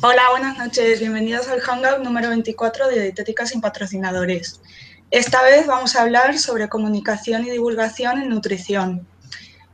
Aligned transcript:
Hola, 0.00 0.22
buenas 0.30 0.56
noches. 0.56 1.00
Bienvenidos 1.00 1.48
al 1.48 1.58
Hangout 1.58 2.04
número 2.04 2.28
24 2.28 2.86
de 2.86 3.02
Dietética 3.02 3.46
sin 3.46 3.60
patrocinadores. 3.60 4.60
Esta 5.10 5.42
vez 5.42 5.66
vamos 5.66 5.96
a 5.96 6.02
hablar 6.02 6.38
sobre 6.38 6.68
comunicación 6.68 7.44
y 7.44 7.50
divulgación 7.50 8.22
en 8.22 8.28
nutrición. 8.28 9.08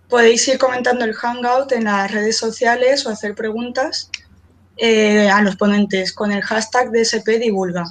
Podéis 0.09 0.48
ir 0.48 0.57
comentando 0.57 1.05
el 1.05 1.12
Hangout 1.12 1.73
en 1.73 1.84
las 1.84 2.11
redes 2.11 2.39
sociales 2.39 3.05
o 3.05 3.11
hacer 3.11 3.34
preguntas 3.34 4.11
eh, 4.79 5.29
a 5.29 5.43
los 5.43 5.57
ponentes 5.57 6.14
con 6.14 6.32
el 6.32 6.41
hashtag 6.41 6.91
DSP 6.91 7.38
Divulga. 7.38 7.84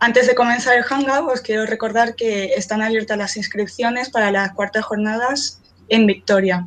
Antes 0.00 0.26
de 0.26 0.34
comenzar 0.34 0.76
el 0.76 0.84
Hangout, 0.84 1.30
os 1.32 1.40
quiero 1.40 1.64
recordar 1.64 2.14
que 2.14 2.52
están 2.56 2.82
abiertas 2.82 3.16
las 3.16 3.38
inscripciones 3.38 4.10
para 4.10 4.30
las 4.32 4.52
cuartas 4.52 4.84
jornadas 4.84 5.62
en 5.88 6.06
Victoria. 6.06 6.66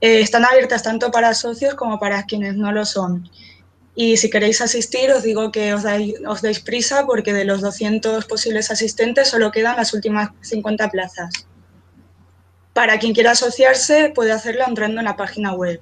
Eh, 0.00 0.18
están 0.18 0.44
abiertas 0.44 0.82
tanto 0.82 1.12
para 1.12 1.32
socios 1.32 1.76
como 1.76 2.00
para 2.00 2.24
quienes 2.24 2.56
no 2.56 2.72
lo 2.72 2.84
son. 2.84 3.30
Y 3.96 4.16
si 4.16 4.28
queréis 4.28 4.60
asistir, 4.60 5.12
os 5.12 5.22
digo 5.22 5.52
que 5.52 5.72
os, 5.72 5.84
os 6.26 6.42
deis 6.42 6.58
prisa 6.60 7.06
porque 7.06 7.32
de 7.32 7.44
los 7.44 7.60
200 7.60 8.24
posibles 8.26 8.70
asistentes 8.70 9.28
solo 9.28 9.52
quedan 9.52 9.76
las 9.76 9.94
últimas 9.94 10.30
50 10.40 10.90
plazas. 10.90 11.46
Para 12.72 12.98
quien 12.98 13.14
quiera 13.14 13.30
asociarse, 13.32 14.10
puede 14.12 14.32
hacerlo 14.32 14.64
entrando 14.66 14.98
en 14.98 15.04
la 15.04 15.16
página 15.16 15.54
web. 15.54 15.80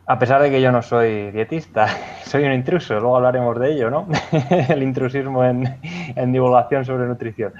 A 0.04 0.18
pesar 0.18 0.42
de 0.42 0.50
que 0.50 0.60
yo 0.60 0.72
no 0.72 0.82
soy 0.82 1.30
dietista, 1.30 1.86
soy 2.24 2.44
un 2.44 2.52
intruso, 2.52 2.94
luego 2.94 3.16
hablaremos 3.16 3.58
de 3.58 3.72
ello, 3.72 3.90
¿no? 3.90 4.08
El 4.68 4.82
intrusismo 4.82 5.44
en, 5.44 6.32
divulgación 6.32 6.84
sobre 6.84 7.06
nutrición. 7.06 7.52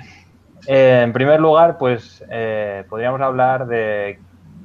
Eh, 0.67 1.03
en 1.05 1.13
primer 1.13 1.41
lugar, 1.41 1.79
pues 1.79 2.25
eh, 2.31 2.85
podríamos 2.89 3.21
hablar 3.21 3.67
de 3.67 4.19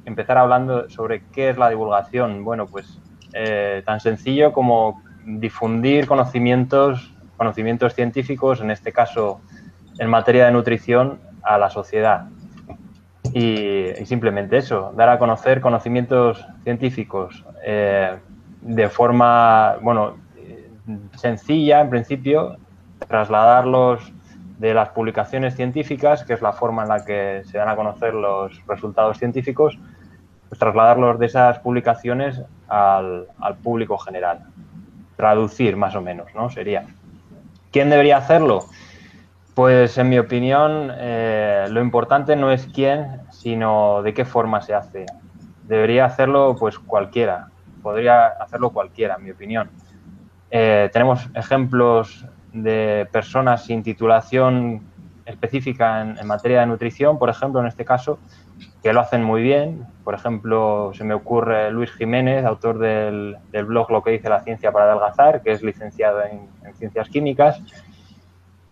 empezar 0.04 0.38
hablando 0.38 0.88
sobre 0.90 1.22
qué 1.32 1.50
es 1.50 1.58
la 1.58 1.68
divulgación. 1.68 2.44
Bueno, 2.44 2.66
pues 2.66 2.98
eh, 3.32 3.82
tan 3.86 4.00
sencillo 4.00 4.52
como 4.52 5.02
difundir 5.24 6.06
conocimientos, 6.06 7.14
conocimientos 7.36 7.94
científicos, 7.94 8.60
en 8.60 8.70
este 8.70 8.92
caso 8.92 9.40
en 9.98 10.08
materia 10.08 10.46
de 10.46 10.52
nutrición, 10.52 11.20
a 11.42 11.58
la 11.58 11.70
sociedad. 11.70 12.26
Y, 13.32 14.04
simplemente 14.04 14.56
eso, 14.56 14.92
dar 14.96 15.08
a 15.08 15.18
conocer 15.18 15.60
conocimientos 15.60 16.44
científicos 16.64 17.44
eh, 17.64 18.16
de 18.60 18.88
forma, 18.88 19.76
bueno, 19.82 20.16
sencilla 21.16 21.80
en 21.80 21.90
principio, 21.90 22.56
trasladarlos 23.06 24.12
de 24.58 24.74
las 24.74 24.90
publicaciones 24.90 25.54
científicas, 25.54 26.24
que 26.24 26.32
es 26.32 26.42
la 26.42 26.52
forma 26.52 26.82
en 26.82 26.88
la 26.88 27.04
que 27.04 27.42
se 27.44 27.58
dan 27.58 27.68
a 27.68 27.76
conocer 27.76 28.14
los 28.14 28.60
resultados 28.66 29.18
científicos, 29.18 29.78
pues 30.48 30.58
trasladarlos 30.58 31.18
de 31.18 31.26
esas 31.26 31.58
publicaciones 31.60 32.42
al, 32.68 33.26
al 33.38 33.56
público 33.56 33.98
general. 33.98 34.40
Traducir 35.16 35.76
más 35.76 35.94
o 35.94 36.00
menos, 36.00 36.34
¿no? 36.34 36.50
Sería. 36.50 36.86
¿Quién 37.70 37.90
debería 37.90 38.16
hacerlo? 38.16 38.64
Pues 39.58 39.98
en 39.98 40.08
mi 40.08 40.20
opinión, 40.20 40.92
eh, 40.98 41.66
lo 41.68 41.80
importante 41.80 42.36
no 42.36 42.52
es 42.52 42.68
quién, 42.72 43.22
sino 43.32 44.02
de 44.02 44.14
qué 44.14 44.24
forma 44.24 44.60
se 44.60 44.72
hace. 44.72 45.04
Debería 45.64 46.04
hacerlo 46.04 46.54
pues 46.56 46.78
cualquiera, 46.78 47.48
podría 47.82 48.28
hacerlo 48.28 48.70
cualquiera, 48.70 49.16
en 49.16 49.24
mi 49.24 49.32
opinión. 49.32 49.68
Eh, 50.52 50.88
tenemos 50.92 51.28
ejemplos 51.34 52.24
de 52.52 53.08
personas 53.10 53.64
sin 53.64 53.82
titulación 53.82 54.80
específica 55.26 56.02
en, 56.02 56.24
materia 56.24 56.60
de 56.60 56.66
nutrición, 56.66 57.18
por 57.18 57.28
ejemplo, 57.28 57.60
en 57.60 57.66
este 57.66 57.84
caso, 57.84 58.20
que 58.80 58.92
lo 58.92 59.00
hacen 59.00 59.24
muy 59.24 59.42
bien. 59.42 59.84
Por 60.04 60.14
ejemplo, 60.14 60.92
se 60.94 61.02
me 61.02 61.14
ocurre 61.14 61.72
Luis 61.72 61.90
Jiménez, 61.90 62.44
autor 62.44 62.78
del, 62.78 63.36
blog 63.66 63.90
Lo 63.90 64.04
que 64.04 64.12
dice 64.12 64.28
la 64.28 64.38
ciencia 64.38 64.70
para 64.70 64.84
adelgazar, 64.84 65.42
que 65.42 65.50
es 65.50 65.64
licenciado 65.64 66.22
en 66.22 66.48
ciencias 66.76 67.08
químicas 67.08 67.60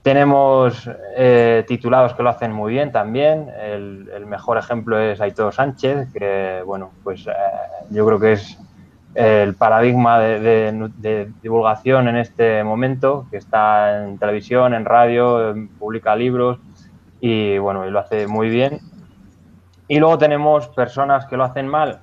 tenemos 0.07 0.89
eh, 1.17 1.65
titulados 1.67 2.15
que 2.15 2.23
lo 2.23 2.29
hacen 2.29 2.53
muy 2.53 2.73
bien 2.73 2.93
también. 2.93 3.51
El, 3.61 4.25
mejor 4.25 4.57
ejemplo 4.57 5.01
es 5.01 5.21
Aitor 5.21 5.53
Sánchez, 5.53 6.13
que 6.13 6.63
bueno, 6.65 6.93
pues 7.03 7.27
eh, 7.27 7.33
yo 7.91 8.07
creo 8.07 8.21
que 8.21 8.35
es 8.35 8.57
el 9.17 9.57
paradigma 9.57 10.21
de, 10.21 11.33
divulgación 11.43 12.07
en 12.07 12.19
este 12.19 12.63
momento, 12.63 13.27
que 13.33 13.39
está 13.39 14.05
en 14.05 14.17
televisión, 14.19 14.75
en 14.75 14.85
radio, 14.85 15.53
publica 15.77 16.15
libros 16.15 16.61
y 17.21 17.59
bueno, 17.59 17.85
y 17.85 17.91
lo 17.91 17.99
hace 17.99 18.29
muy 18.29 18.49
bien. 18.49 18.79
Y 19.89 19.99
luego 19.99 20.19
tenemos 20.19 20.69
personas 20.69 21.27
que 21.27 21.37
lo 21.37 21.43
hacen 21.43 21.67
mal 21.67 22.03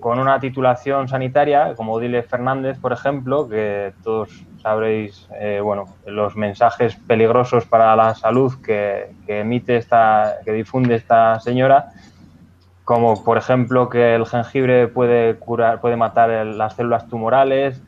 con 0.00 0.18
una 0.18 0.38
titulación 0.40 1.08
sanitaria, 1.08 1.74
como 1.74 1.98
Dile 1.98 2.22
Fernández, 2.22 2.78
por 2.78 2.92
ejemplo, 2.92 3.48
que 3.48 3.92
todos 4.02 4.44
sabréis, 4.62 5.28
eh, 5.40 5.60
bueno, 5.62 5.84
los 6.06 6.36
mensajes 6.36 6.96
peligrosos 6.96 7.66
para 7.66 7.94
la 7.96 8.14
salud 8.14 8.52
que, 8.62 9.10
emite 9.26 9.76
esta, 9.76 10.36
que 10.44 10.52
difunde 10.52 10.94
esta 10.94 11.40
señora, 11.40 11.90
como 12.84 13.24
por 13.24 13.36
ejemplo 13.38 13.88
que 13.88 14.14
el 14.14 14.26
jengibre 14.26 14.88
puede 14.88 15.36
curar, 15.36 15.80
puede 15.80 15.96
matar 15.96 16.30
las 16.46 16.74
células 16.74 17.08
tumorales, 17.08 17.82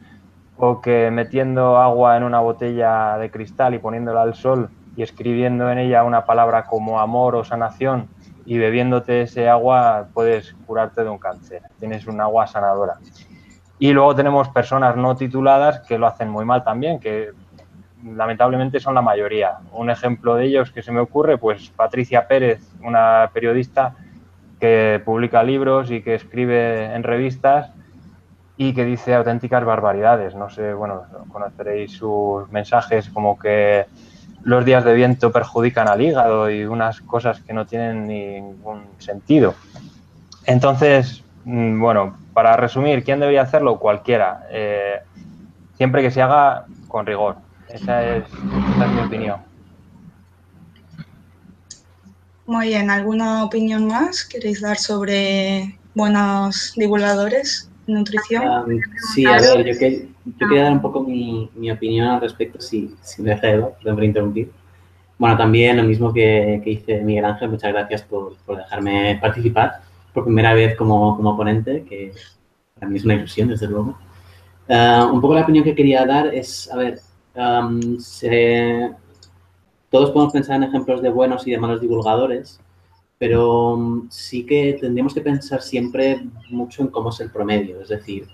o 0.56 0.80
que 0.80 1.10
metiendo 1.10 1.78
agua 1.78 2.16
en 2.16 2.25
una 2.25 2.40
botella 2.40 3.16
de 3.19 3.30
cristal 3.30 3.75
y 3.75 3.78
poniéndola 3.78 4.22
al 4.22 4.34
sol 4.34 4.70
y 4.96 5.02
escribiendo 5.02 5.70
en 5.70 5.78
ella 5.78 6.02
una 6.02 6.25
palabra 6.25 6.64
como 6.64 6.98
amor 6.98 7.36
o 7.36 7.44
sanación 7.44 8.08
y 8.48 8.56
bebiéndote 8.56 9.20
ese 9.20 9.47
agua 9.47 10.09
puedes 10.14 10.54
curarte 10.66 11.04
de 11.04 11.10
un 11.10 11.19
cáncer. 11.19 11.60
Tienes 11.78 12.06
un 12.06 12.19
agua 12.19 12.47
sanadora. 12.47 12.94
Y 13.78 13.92
luego 13.92 14.14
tenemos 14.14 14.48
personas 14.48 14.97
no 14.97 15.14
tituladas 15.16 15.81
que 15.81 15.98
lo 15.98 16.06
hacen 16.06 16.31
muy 16.31 16.47
mal 16.47 16.64
también, 16.64 16.99
que 16.99 17.32
lamentablemente 18.02 18.81
son 18.81 18.94
la 18.94 19.02
mayoría. 19.02 19.58
Un 19.73 19.90
ejemplo 19.90 20.34
de 20.34 20.46
ellos 20.46 20.70
que 20.73 20.82
se 20.82 20.93
me 20.93 21.00
ocurre, 21.00 21.37
pues 21.37 21.69
Patricia 21.69 22.26
Pérez, 22.26 22.62
una 22.82 23.31
periodista 23.34 23.94
que 24.58 25.02
publica 25.05 25.43
libros 25.43 25.90
y 25.90 26.00
que 26.00 26.14
escribe 26.14 26.94
en 26.94 27.02
revistas 27.02 27.70
y 28.56 28.73
que 28.73 28.87
dice 28.87 29.14
auténticas 29.14 29.62
barbaridades. 29.62 30.34
No 30.34 30.49
sé, 30.49 30.73
bueno, 30.73 31.02
conoceréis 31.31 31.93
sus 31.93 32.50
mensajes 32.50 33.11
como 33.11 33.38
que 33.38 33.84
los 34.43 34.64
días 34.64 34.85
de 34.85 34.94
viento 34.94 35.32
perjudican 35.32 35.88
al 35.88 36.00
hígado 36.00 36.50
y 36.50 36.64
unas 36.64 37.00
cosas 37.00 37.40
que 37.40 37.52
no 37.52 37.67
tienen 37.67 38.06
ningún 38.06 38.85
sentido. 38.99 39.55
Entonces, 40.44 41.23
mm, 41.44 41.81
bueno, 41.81 42.17
para 42.32 42.56
resumir, 42.56 43.05
¿quién 43.05 43.20
debería 43.20 43.43
hacerlo? 43.43 43.79
Cualquiera, 43.79 44.46
eh, 44.50 45.00
siempre 45.76 46.02
que 46.02 46.11
se 46.11 46.23
haga 46.23 46.67
con 46.88 47.05
rigor. 47.05 47.37
Esa 47.69 48.17
es, 48.17 48.25
mi 48.32 49.00
opinión. 49.00 49.40
Muy 52.46 52.69
bien, 52.69 52.88
¿alguna 52.88 53.44
opinión 53.44 53.87
más 53.87 54.25
queréis 54.25 54.62
dar 54.62 54.79
sobre 54.79 55.79
buenos 55.94 56.73
divulgadores? 56.76 57.68
Nutrición. 57.93 58.46
Um, 58.46 58.81
sí, 59.14 59.25
a 59.25 59.38
ver, 59.38 59.64
yo, 59.64 59.79
que, 59.79 60.08
yo, 60.25 60.49
quería 60.49 60.64
dar 60.64 60.73
un 60.73 60.82
poco 60.82 61.02
mi, 61.02 61.50
mi 61.55 61.70
opinión 61.70 62.06
al 62.06 62.20
respecto, 62.20 62.61
si, 62.61 62.94
si 63.02 63.23
me 63.23 63.31
deja 63.31 63.50
Eva, 63.50 63.70
perdón 63.70 63.94
por 63.96 64.05
interrumpir. 64.05 64.50
Bueno, 65.19 65.37
también 65.37 65.76
lo 65.76 65.82
mismo 65.82 66.12
que, 66.12 66.61
que 66.62 66.70
dice 66.70 67.00
Miguel 67.00 67.25
Ángel, 67.25 67.50
muchas 67.50 67.73
gracias 67.73 68.02
por, 68.02 68.37
por, 68.46 68.56
dejarme 68.56 69.19
participar 69.20 69.81
por 70.14 70.25
primera 70.25 70.55
vez 70.55 70.76
como, 70.76 71.17
como 71.17 71.37
ponente, 71.37 71.85
que 71.88 72.12
para 72.75 72.88
mí 72.88 72.99
es 72.99 73.05
una 73.05 73.14
ilusión, 73.14 73.49
desde 73.49 73.67
luego. 73.67 73.99
Uh, 74.69 75.12
un 75.12 75.20
poco 75.20 75.35
la 75.35 75.43
opinión 75.43 75.64
que 75.64 75.75
quería 75.75 76.05
dar 76.06 76.32
es, 76.32 76.70
a 76.70 76.76
ver, 76.76 77.00
um, 77.35 77.99
se, 77.99 78.93
todos 79.90 80.11
podemos 80.11 80.32
pensar 80.32 80.56
en 80.56 80.64
ejemplos 80.64 81.02
de 81.02 81.08
buenos 81.08 81.46
y 81.46 81.50
de 81.50 81.58
malos 81.58 81.81
divulgadores, 81.81 82.61
pero 83.19 83.75
um, 83.75 84.09
sí 84.11 84.47
que 84.47 84.79
tendríamos 84.81 85.12
que 85.12 85.20
pensar 85.20 85.61
siempre 85.61 86.26
mucho 86.50 86.82
en 86.82 86.88
cómo 86.88 87.11
es 87.11 87.20
el 87.20 87.31
promedio. 87.31 87.81
Es 87.81 87.88
decir, 87.88 88.29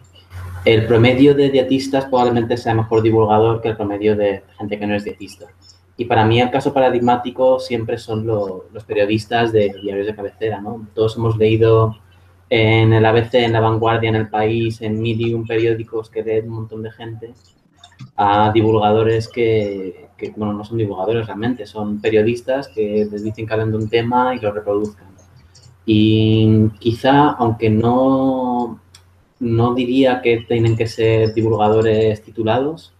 el 0.64 0.86
promedio 0.86 1.34
de 1.34 1.50
dietistas 1.50 2.06
probablemente 2.06 2.56
sea 2.56 2.74
mejor 2.74 3.02
divulgador 3.02 3.60
que 3.60 3.68
el 3.68 3.76
promedio 3.76 4.16
de 4.16 4.42
gente 4.58 4.78
que 4.78 4.86
no 4.86 4.94
es 4.94 5.04
dietista. 5.04 5.46
Y 5.96 6.06
para 6.06 6.24
mí 6.24 6.40
el 6.40 6.50
caso 6.50 6.72
paradigmático 6.72 7.60
siempre 7.60 7.98
son 7.98 8.26
lo, 8.26 8.66
los 8.72 8.84
periodistas 8.84 9.52
de 9.52 9.74
diarios 9.82 10.06
de 10.06 10.14
cabecera, 10.14 10.60
¿no? 10.60 10.88
Todos 10.94 11.16
hemos 11.16 11.36
leído 11.36 11.96
en 12.50 12.92
el 12.92 13.04
ABC, 13.06 13.34
en 13.34 13.52
La 13.52 13.60
Vanguardia, 13.60 14.08
en 14.08 14.16
El 14.16 14.28
País, 14.28 14.80
en 14.82 15.00
Medium, 15.00 15.46
periódicos 15.46 16.10
que 16.10 16.22
leen 16.22 16.48
un 16.48 16.56
montón 16.56 16.82
de 16.82 16.90
gente, 16.90 17.34
a 18.16 18.50
divulgadores 18.52 19.28
que, 19.28 20.08
que, 20.16 20.30
bueno, 20.36 20.52
no 20.52 20.64
son 20.64 20.78
divulgadores 20.78 21.26
realmente, 21.26 21.66
son 21.66 22.00
periodistas 22.00 22.68
que 22.68 23.08
les 23.10 23.24
dicen 23.24 23.46
que 23.46 23.52
hablan 23.52 23.70
de 23.70 23.78
un 23.78 23.88
tema 23.88 24.34
y 24.34 24.40
lo 24.40 24.52
reproduzcan. 24.52 25.14
Y 25.86 26.68
quizá, 26.78 27.30
aunque 27.32 27.68
no, 27.68 28.80
no 29.40 29.74
diría 29.74 30.22
que 30.22 30.44
tienen 30.48 30.76
que 30.76 30.86
ser 30.86 31.34
divulgadores 31.34 32.22
titulados, 32.22 32.94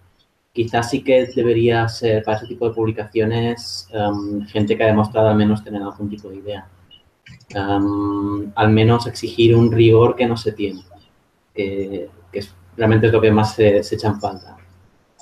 quizás 0.53 0.91
sí 0.91 1.03
que 1.03 1.27
debería 1.35 1.89
ser 1.89 2.23
para 2.23 2.39
ese 2.39 2.47
tipo 2.47 2.69
de 2.69 2.75
publicaciones 2.75 3.89
um, 3.93 4.47
gente 4.47 4.77
que 4.77 4.85
ha 4.85 4.87
demostrado 4.87 5.29
al 5.29 5.37
menos 5.37 5.65
tener 5.65 5.83
algún 5.83 6.09
tipo 6.09 6.29
de 6.29 6.37
idea. 6.37 6.69
Um, 7.55 8.53
al 8.55 8.71
menos 8.71 9.07
exigir 9.07 9.55
un 9.55 9.71
rigor 9.71 10.17
que 10.17 10.27
no 10.27 10.37
se 10.37 10.53
tiene, 10.53 10.83
que, 11.55 12.09
que 12.33 12.39
es, 12.39 12.55
realmente 12.77 13.07
es 13.07 13.13
lo 13.13 13.21
que 13.21 13.31
más 13.31 13.55
se, 13.55 13.83
se, 13.83 13.95
echa 13.95 14.09
en 14.09 14.21
falta. 14.21 14.57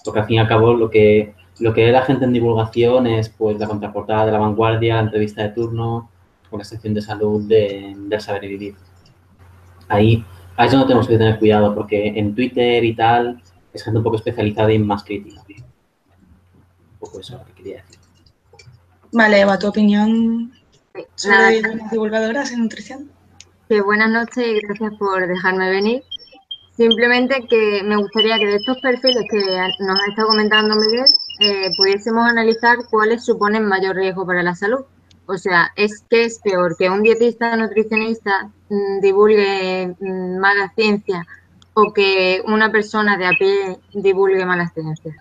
Porque 0.04 0.20
al 0.20 0.26
fin 0.26 0.36
y 0.36 0.38
al 0.38 0.48
cabo 0.48 0.74
lo 0.74 0.90
que, 0.90 1.34
lo 1.58 1.72
que 1.72 1.90
la 1.92 2.02
gente 2.02 2.24
en 2.24 2.32
divulgación 2.32 3.06
es 3.06 3.28
pues 3.28 3.58
la 3.58 3.66
contraportada 3.66 4.26
de 4.26 4.32
la 4.32 4.38
vanguardia, 4.38 4.96
la 4.96 5.02
entrevista 5.02 5.42
de 5.42 5.50
turno 5.50 6.10
o 6.50 6.58
la 6.58 6.64
sección 6.64 6.94
de 6.94 7.02
salud 7.02 7.42
de, 7.42 7.94
del 7.96 8.20
saber 8.20 8.44
y 8.44 8.48
vivir. 8.48 8.74
Ahí, 9.88 10.24
ahí 10.56 10.66
es 10.66 10.72
donde 10.72 10.86
tenemos 10.86 11.08
que 11.08 11.18
tener 11.18 11.38
cuidado 11.38 11.74
porque 11.74 12.08
en 12.08 12.34
Twitter 12.34 12.84
y 12.84 12.94
tal 12.94 13.42
es 13.72 13.82
gente 13.82 13.98
un 13.98 14.04
poco 14.04 14.16
especializada 14.16 14.72
y 14.72 14.78
más 14.78 15.04
crítica. 15.04 15.42
Un 15.48 16.98
poco 16.98 17.20
eso 17.20 17.34
es 17.34 17.40
lo 17.40 17.46
que 17.46 17.52
quería 17.54 17.76
decir. 17.76 17.98
Vale, 19.12 19.40
Eva, 19.40 19.58
tu 19.58 19.68
opinión 19.68 20.52
sobre 21.14 21.60
las 21.60 21.90
divulgadoras 21.90 22.52
en 22.52 22.62
nutrición. 22.62 23.10
Que 23.68 23.80
buenas 23.80 24.10
noches 24.10 24.46
y 24.46 24.60
gracias 24.60 24.92
por 24.98 25.26
dejarme 25.26 25.70
venir. 25.70 26.02
Simplemente 26.76 27.46
que 27.48 27.82
me 27.84 27.96
gustaría 27.96 28.38
que 28.38 28.46
de 28.46 28.56
estos 28.56 28.78
perfiles 28.80 29.24
que 29.30 29.84
nos 29.84 30.00
ha 30.00 30.06
estado 30.08 30.28
comentando 30.28 30.74
Miguel, 30.76 31.04
eh, 31.40 31.70
pudiésemos 31.76 32.26
analizar 32.26 32.78
cuáles 32.90 33.24
suponen 33.24 33.66
mayor 33.66 33.96
riesgo 33.96 34.26
para 34.26 34.42
la 34.42 34.54
salud. 34.54 34.84
O 35.26 35.36
sea, 35.38 35.72
¿es 35.76 36.04
que 36.10 36.24
es 36.24 36.40
peor 36.40 36.76
que 36.76 36.90
un 36.90 37.02
dietista 37.02 37.56
nutricionista 37.56 38.50
mmm, 38.68 39.00
divulgue 39.00 39.94
mmm, 39.98 40.38
mala 40.38 40.72
ciencia 40.74 41.26
o 41.74 41.92
que 41.92 42.42
una 42.46 42.70
persona 42.70 43.16
de 43.16 43.26
a 43.26 43.32
pie 43.38 43.78
divulgue 43.94 44.44
malas 44.44 44.72
ciencias? 44.74 45.16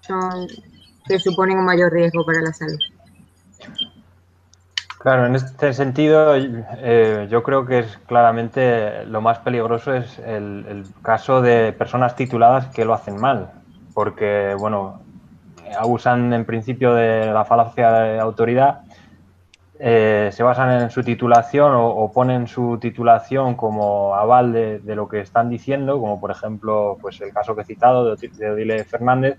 Son 0.00 0.46
que 1.06 1.18
suponen 1.18 1.58
un 1.58 1.64
mayor 1.64 1.92
riesgo 1.92 2.24
para 2.24 2.40
la 2.40 2.52
salud. 2.52 2.78
Claro, 5.06 5.24
en 5.26 5.36
este 5.36 5.72
sentido 5.72 6.34
eh, 6.34 7.28
yo 7.30 7.44
creo 7.44 7.64
que 7.64 7.78
es 7.78 7.96
claramente 8.08 9.04
lo 9.04 9.20
más 9.20 9.38
peligroso 9.38 9.94
es 9.94 10.18
el, 10.18 10.84
caso 11.00 11.40
de 11.40 11.72
personas 11.72 12.16
tituladas 12.16 12.66
que 12.74 12.84
lo 12.84 12.92
hacen 12.92 13.20
mal, 13.20 13.52
porque 13.94 14.56
bueno, 14.58 15.02
abusan 15.78 16.32
en 16.32 16.44
principio 16.44 16.92
de 16.92 17.32
la 17.32 17.44
falacia 17.44 17.92
de 17.92 18.18
autoridad, 18.18 18.80
eh, 19.78 20.30
se 20.32 20.42
basan 20.42 20.82
en 20.82 20.90
su 20.90 21.04
titulación 21.04 21.70
o, 21.76 22.10
ponen 22.12 22.48
su 22.48 22.76
titulación 22.80 23.54
como 23.54 24.16
aval 24.16 24.52
de, 24.52 24.80
de, 24.80 24.96
lo 24.96 25.08
que 25.08 25.20
están 25.20 25.48
diciendo, 25.48 26.00
como 26.00 26.20
por 26.20 26.32
ejemplo 26.32 26.98
pues 27.00 27.20
el 27.20 27.32
caso 27.32 27.54
que 27.54 27.62
he 27.62 27.64
citado 27.64 28.16
de, 28.16 28.28
de 28.28 28.50
Odile 28.50 28.82
Fernández, 28.82 29.38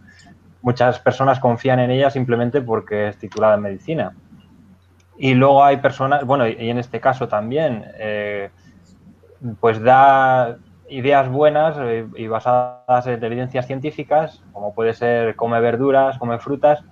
muchas 0.62 0.98
personas 1.00 1.42
confían 1.42 1.82
en 1.82 1.92
ella 1.92 2.10
simplemente 2.10 2.62
porque 2.62 3.10
es 3.10 3.18
titulada 3.18 3.56
en 3.56 3.64
medicina 3.64 4.14
y 5.18 5.34
luego 5.34 5.64
hay 5.64 5.78
personas, 5.78 6.26
bueno, 6.26 6.48
y 6.48 6.70
en 6.70 6.78
este 6.78 7.00
caso 7.00 7.28
también, 7.28 7.86
eh, 7.96 8.50
pues 9.60 9.82
da 9.82 10.58
ideas 10.90 11.30
buenas 11.30 11.76
eh, 11.80 12.08
y 12.16 12.28
basadas 12.28 13.08
en 13.08 13.24
evidencias 13.24 13.68
científicas, 13.68 14.44
como 14.54 14.74
puede 14.74 14.94
ser 14.94 15.36
come 15.36 15.60
verduras, 15.60 16.18
come 16.18 16.40
frutas, 16.40 16.84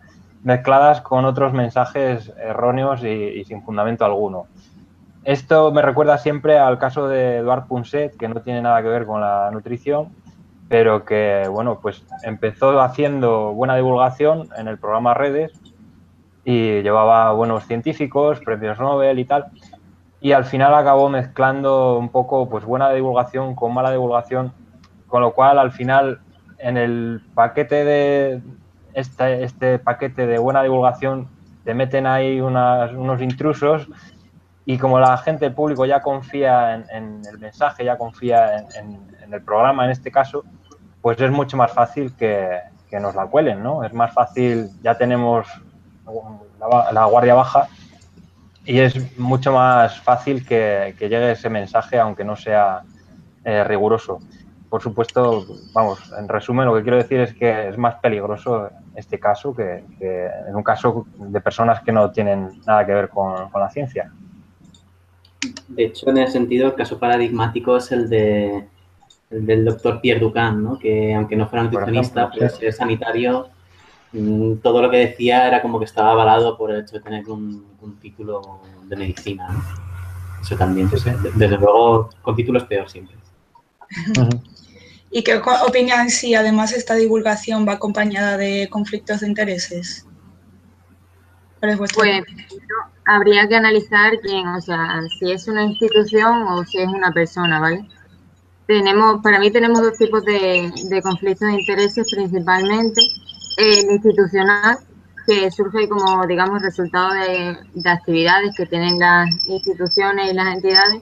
mezcladas 0.44 1.02
con 1.02 1.26
otros 1.26 1.54
mensajes 1.54 2.34
erróneos 2.38 3.04
y, 3.04 3.08
y 3.08 3.46
sin 3.46 3.64
fundamento 3.64 4.06
alguno. 4.06 4.48
Esto 5.24 5.72
me 5.72 5.82
recuerda 5.82 6.20
siempre 6.20 6.60
al 6.60 6.78
caso 6.78 7.08
de 7.08 7.38
Eduard 7.38 7.66
Punset, 7.66 8.16
que 8.16 8.28
no 8.28 8.42
tiene 8.42 8.62
nada 8.62 8.82
que 8.84 8.90
ver 8.90 9.08
con 9.08 9.22
la 9.22 9.50
nutrición, 9.52 10.10
pero 10.68 11.04
que, 11.04 11.48
bueno, 11.50 11.80
pues 11.82 12.04
empezó 12.24 12.80
haciendo 12.82 13.54
buena 13.54 13.76
divulgación 13.76 14.50
en 14.58 14.68
el 14.68 14.78
programa 14.78 15.14
Redes, 15.14 15.52
y 16.46 16.84
llevaba 16.84 17.34
buenos 17.34 17.66
científicos, 17.66 18.40
premios 18.40 18.80
Nobel 18.80 19.18
y 19.18 19.26
tal. 19.26 19.48
Y 20.22 20.32
al 20.32 20.46
final 20.46 20.74
acabó 20.76 21.10
mezclando 21.10 21.98
un 21.98 22.10
poco 22.10 22.48
pues 22.48 22.64
buena 22.64 22.92
divulgación 22.92 23.56
con 23.56 23.74
mala 23.74 23.92
divulgación, 23.92 24.54
con 25.08 25.22
lo 25.22 25.34
cual 25.34 25.58
al 25.58 25.72
final 25.72 26.22
en 26.60 26.78
el 26.78 27.22
paquete 27.34 27.84
de 27.84 28.42
este, 28.94 29.44
este 29.44 29.80
paquete 29.80 30.28
de 30.28 30.38
buena 30.38 30.64
divulgación 30.64 31.28
te 31.64 31.74
meten 31.74 32.06
ahí 32.06 32.40
unos 32.40 33.22
intrusos 33.22 33.88
y 34.66 34.78
como 34.78 35.00
la 35.00 35.18
gente, 35.18 35.46
el 35.48 35.54
público 35.54 35.86
ya 35.86 36.02
confía 36.02 36.76
en, 36.92 37.22
el 37.30 37.40
mensaje, 37.40 37.86
ya 37.86 37.98
confía 37.98 38.58
en, 38.58 38.66
en, 38.76 39.16
en, 39.24 39.34
el 39.34 39.42
programa 39.44 39.86
en 39.86 39.92
este 39.92 40.12
caso, 40.12 40.44
pues 41.02 41.20
es 41.22 41.30
mucho 41.30 41.56
más 41.56 41.72
fácil 41.72 42.16
que, 42.16 42.62
que 42.90 43.00
nos 43.00 43.14
la 43.14 43.28
cuelen, 43.28 43.62
¿no? 43.62 43.84
Es 43.84 43.94
más 43.94 44.14
fácil, 44.14 44.70
ya 44.82 44.98
tenemos 44.98 45.48
la, 46.60 46.92
la, 46.92 47.06
guardia 47.06 47.34
baja 47.34 47.68
y 48.66 48.80
es 48.80 49.18
mucho 49.18 49.52
más 49.52 50.00
fácil 50.02 50.46
que, 50.46 50.96
que 50.98 51.10
llegue 51.10 51.32
ese 51.32 51.50
mensaje 51.50 52.00
aunque 52.00 52.24
no 52.24 52.36
sea 52.36 52.84
eh, 53.44 53.64
riguroso. 53.64 54.20
Por 54.70 54.82
supuesto, 54.82 55.46
vamos, 55.74 56.12
en 56.18 56.28
resumen 56.28 56.66
lo 56.66 56.76
que 56.76 56.82
quiero 56.82 56.98
decir 56.98 57.20
es 57.20 57.34
que 57.34 57.70
es 57.70 57.78
más 57.78 57.96
peligroso 57.96 58.70
este 58.96 59.20
caso 59.20 59.56
que, 59.56 59.84
que 60.00 60.28
en 60.48 60.56
un 60.56 60.64
caso 60.64 61.06
de 61.16 61.40
personas 61.42 61.82
que 61.82 61.92
no 61.92 62.12
tienen 62.12 62.60
nada 62.66 62.86
que 62.86 62.94
ver 62.94 63.10
con, 63.10 63.50
con, 63.52 63.62
la 63.62 63.70
ciencia. 63.70 64.12
De 65.68 65.86
hecho, 65.86 66.10
en 66.10 66.18
ese 66.18 66.34
sentido, 66.34 66.68
el 66.68 66.74
caso 66.74 66.98
paradigmático 67.00 67.78
es 67.78 67.92
el 67.92 68.10
de 68.10 68.68
el 69.30 69.46
del 69.46 69.66
doctor 69.66 70.02
Pierre 70.02 70.20
Ducan, 70.20 70.64
¿no? 70.64 70.80
que 70.80 71.14
aunque 71.14 71.36
no 71.36 71.48
fuera 71.48 71.64
nutricionista, 71.64 72.30
pues 72.32 72.58
es 72.62 72.78
sanitario 72.78 73.50
todo 74.62 74.82
lo 74.82 74.90
que 74.90 74.98
decía 74.98 75.48
era 75.48 75.62
como 75.62 75.80
que 75.80 75.86
estaba 75.86 76.12
avalado 76.12 76.58
por 76.58 76.72
el 76.72 76.82
hecho 76.82 76.96
de 76.96 77.02
tener 77.02 77.30
un, 77.30 77.66
un 77.82 78.00
título 78.00 78.62
de 78.88 78.96
medicina. 78.96 79.48
¿no? 79.50 79.86
Eso 80.42 80.56
también, 80.56 80.90
desde, 80.90 81.18
desde, 81.36 81.58
luego, 81.58 82.10
con 82.22 82.36
títulos 82.36 82.64
peor 82.66 82.90
siempre. 82.90 83.16
¿Y 85.12 85.24
qué 85.24 85.42
opinan 85.68 86.10
si 86.10 86.36
además 86.36 86.72
esta 86.72 86.94
divulgación 86.94 87.68
va 87.68 87.74
acompañada 87.74 88.38
de 88.38 88.68
conflictos 88.70 89.22
de 89.22 89.28
intereses? 89.28 90.06
Pues 91.96 92.24
habría 93.08 93.48
que 93.48 93.56
analizar 93.56 94.20
quién, 94.22 94.48
o 94.48 94.62
sea, 94.62 95.00
si 95.18 95.32
es 95.32 95.48
una 95.48 95.64
institución 95.64 96.44
o 96.44 96.64
si 96.64 96.80
es 96.80 96.88
una 96.88 97.12
persona, 97.12 97.60
¿vale? 97.60 97.88
Tenemos, 98.68 99.22
para 99.24 99.40
mí 99.40 99.50
tenemos 99.52 99.82
dos 99.82 99.98
tipos 99.98 100.24
de, 100.26 100.72
de 100.90 101.02
conflictos 101.02 101.48
de 101.48 101.60
intereses 101.60 102.08
principalmente 102.12 103.02
el 103.58 103.92
institucional, 103.92 104.78
que 105.26 105.50
surge 105.50 105.90
como, 105.90 106.26
digamos, 106.28 106.62
resultado 106.62 107.14
de, 107.14 107.58
de, 107.74 107.90
actividades 107.90 108.56
que 108.56 108.66
tienen 108.68 109.00
las 109.00 109.30
instituciones 109.48 110.32
y 110.32 110.36
las 110.36 110.56
entidades 110.56 111.02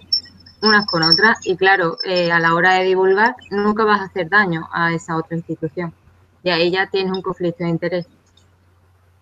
unas 0.63 0.85
con 0.85 1.03
otras. 1.03 1.45
Y 1.45 1.55
claro, 1.57 1.97
eh, 2.03 2.31
a 2.31 2.39
la 2.39 2.55
hora 2.55 2.75
de 2.75 2.85
divulgar, 2.85 3.35
nunca 3.51 3.83
vas 3.83 3.99
a 4.01 4.05
hacer 4.05 4.29
daño 4.29 4.67
a 4.71 4.93
esa 4.93 5.17
otra 5.17 5.37
institución. 5.37 5.93
Y 6.41 6.49
ahí 6.49 6.71
ya 6.71 6.87
tienes 6.87 7.11
un 7.11 7.21
conflicto 7.21 7.63
de 7.63 7.69
interés. 7.69 8.07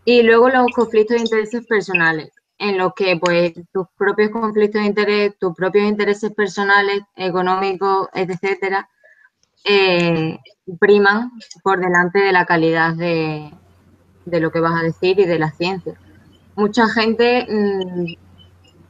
Y 0.06 0.24
luego 0.24 0.50
los 0.50 0.68
conflictos 0.74 1.18
de 1.18 1.24
intereses 1.24 1.66
personales. 1.68 2.32
en 2.64 2.78
los 2.78 2.94
que 2.94 3.18
pues 3.18 3.54
tus 3.74 3.88
propios 3.98 4.30
conflictos 4.30 4.82
de 4.82 4.88
interés, 4.88 5.34
tus 5.40 5.56
propios 5.56 5.84
intereses 5.86 6.32
personales, 6.32 7.02
económicos, 7.16 8.08
etcétera, 8.14 8.88
eh, 9.64 10.38
priman 10.80 11.32
por 11.64 11.80
delante 11.80 12.20
de 12.20 12.32
la 12.32 12.46
calidad 12.46 12.94
de, 12.96 13.52
lo 14.26 14.52
que 14.52 14.60
vas 14.60 14.80
a 14.80 14.84
decir 14.84 15.20
y 15.20 15.26
de 15.26 15.40
la 15.40 15.52
ciencia. 15.52 15.94
Mucha 16.56 16.88
gente 16.90 17.48
mm, 17.50 18.06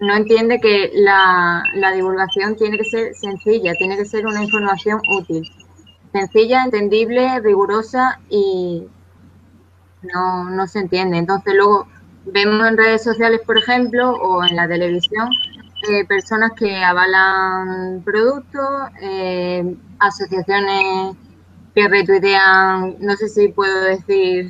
no 0.05 0.15
entiende 0.15 0.59
que 0.59 0.91
la, 0.93 1.63
divulgación 1.93 2.55
tiene 2.55 2.77
que 2.77 2.85
ser 2.85 3.13
sencilla, 3.15 3.73
tiene 3.73 3.97
que 3.97 4.05
ser 4.05 4.25
una 4.25 4.43
información 4.43 4.99
útil. 5.09 5.43
Sencilla, 6.11 6.63
entendible, 6.63 7.39
rigurosa 7.39 8.19
y 8.29 8.87
no, 10.01 10.49
no 10.49 10.67
se 10.67 10.79
entiende. 10.79 11.17
Entonces 11.17 11.53
luego 11.53 11.87
vemos 12.25 12.67
en 12.67 12.77
redes 12.77 13.03
sociales, 13.03 13.41
por 13.45 13.57
ejemplo, 13.57 14.11
o 14.11 14.43
en 14.43 14.55
la 14.55 14.67
televisión, 14.67 15.29
eh, 15.89 16.05
personas 16.05 16.51
que 16.55 16.75
avalan 16.83 18.03
productos, 18.03 18.89
eh, 19.01 19.75
asociaciones 19.99 21.15
que 21.73 21.87
retuitean, 21.87 22.97
no 22.99 23.15
sé 23.15 23.29
si 23.29 23.47
puedo 23.47 23.83
decir 23.85 24.49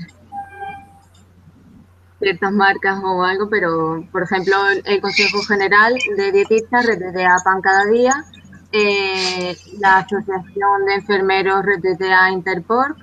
ciertas 2.19 2.51
marcas 2.51 2.99
o 3.03 3.23
algo, 3.23 3.49
pero 3.49 4.05
por 4.11 4.23
ejemplo 4.23 4.55
el 4.83 5.01
Consejo 5.01 5.41
General 5.43 5.95
de 6.17 6.31
Dietistas 6.31 6.85
retuitea 6.85 7.37
PAN 7.43 7.61
cada 7.61 7.85
día, 7.85 8.25
eh, 8.73 9.55
la 9.79 9.99
Asociación 9.99 10.85
de 10.85 10.95
Enfermeros 10.95 11.65
retuitea 11.65 12.31
Interport, 12.31 12.97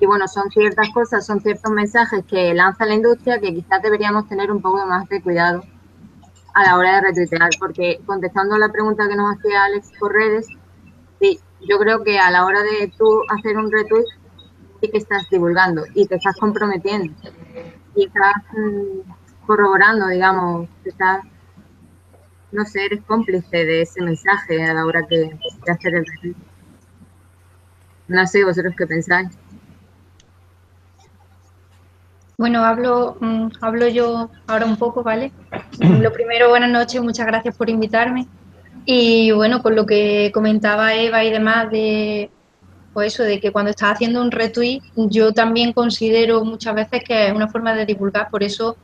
y 0.00 0.06
bueno, 0.06 0.26
son 0.28 0.50
ciertas 0.50 0.88
cosas, 0.90 1.24
son 1.24 1.40
ciertos 1.40 1.70
mensajes 1.70 2.24
que 2.24 2.52
lanza 2.54 2.84
la 2.84 2.94
industria 2.94 3.40
que 3.40 3.54
quizás 3.54 3.80
deberíamos 3.82 4.28
tener 4.28 4.50
un 4.50 4.60
poco 4.60 4.84
más 4.86 5.08
de 5.08 5.22
cuidado 5.22 5.62
a 6.58 6.64
la 6.64 6.76
hora 6.76 6.96
de 6.96 7.00
retuitear, 7.02 7.50
porque 7.60 8.00
contestando 8.04 8.56
a 8.56 8.58
la 8.58 8.72
pregunta 8.72 9.08
que 9.08 9.14
nos 9.14 9.36
hacía 9.36 9.64
Alex 9.64 9.92
por 10.00 10.12
redes, 10.12 10.48
sí, 11.20 11.38
yo 11.68 11.78
creo 11.78 12.02
que 12.02 12.18
a 12.18 12.32
la 12.32 12.44
hora 12.44 12.60
de 12.62 12.92
tú 12.98 13.22
hacer 13.28 13.56
un 13.56 13.70
retweet, 13.70 14.06
sí 14.80 14.88
que 14.88 14.98
estás 14.98 15.28
divulgando 15.30 15.84
y 15.94 16.06
te 16.06 16.16
estás 16.16 16.36
comprometiendo 16.36 17.14
y 17.94 18.06
estás 18.06 18.34
mm, 18.52 19.46
corroborando, 19.46 20.08
digamos, 20.08 20.68
estás, 20.84 21.20
no 22.50 22.64
sé, 22.64 22.86
eres 22.86 23.04
cómplice 23.04 23.64
de 23.64 23.82
ese 23.82 24.02
mensaje 24.02 24.64
a 24.64 24.74
la 24.74 24.84
hora 24.84 25.06
que, 25.06 25.16
de 25.16 25.72
hacer 25.72 25.94
el 25.94 26.06
retweet. 26.06 26.36
No 28.08 28.26
sé 28.26 28.44
vosotros 28.44 28.74
qué 28.76 28.86
pensáis. 28.86 29.28
Bueno, 32.38 32.64
hablo, 32.64 33.16
mm, 33.20 33.48
hablo 33.60 33.88
yo 33.88 34.30
ahora 34.46 34.64
un 34.64 34.76
poco, 34.76 35.02
¿vale? 35.02 35.32
Lo 35.80 36.12
primero, 36.12 36.48
buenas 36.50 36.70
noches, 36.70 37.02
muchas 37.02 37.26
gracias 37.26 37.56
por 37.56 37.68
invitarme. 37.68 38.28
Y 38.84 39.32
bueno, 39.32 39.60
con 39.60 39.74
lo 39.74 39.84
que 39.84 40.30
comentaba 40.32 40.94
Eva 40.94 41.24
y 41.24 41.32
demás 41.32 41.68
de 41.72 42.30
pues 42.92 43.14
eso, 43.14 43.24
de 43.24 43.40
que 43.40 43.50
cuando 43.50 43.72
estás 43.72 43.94
haciendo 43.94 44.22
un 44.22 44.30
retweet, 44.30 44.82
yo 44.94 45.32
también 45.32 45.72
considero 45.72 46.44
muchas 46.44 46.76
veces 46.76 47.02
que 47.02 47.26
es 47.26 47.32
una 47.32 47.48
forma 47.48 47.74
de 47.74 47.84
divulgar. 47.86 48.30
Por 48.30 48.44
eso, 48.44 48.76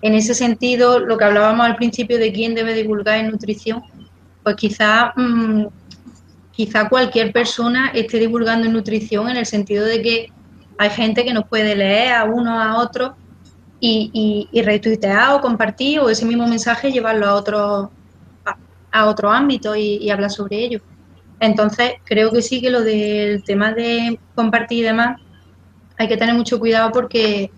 en 0.00 0.14
ese 0.14 0.32
sentido, 0.32 0.98
lo 0.98 1.18
que 1.18 1.24
hablábamos 1.24 1.66
al 1.66 1.76
principio 1.76 2.18
de 2.18 2.32
quién 2.32 2.54
debe 2.54 2.72
divulgar 2.72 3.18
en 3.18 3.30
nutrición, 3.30 3.82
pues 4.42 4.56
quizá, 4.56 5.12
mm, 5.16 5.66
quizá 6.50 6.88
cualquier 6.88 7.30
persona 7.30 7.90
esté 7.92 8.18
divulgando 8.18 8.66
en 8.66 8.72
nutrición 8.72 9.28
en 9.28 9.36
el 9.36 9.44
sentido 9.44 9.84
de 9.84 10.00
que 10.00 10.32
hay 10.78 10.90
gente 10.90 11.24
que 11.24 11.32
nos 11.32 11.46
puede 11.46 11.76
leer 11.76 12.12
a 12.12 12.24
uno 12.24 12.60
a 12.60 12.78
otro 12.78 13.16
y, 13.80 14.48
y, 14.52 14.62
retuitear 14.62 15.32
o 15.32 15.40
compartir 15.40 15.98
o 15.98 16.08
ese 16.08 16.24
mismo 16.24 16.46
mensaje 16.46 16.92
llevarlo 16.92 17.26
a 17.26 17.34
otro, 17.34 17.90
a, 18.92 19.06
otro 19.06 19.30
ámbito 19.30 19.74
y, 19.74 20.08
hablar 20.10 20.30
sobre 20.30 20.64
ello. 20.64 20.80
Entonces, 21.40 21.94
creo 22.04 22.30
que 22.30 22.42
sí 22.42 22.60
que 22.60 22.70
lo 22.70 22.82
del 22.82 23.42
tema 23.42 23.72
de 23.72 24.20
compartir 24.36 24.78
y 24.78 24.82
demás, 24.82 25.20
hay 25.98 26.06
que 26.06 26.16
tener 26.16 26.34
mucho 26.34 26.60
cuidado 26.60 26.92
porque 26.92 27.50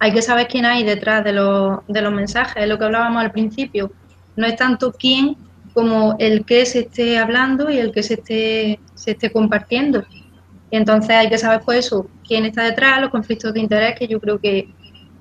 hay 0.00 0.12
que 0.12 0.22
saber 0.22 0.48
quién 0.48 0.66
hay 0.66 0.82
detrás 0.82 1.22
de 1.22 1.32
los, 1.32 1.78
de 1.86 2.02
los 2.02 2.12
mensajes, 2.12 2.64
es 2.64 2.68
lo 2.68 2.76
que 2.76 2.84
hablábamos 2.84 3.22
al 3.22 3.30
principio. 3.30 3.92
No 4.34 4.46
es 4.46 4.56
tanto 4.56 4.92
quién 4.92 5.36
como 5.74 6.16
el 6.18 6.44
que 6.44 6.66
se 6.66 6.80
esté 6.80 7.18
hablando 7.18 7.70
y 7.70 7.78
el 7.78 7.92
que 7.92 8.02
se 8.02 8.14
esté, 8.14 8.80
se 8.94 9.12
esté 9.12 9.30
compartiendo. 9.30 10.02
Y 10.72 10.76
entonces 10.76 11.10
hay 11.10 11.28
que 11.28 11.38
saber, 11.38 11.60
pues 11.64 11.86
eso, 11.86 12.08
quién 12.32 12.46
está 12.46 12.62
detrás, 12.64 12.98
los 12.98 13.10
conflictos 13.10 13.52
de 13.52 13.60
interés, 13.60 13.94
que 13.98 14.08
yo 14.08 14.18
creo 14.18 14.38
que 14.38 14.66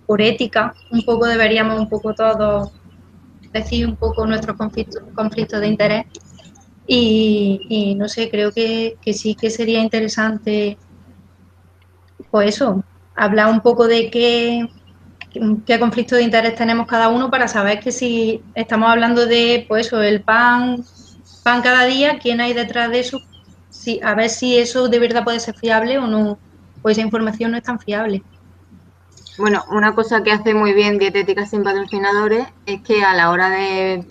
por 0.08 0.22
ética 0.22 0.74
un 0.92 1.02
poco 1.02 1.26
deberíamos 1.26 1.78
un 1.78 1.90
poco 1.90 2.14
todos 2.14 2.72
decir 3.52 3.86
un 3.86 3.98
poco 3.98 4.26
nuestros 4.26 4.56
conflictos, 4.56 5.04
conflictos 5.14 5.60
de 5.60 5.68
interés. 5.68 6.06
Y, 6.88 7.96
no 7.98 8.08
sé, 8.08 8.30
creo 8.30 8.54
que, 8.54 8.98
sí 9.14 9.36
que 9.36 9.50
sería 9.50 9.82
interesante, 9.82 10.78
pues 12.30 12.56
eso, 12.56 12.82
hablar 13.14 13.48
un 13.52 13.60
poco 13.60 13.88
de 13.88 14.10
qué, 14.10 14.70
qué 15.66 15.80
conflicto 15.80 16.16
de 16.16 16.24
interés 16.24 16.56
tenemos 16.56 16.88
cada 16.88 17.10
uno 17.10 17.30
para 17.30 17.50
saber 17.50 17.82
que 17.82 17.92
si 17.92 18.42
estamos 18.56 18.90
hablando 18.90 19.26
de, 19.26 19.66
pues 19.68 19.88
eso, 19.88 20.02
el 20.02 20.22
pan, 20.22 20.86
pan 21.44 21.62
cada 21.62 21.84
día, 21.86 22.20
quién 22.20 22.40
hay 22.40 22.54
detrás 22.54 22.90
de 22.90 23.02
eso, 23.02 23.20
sí, 23.70 24.00
a 24.02 24.16
ver 24.16 24.30
si 24.30 24.58
eso 24.58 24.88
de 24.88 25.00
verdad 25.00 25.26
puede 25.26 25.42
ser 25.42 25.56
fiable 25.56 25.98
o 25.98 26.08
no, 26.08 26.40
o 26.82 26.90
esa 26.90 27.02
información 27.02 27.52
no 27.52 27.58
es 27.58 27.64
tan 27.64 27.80
fiable. 27.80 28.24
Bueno, 29.38 29.64
una 29.72 29.96
cosa 29.96 30.24
que 30.24 30.32
hace 30.32 30.54
muy 30.54 30.74
bien 30.74 31.00
Dietética 31.00 31.46
sin 31.46 31.64
patrocinadores 31.64 32.48
es 32.66 32.82
que 32.82 33.04
a 33.04 33.14
la 33.14 33.32
hora 33.32 33.50
de, 33.50 34.06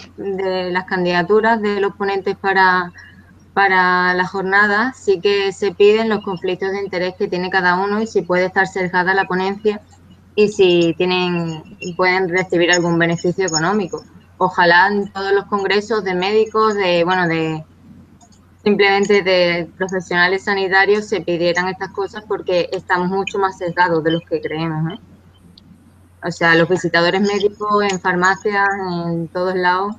las 0.73 0.85
candidaturas 0.87 1.61
de 1.61 1.81
los 1.81 1.95
ponentes 1.95 2.37
para, 2.37 2.93
para 3.53 4.15
la 4.15 4.27
jornada 4.27 4.95
sí 4.95 5.21
que 5.21 5.53
se 5.53 5.73
piden 5.73 6.09
los 6.09 6.25
conflictos 6.25 6.73
de 6.73 6.83
interés 6.83 7.15
que 7.17 7.29
tiene 7.29 7.51
cada 7.51 7.77
uno 7.77 8.01
y 8.01 8.07
si 8.07 8.23
puede 8.23 8.47
estar 8.47 8.67
cercada 8.67 9.15
la 9.15 9.27
ponencia 9.27 9.81
y 10.35 10.49
si 10.49 10.95
tienen 10.97 11.63
pueden 11.97 12.29
recibir 12.29 12.73
algún 12.73 12.99
beneficio 12.99 13.47
económico. 13.47 14.03
Ojalá 14.39 14.89
en 14.89 15.13
todos 15.13 15.33
los 15.33 15.45
congresos 15.45 16.03
de 16.03 16.15
médicos, 16.15 16.75
de 16.75 17.05
bueno, 17.05 17.29
de 17.29 17.63
simplemente 18.63 19.23
de 19.23 19.71
profesionales 19.77 20.45
sanitarios 20.45 21.07
se 21.07 21.21
pidieran 21.21 21.69
estas 21.69 21.91
cosas 21.91 22.25
porque 22.27 22.69
estamos 22.73 23.09
mucho 23.09 23.39
más 23.39 23.59
sesgados 23.59 24.05
de 24.05 24.13
los 24.13 24.23
que 24.29 24.41
creemos. 24.41 24.93
¿eh? 24.93 24.99
O 26.23 26.31
sea, 26.31 26.55
los 26.55 26.69
visitadores 26.69 27.21
médicos 27.21 27.85
en 27.91 28.01
farmacias, 28.01 28.69
en 29.13 29.29
todos 29.29 29.55
lados. 29.55 29.97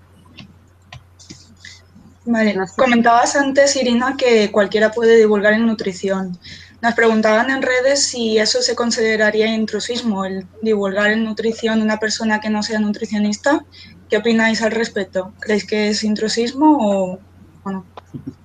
Vale, 2.23 2.55
comentabas 2.77 3.35
antes, 3.35 3.75
Irina, 3.75 4.15
que 4.15 4.51
cualquiera 4.51 4.91
puede 4.91 5.17
divulgar 5.17 5.53
en 5.53 5.65
nutrición. 5.65 6.37
Nos 6.79 6.93
preguntaban 6.93 7.49
en 7.49 7.63
redes 7.63 8.05
si 8.05 8.37
eso 8.37 8.61
se 8.61 8.75
consideraría 8.75 9.47
intrusismo, 9.47 10.25
el 10.25 10.47
divulgar 10.61 11.11
en 11.11 11.23
nutrición 11.23 11.81
una 11.81 11.97
persona 11.97 12.39
que 12.39 12.51
no 12.51 12.61
sea 12.61 12.79
nutricionista. 12.79 13.65
¿Qué 14.07 14.17
opináis 14.17 14.61
al 14.61 14.71
respecto? 14.71 15.33
¿Creéis 15.39 15.65
que 15.65 15.89
es 15.89 16.03
intrusismo 16.03 16.77
o, 16.79 17.19
o 17.63 17.71
no? 17.71 17.85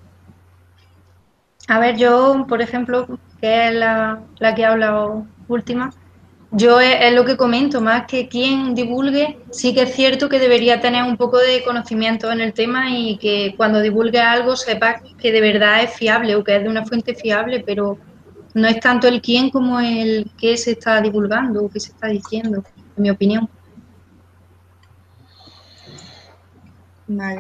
A 1.69 1.81
ver, 1.81 1.97
yo, 1.97 2.47
por 2.49 2.63
ejemplo, 2.63 3.19
que 3.41 3.69
es 3.69 3.75
la, 3.75 4.21
que 4.55 4.65
ha 4.65 4.73
hablado 4.73 5.27
última, 5.49 5.93
yo 6.53 6.81
es, 6.81 7.13
lo 7.13 7.25
que 7.25 7.37
comento, 7.37 7.81
más 7.81 8.07
que 8.07 8.29
quien 8.29 8.75
divulgue, 8.75 9.41
sí 9.51 9.75
que 9.75 9.83
es 9.83 9.95
cierto 9.95 10.29
que 10.29 10.39
debería 10.39 10.81
tener 10.81 11.03
un 11.03 11.17
poco 11.17 11.39
de 11.39 11.65
conocimiento 11.65 12.31
en 12.31 12.41
el 12.41 12.53
tema 12.53 12.91
y 12.91 13.19
que 13.19 13.55
cuando 13.57 13.81
divulgue 13.81 14.21
algo 14.21 14.55
sepa 14.57 15.01
que 15.19 15.33
de 15.33 15.41
verdad 15.41 15.83
es 15.83 15.93
fiable 15.93 16.37
o 16.37 16.45
que 16.45 16.57
es 16.57 16.63
de 16.63 16.69
una 16.69 16.87
fuente 16.87 17.15
fiable, 17.15 17.65
pero 17.67 17.99
no 18.55 18.69
es 18.69 18.79
tanto 18.79 19.09
el 19.09 19.21
quién 19.21 19.51
como 19.51 19.81
el 19.81 20.31
qué 20.39 20.57
se 20.57 20.73
está 20.73 21.01
divulgando 21.01 21.65
o 21.65 21.69
qué 21.69 21.81
se 21.81 21.91
está 21.91 22.07
diciendo, 22.07 22.63
en 22.97 23.03
mi 23.03 23.11
opinión. 23.11 23.49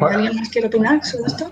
¿Alguien 0.00 0.36
más 0.36 0.48
quiere 0.48 0.66
opinar 0.66 1.04
sobre 1.04 1.28
esto? 1.28 1.50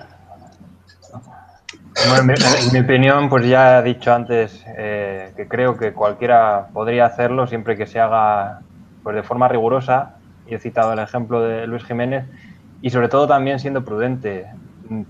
Bueno, 1.96 2.34
en 2.34 2.72
mi, 2.72 2.80
opinión, 2.80 3.28
pues 3.28 3.46
ya 3.46 3.78
he 3.78 3.82
dicho 3.82 4.12
antes 4.12 4.64
eh, 4.76 5.32
que 5.36 5.46
creo 5.46 5.76
que 5.76 5.92
cualquiera 5.92 6.68
podría 6.72 7.06
hacerlo 7.06 7.46
siempre 7.46 7.76
que 7.76 7.86
se 7.86 8.00
haga 8.00 8.60
pues 9.02 9.14
de 9.16 9.22
forma 9.22 9.48
rigurosa. 9.48 10.16
Y 10.46 10.54
he 10.54 10.58
citado 10.58 10.92
el 10.92 10.98
ejemplo 10.98 11.40
de 11.42 11.66
Luis 11.66 11.84
Jiménez 11.84 12.26
y 12.82 12.90
sobre 12.90 13.08
todo 13.08 13.26
también 13.26 13.58
siendo 13.58 13.84
prudente. 13.84 14.46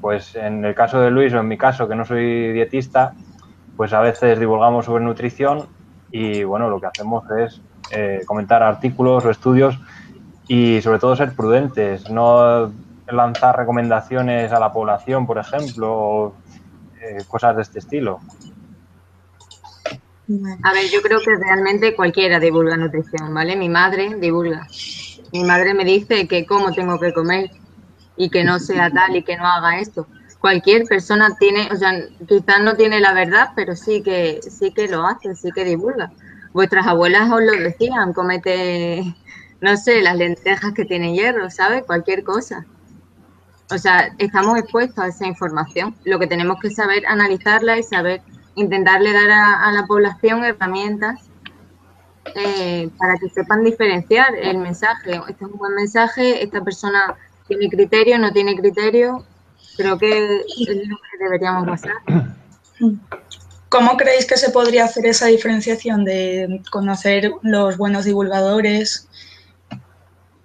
Pues 0.00 0.36
en 0.36 0.64
el 0.64 0.74
caso 0.74 1.00
de 1.00 1.10
Luis 1.10 1.32
o 1.32 1.40
en 1.40 1.48
mi 1.48 1.58
caso, 1.58 1.88
que 1.88 1.96
no 1.96 2.04
soy 2.04 2.52
dietista, 2.52 3.14
pues 3.76 3.92
a 3.92 4.00
veces 4.00 4.38
divulgamos 4.38 4.84
sobre 4.84 5.02
nutrición 5.02 5.66
y 6.12 6.44
bueno, 6.44 6.68
lo 6.70 6.80
que 6.80 6.86
hacemos 6.86 7.24
es 7.32 7.60
eh, 7.90 8.20
comentar 8.26 8.62
artículos 8.62 9.24
o 9.24 9.30
estudios 9.30 9.80
y 10.46 10.80
sobre 10.82 10.98
todo 11.00 11.16
ser 11.16 11.34
prudentes, 11.34 12.08
no 12.08 12.70
lanzar 13.08 13.56
recomendaciones 13.56 14.52
a 14.52 14.60
la 14.60 14.72
población, 14.72 15.26
por 15.26 15.38
ejemplo, 15.38 16.34
cosas 17.28 17.56
de 17.56 17.62
este 17.62 17.78
estilo. 17.78 18.20
A 20.62 20.72
ver, 20.72 20.86
yo 20.90 21.02
creo 21.02 21.20
que 21.20 21.36
realmente 21.36 21.94
cualquiera 21.94 22.40
divulga 22.40 22.76
nutrición, 22.76 23.34
¿vale? 23.34 23.56
Mi 23.56 23.68
madre 23.68 24.16
divulga. 24.18 24.66
Mi 25.32 25.44
madre 25.44 25.74
me 25.74 25.84
dice 25.84 26.26
que 26.26 26.46
cómo 26.46 26.72
tengo 26.72 26.98
que 26.98 27.12
comer 27.12 27.50
y 28.16 28.30
que 28.30 28.42
no 28.42 28.58
sea 28.58 28.90
tal 28.90 29.16
y 29.16 29.22
que 29.22 29.36
no 29.36 29.46
haga 29.46 29.78
esto. 29.80 30.06
Cualquier 30.40 30.84
persona 30.84 31.36
tiene, 31.38 31.68
o 31.72 31.76
sea, 31.76 31.92
quizás 32.26 32.60
no 32.62 32.74
tiene 32.74 33.00
la 33.00 33.12
verdad, 33.12 33.50
pero 33.54 33.76
sí 33.76 34.02
que 34.02 34.40
sí 34.42 34.72
que 34.72 34.88
lo 34.88 35.06
hace, 35.06 35.34
sí 35.34 35.50
que 35.54 35.64
divulga. 35.64 36.12
Vuestras 36.52 36.86
abuelas 36.86 37.30
os 37.30 37.42
lo 37.42 37.52
decían, 37.52 38.12
comete, 38.12 39.02
no 39.60 39.76
sé, 39.76 40.00
las 40.02 40.16
lentejas 40.16 40.72
que 40.72 40.84
tienen 40.84 41.14
hierro, 41.14 41.50
¿sabes? 41.50 41.84
Cualquier 41.84 42.24
cosa. 42.24 42.64
O 43.70 43.78
sea, 43.78 44.14
estamos 44.18 44.58
expuestos 44.58 44.98
a 44.98 45.08
esa 45.08 45.26
información. 45.26 45.94
Lo 46.04 46.18
que 46.18 46.26
tenemos 46.26 46.58
que 46.60 46.70
saber 46.70 47.06
analizarla 47.06 47.78
y 47.78 47.82
saber 47.82 48.22
intentarle 48.56 49.12
dar 49.12 49.30
a, 49.30 49.72
la 49.72 49.86
población 49.86 50.44
herramientas 50.44 51.22
eh, 52.34 52.88
para 52.98 53.16
que 53.16 53.28
sepan 53.30 53.64
diferenciar 53.64 54.34
el 54.34 54.58
mensaje. 54.58 55.20
Este 55.28 55.44
es 55.44 55.50
un 55.50 55.58
buen 55.58 55.74
mensaje, 55.74 56.42
esta 56.42 56.62
persona 56.62 57.16
tiene 57.48 57.68
criterio, 57.68 58.18
no 58.18 58.32
tiene 58.32 58.56
criterio. 58.56 59.24
Creo 59.76 59.98
que 59.98 60.36
es 60.36 60.88
lo 60.88 60.96
que 60.96 61.24
deberíamos 61.24 61.66
pasar. 61.66 61.94
¿Cómo 63.68 63.96
creéis 63.96 64.26
que 64.26 64.36
se 64.36 64.50
podría 64.50 64.84
hacer 64.84 65.06
esa 65.06 65.26
diferenciación 65.26 66.04
de 66.04 66.62
conocer 66.70 67.32
los 67.42 67.76
buenos 67.76 68.04
divulgadores? 68.04 69.08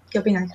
¿Qué 0.10 0.20
opináis? 0.20 0.52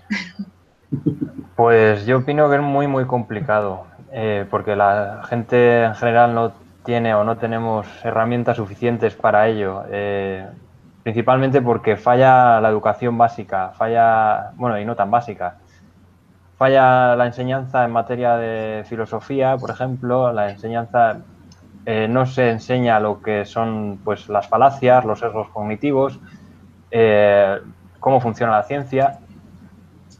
Pues 1.56 2.04
yo 2.04 2.18
opino 2.18 2.50
que 2.50 2.56
es 2.56 2.62
muy, 2.62 2.88
muy 2.88 3.04
complicado, 3.06 3.86
eh, 4.12 4.44
porque 4.50 4.74
la 4.74 5.22
gente 5.28 5.84
en 5.84 5.94
general 5.94 6.34
no 6.34 6.52
tiene 6.84 7.14
o 7.14 7.24
no 7.24 7.36
tenemos 7.36 7.86
herramientas 8.04 8.56
suficientes 8.56 9.14
para 9.14 9.48
ello, 9.48 9.84
eh, 9.88 10.46
principalmente 11.02 11.62
porque 11.62 11.96
falla 11.96 12.60
la 12.60 12.68
educación 12.68 13.16
básica, 13.16 13.70
falla, 13.70 14.50
bueno, 14.56 14.78
y 14.80 14.84
no 14.84 14.96
tan 14.96 15.10
básica, 15.10 15.58
falla 16.58 17.14
la 17.14 17.26
enseñanza 17.26 17.84
en 17.84 17.92
materia 17.92 18.36
de 18.36 18.84
filosofía, 18.86 19.56
por 19.56 19.70
ejemplo, 19.70 20.32
la 20.32 20.50
enseñanza 20.50 21.18
eh, 21.86 22.08
no 22.08 22.26
se 22.26 22.50
enseña 22.50 22.98
lo 22.98 23.22
que 23.22 23.44
son 23.44 24.00
pues 24.04 24.28
las 24.28 24.48
falacias, 24.48 25.04
los 25.04 25.20
sesgos 25.20 25.48
cognitivos, 25.50 26.18
cómo 28.00 28.20
funciona 28.20 28.52
la 28.52 28.62
ciencia 28.64 29.18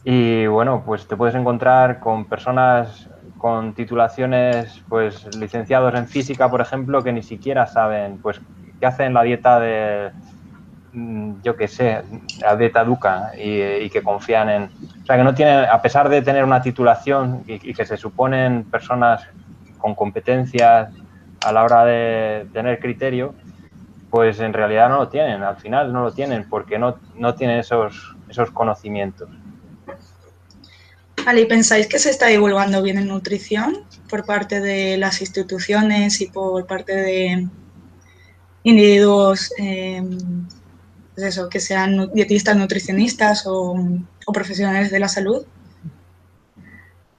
y 0.05 0.47
bueno, 0.47 0.83
pues 0.85 1.09
te 1.09 1.17
puedes 1.17 1.35
encontrar 1.35 1.99
con 1.99 2.27
personas 2.27 3.09
con 3.39 3.75
titulaciones, 3.75 4.83
pues 4.89 5.35
licenciados 5.37 5.95
en 5.95 6.07
física, 6.07 6.51
por 6.51 6.61
ejemplo, 6.61 7.03
que 7.03 7.13
ni 7.13 7.23
siquiera 7.23 7.67
saben, 7.67 8.19
pues, 8.19 8.41
qué 8.81 8.87
hacen 8.87 9.13
la 9.13 9.23
dieta 9.23 9.61
de, 9.61 10.13
mm, 10.93 11.43
yo 11.43 11.57
qué 11.57 11.69
sé, 11.69 12.03
la 12.41 12.57
dieta 12.57 12.85
Duca 12.85 13.33
y, 13.37 13.91
que 13.91 14.03
confían 14.03 14.49
en, 14.49 14.63
o 14.65 15.07
sea, 15.07 15.17
que 15.17 15.25
no 15.25 15.35
tienen, 15.35 15.67
a 15.71 15.81
pesar 15.83 16.09
de 16.09 16.23
tener 16.23 16.45
una 16.45 16.63
titulación 16.63 17.45
y, 17.47 17.71
y 17.71 17.75
que 17.75 17.85
se 17.85 17.97
suponen 17.97 18.65
personas 18.65 19.27
con 19.79 19.95
competencias 19.95 20.91
a 21.45 21.53
la 21.53 21.65
hora 21.65 21.85
de 21.85 22.49
tener 22.53 22.79
criterio, 22.79 23.35
pues 24.11 24.41
en 24.41 24.53
realidad 24.53 24.89
no 24.89 24.99
lo 24.99 25.09
tienen, 25.09 25.43
al 25.43 25.57
final 25.57 25.93
no 25.93 26.03
lo 26.03 26.13
tienen 26.13 26.49
porque 26.49 26.79
no, 26.79 26.99
no 27.17 27.35
tienen 27.35 27.59
esos, 27.59 28.17
esos 28.29 28.51
conocimientos. 28.51 29.29
Vale, 31.25 31.41
¿y 31.41 31.47
pensáis 31.47 31.87
que 31.87 31.99
se 31.99 32.11
está 32.11 32.27
divulgando 32.27 32.83
bien 32.83 32.99
en 32.99 33.09
nutrición 33.09 33.79
por 34.11 34.27
parte 34.27 34.61
de 34.61 34.99
las 34.99 35.23
instituciones 35.23 36.21
y 36.21 36.27
por 36.27 36.67
parte 36.67 36.95
de 36.95 37.49
individuos, 38.63 39.51
em, 39.57 40.47
pues 41.15 41.27
eso, 41.27 41.49
que 41.49 41.61
sean 41.61 42.11
dietistas, 42.13 42.57
nutricionistas 42.57 43.45
o, 43.47 43.75
profesionales 44.33 44.91
de 44.91 44.99
la 44.99 45.09
salud? 45.09 45.47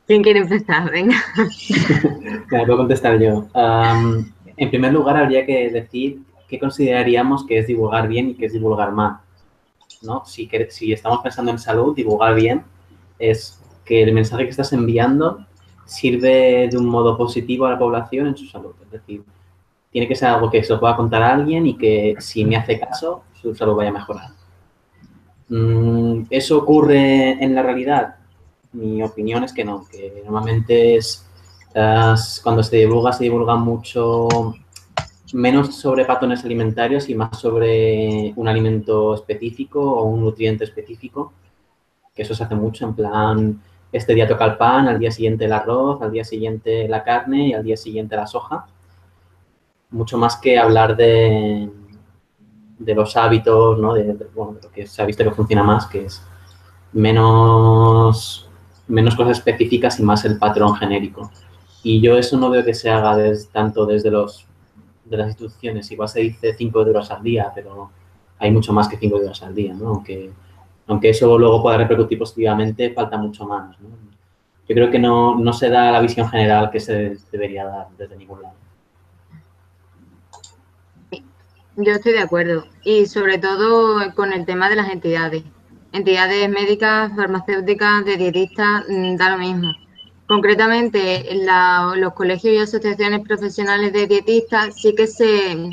¿Quién 0.06 0.22
quiere 0.22 0.40
empezar? 0.40 0.92
Venga. 0.92 1.16
Me 2.52 2.66
puedo 2.66 2.78
contestar 2.78 3.20
yo. 3.20 3.48
en 4.58 4.70
primer 4.70 4.94
lugar, 4.94 5.18
habría 5.18 5.46
que 5.46 5.70
decir 5.72 6.22
qué 6.48 6.60
consideraríamos 6.60 7.46
que 7.46 7.60
es 7.60 7.68
divulgar 7.68 8.08
bien 8.08 8.30
y 8.30 8.36
qué 8.36 8.46
es 8.46 8.54
divulgar 8.54 8.92
mal. 8.92 9.18
¿no? 10.04 10.24
Si, 10.26 10.48
si 10.70 10.94
estamos 10.94 11.22
pensando 11.22 11.52
en 11.52 11.58
salud, 11.58 11.96
divulgar 11.96 12.36
bien 12.36 12.64
es 13.18 13.60
que 13.86 14.02
el 14.04 14.14
mensaje 14.14 14.44
que 14.44 14.50
estás 14.50 14.74
enviando 14.74 15.46
sirve 15.86 16.68
de 16.70 16.78
un 16.78 16.88
modo 16.88 17.18
positivo 17.18 17.66
a 17.66 17.72
la 17.72 17.80
población 17.80 18.28
en 18.28 18.38
su 18.38 18.46
salud. 18.48 18.74
Es 18.84 18.92
decir, 18.92 19.24
tiene 19.92 20.08
que 20.08 20.16
ser 20.16 20.30
algo 20.30 20.50
que 20.50 20.64
se 20.64 20.74
lo 20.74 20.80
pueda 20.80 20.96
contar 20.96 21.22
a 21.22 21.34
alguien 21.34 21.68
y 21.68 21.78
que 21.78 22.16
si 22.20 22.44
me 22.44 22.58
hace 22.58 22.80
caso, 22.80 23.24
su 23.42 23.56
salud 23.56 23.76
vaya 23.76 23.92
a 23.92 23.94
mejorar. 23.94 24.30
Mm, 25.50 26.24
¿Eso 26.30 26.58
ocurre 26.58 27.44
en 27.44 27.54
la 27.54 27.62
realidad? 27.62 28.16
Mi 28.74 29.02
opinión 29.04 29.44
es 29.44 29.54
que 29.54 29.64
no, 29.64 29.86
que 29.90 30.22
normalmente 30.26 30.96
es 30.96 31.26
cuando 32.44 32.64
se 32.64 32.78
divulga, 32.78 33.12
se 33.12 33.26
divulga 33.26 33.56
mucho 33.56 34.28
menos 35.34 35.76
sobre 35.76 36.06
patrones 36.06 36.46
alimentarios 36.46 37.10
y 37.10 37.16
más 37.16 37.38
sobre 37.38 38.32
un 38.38 38.48
alimento 38.48 39.16
específico 39.16 39.82
o 39.82 40.04
un 40.04 40.22
nutriente 40.22 40.64
específico, 40.64 41.34
que 42.16 42.22
eso 42.22 42.34
se 42.34 42.44
hace 42.44 42.56
mucho 42.56 42.86
en 42.86 42.94
plan, 42.94 43.62
este 43.96 44.14
día 44.14 44.28
toca 44.28 44.46
el 44.46 44.58
pan, 44.58 44.88
al 44.88 45.00
día 45.00 45.12
siguiente 45.12 45.46
el 45.46 45.54
arroz, 45.54 46.02
al 46.02 46.12
día 46.12 46.26
siguiente 46.26 46.88
la 46.90 47.04
carne 47.04 47.48
y 47.48 47.54
al 47.54 47.64
día 47.64 47.78
siguiente 47.78 48.16
la 48.16 48.28
soja. 48.28 48.66
Mucho 49.90 50.18
más 50.18 50.36
que 50.38 50.58
hablar 50.58 50.98
de, 50.98 51.70
de 52.78 52.96
los 52.96 53.16
hábitos, 53.16 53.80
¿no? 53.80 53.94
De, 53.94 54.18
bueno, 54.36 54.58
lo 54.62 54.72
que 54.72 54.86
se 54.86 55.02
ha 55.02 55.06
visto 55.06 55.24
que 55.24 55.32
funciona 55.32 55.64
más, 55.64 55.86
que 55.88 56.06
es 56.06 56.22
menos, 56.92 58.50
menos 58.88 59.16
cosas 59.16 59.38
específicas 59.38 60.00
y 60.00 60.04
más 60.04 60.26
el 60.26 60.38
patrón 60.38 60.76
genérico. 60.76 61.32
Y 61.82 62.02
yo 62.02 62.18
eso 62.18 62.38
no 62.38 62.50
veo 62.50 62.66
que 62.66 62.74
se 62.74 62.90
haga 62.90 63.18
tanto 63.54 63.86
desde 63.86 64.12
los 64.12 64.46
de 65.06 65.18
las 65.18 65.28
instituciones. 65.28 65.90
Igual 65.92 66.10
se 66.10 66.20
dice 66.20 66.54
5 66.58 66.82
euros 66.82 67.12
al 67.12 67.24
día, 67.24 67.52
pero 67.56 67.92
hay 68.40 68.52
mucho 68.52 68.74
más 68.74 68.88
que 68.88 68.98
5 68.98 69.18
euros 69.18 69.42
al 69.44 69.56
día, 69.56 69.74
¿no? 69.74 69.90
Aunque 69.90 70.32
aunque 70.88 71.10
eso 71.10 71.38
luego 71.38 71.62
pueda 71.62 71.78
repercutir 71.78 72.20
positivamente, 72.20 72.94
falta 72.94 73.18
mucho 73.18 73.46
más. 73.46 73.76
Yo 74.68 74.74
creo 74.74 74.90
que 74.90 75.00
no, 75.00 75.54
se 75.54 75.70
da 75.70 75.92
la 75.92 76.02
visión 76.02 76.28
general 76.30 76.72
que 76.72 76.80
se 76.80 77.18
debería 77.32 77.66
dar 77.66 77.88
desde 77.98 78.16
ningún 78.16 78.42
lado. 78.42 78.56
Yo 81.78 81.92
estoy 81.92 82.14
de 82.14 82.20
acuerdo. 82.20 82.66
Y 82.84 83.06
sobre 83.06 83.38
todo 83.38 84.00
con 84.16 84.32
el 84.32 84.46
tema 84.46 84.70
de 84.70 84.78
las 84.78 84.90
entidades. 84.90 85.44
Entidades 85.92 86.50
médicas, 86.50 87.12
farmacéuticas, 87.16 88.06
de 88.06 88.18
dietistas, 88.18 88.86
mm, 88.88 89.16
da 89.18 89.32
lo 89.32 89.38
mismo. 89.38 89.72
Concretamente, 90.28 91.26
los 91.96 92.14
colegios 92.14 92.56
y 92.56 92.58
asociaciones 92.58 93.22
profesionales 93.22 93.94
de 93.94 94.08
dietistas 94.08 94.74
sí 94.76 94.96
que 94.96 95.06
se, 95.06 95.70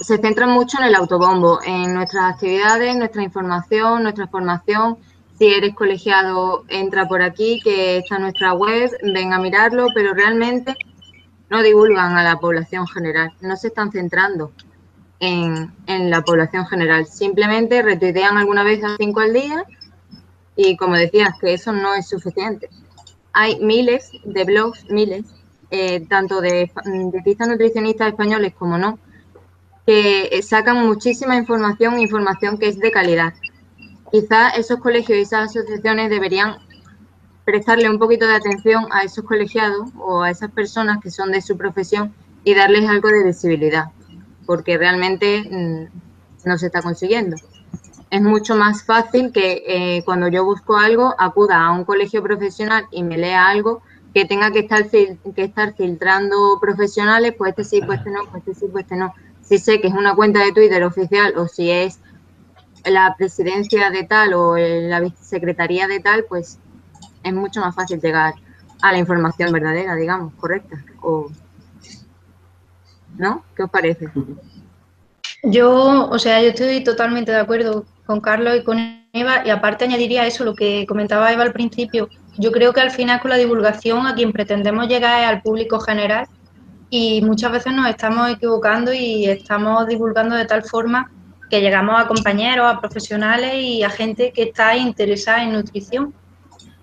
se 0.00 0.18
centra 0.18 0.46
mucho 0.46 0.78
en 0.78 0.84
el 0.84 0.94
autobombo, 0.94 1.60
en 1.64 1.94
nuestras 1.94 2.34
actividades, 2.34 2.96
nuestra 2.96 3.22
información, 3.22 4.02
nuestra 4.02 4.26
formación. 4.26 4.98
Si 5.38 5.46
eres 5.46 5.74
colegiado, 5.74 6.64
entra 6.68 7.06
por 7.06 7.22
aquí, 7.22 7.60
que 7.62 7.98
está 7.98 8.18
nuestra 8.18 8.54
web, 8.54 8.90
ven 9.02 9.32
a 9.32 9.38
mirarlo, 9.38 9.86
pero 9.94 10.14
realmente 10.14 10.74
no 11.50 11.62
divulgan 11.62 12.16
a 12.16 12.24
la 12.24 12.36
población 12.36 12.86
general, 12.86 13.32
no 13.40 13.56
se 13.56 13.68
están 13.68 13.92
centrando 13.92 14.52
en, 15.20 15.72
la 16.10 16.22
población 16.22 16.66
general. 16.66 17.06
Simplemente 17.06 17.82
retuitean 17.82 18.36
alguna 18.36 18.64
vez 18.64 18.82
a 18.84 18.96
cinco 18.98 19.20
al 19.20 19.32
día 19.32 19.64
y 20.56 20.76
como 20.76 20.96
decías, 20.96 21.30
que 21.40 21.54
eso 21.54 21.72
no 21.72 21.94
es 21.94 22.08
suficiente. 22.08 22.68
Hay 23.32 23.60
miles 23.60 24.10
de 24.24 24.44
blogs, 24.44 24.84
miles, 24.90 25.24
eh, 25.70 26.06
tanto 26.08 26.40
de 26.40 26.70
dietistas 27.12 27.48
nutricionistas 27.48 28.08
españoles 28.08 28.54
como 28.58 28.76
no, 28.76 28.98
que 29.88 30.42
sacan 30.42 30.86
muchísima 30.86 31.36
información, 31.36 31.98
información 31.98 32.58
que 32.58 32.68
es 32.68 32.78
de 32.78 32.90
calidad. 32.90 33.32
Quizás 34.12 34.58
esos 34.58 34.80
colegios 34.80 35.18
y 35.18 35.22
esas 35.22 35.48
asociaciones 35.48 36.10
deberían 36.10 36.58
prestarle 37.46 37.88
un 37.88 37.98
poquito 37.98 38.26
de 38.26 38.34
atención 38.34 38.84
a 38.90 39.00
esos 39.00 39.24
colegiados 39.24 39.88
o 39.96 40.20
a 40.20 40.30
esas 40.30 40.50
personas 40.50 40.98
que 41.02 41.10
son 41.10 41.32
de 41.32 41.40
su 41.40 41.56
profesión 41.56 42.12
y 42.44 42.54
darles 42.54 42.86
algo 42.86 43.08
de 43.08 43.24
visibilidad, 43.24 43.86
porque 44.44 44.76
realmente 44.76 45.48
mm, 45.50 46.46
no 46.46 46.58
se 46.58 46.66
está 46.66 46.82
consiguiendo. 46.82 47.36
Es 48.10 48.20
mucho 48.20 48.56
más 48.56 48.84
fácil 48.84 49.32
que 49.32 49.64
eh, 49.66 50.02
cuando 50.04 50.28
yo 50.28 50.44
busco 50.44 50.76
algo 50.76 51.14
acuda 51.18 51.64
a 51.64 51.72
un 51.72 51.86
colegio 51.86 52.22
profesional 52.22 52.84
y 52.90 53.04
me 53.04 53.16
lea 53.16 53.48
algo 53.48 53.80
que 54.12 54.26
tenga 54.26 54.50
que 54.50 54.58
estar, 54.58 54.86
que 54.90 55.16
estar 55.36 55.74
filtrando 55.74 56.58
profesionales, 56.60 57.32
pues 57.38 57.52
este 57.52 57.64
sí, 57.64 57.80
pues 57.80 58.00
este 58.00 58.10
no, 58.10 58.20
pues 58.30 58.46
este 58.46 58.54
sí, 58.54 58.66
pues 58.70 58.84
este 58.84 58.96
no 58.96 59.14
si 59.48 59.58
sé 59.58 59.80
que 59.80 59.88
es 59.88 59.94
una 59.94 60.14
cuenta 60.14 60.44
de 60.44 60.52
Twitter 60.52 60.84
oficial 60.84 61.32
o 61.36 61.48
si 61.48 61.70
es 61.70 62.00
la 62.84 63.14
presidencia 63.16 63.90
de 63.90 64.04
tal 64.04 64.34
o 64.34 64.56
la 64.56 65.00
vicesecretaría 65.00 65.88
de 65.88 66.00
tal, 66.00 66.24
pues 66.28 66.58
es 67.22 67.32
mucho 67.32 67.60
más 67.60 67.74
fácil 67.74 68.00
llegar 68.00 68.34
a 68.82 68.92
la 68.92 68.98
información 68.98 69.50
verdadera, 69.50 69.94
digamos, 69.94 70.34
correcta. 70.34 70.84
O, 71.00 71.30
¿No? 73.16 73.42
¿Qué 73.56 73.62
os 73.62 73.70
parece? 73.70 74.08
Yo, 75.42 76.08
o 76.08 76.18
sea, 76.18 76.42
yo 76.42 76.50
estoy 76.50 76.84
totalmente 76.84 77.32
de 77.32 77.38
acuerdo 77.38 77.86
con 78.06 78.20
Carlos 78.20 78.56
y 78.56 78.64
con 78.64 78.78
Eva 79.12 79.46
y 79.46 79.50
aparte 79.50 79.86
añadiría 79.86 80.26
eso, 80.26 80.44
lo 80.44 80.54
que 80.54 80.84
comentaba 80.86 81.32
Eva 81.32 81.42
al 81.42 81.52
principio. 81.52 82.08
Yo 82.36 82.52
creo 82.52 82.72
que 82.72 82.80
al 82.80 82.90
final 82.90 83.20
con 83.20 83.30
la 83.30 83.36
divulgación 83.36 84.06
a 84.06 84.14
quien 84.14 84.32
pretendemos 84.32 84.88
llegar 84.88 85.22
es 85.22 85.28
al 85.28 85.42
público 85.42 85.80
general 85.80 86.28
y 86.90 87.20
muchas 87.22 87.52
veces 87.52 87.72
nos 87.72 87.88
estamos 87.88 88.30
equivocando 88.30 88.92
y 88.92 89.26
estamos 89.26 89.86
divulgando 89.86 90.36
de 90.36 90.46
tal 90.46 90.64
forma 90.64 91.10
que 91.50 91.60
llegamos 91.60 92.00
a 92.00 92.06
compañeros, 92.06 92.66
a 92.66 92.80
profesionales 92.80 93.54
y 93.54 93.82
a 93.82 93.90
gente 93.90 94.32
que 94.32 94.44
está 94.44 94.76
interesada 94.76 95.42
en 95.42 95.52
nutrición. 95.52 96.14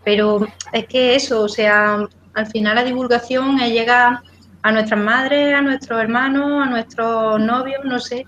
Pero 0.03 0.47
es 0.71 0.85
que 0.87 1.15
eso, 1.15 1.41
o 1.41 1.49
sea, 1.49 2.07
al 2.33 2.47
final 2.47 2.75
la 2.75 2.83
divulgación 2.83 3.57
llega 3.57 4.21
a 4.61 4.71
nuestras 4.71 4.99
madres, 4.99 5.53
a 5.53 5.61
nuestros 5.61 5.99
hermanos, 5.99 6.65
a 6.65 6.69
nuestros 6.69 7.39
novios, 7.39 7.83
no 7.83 7.99
sé. 7.99 8.25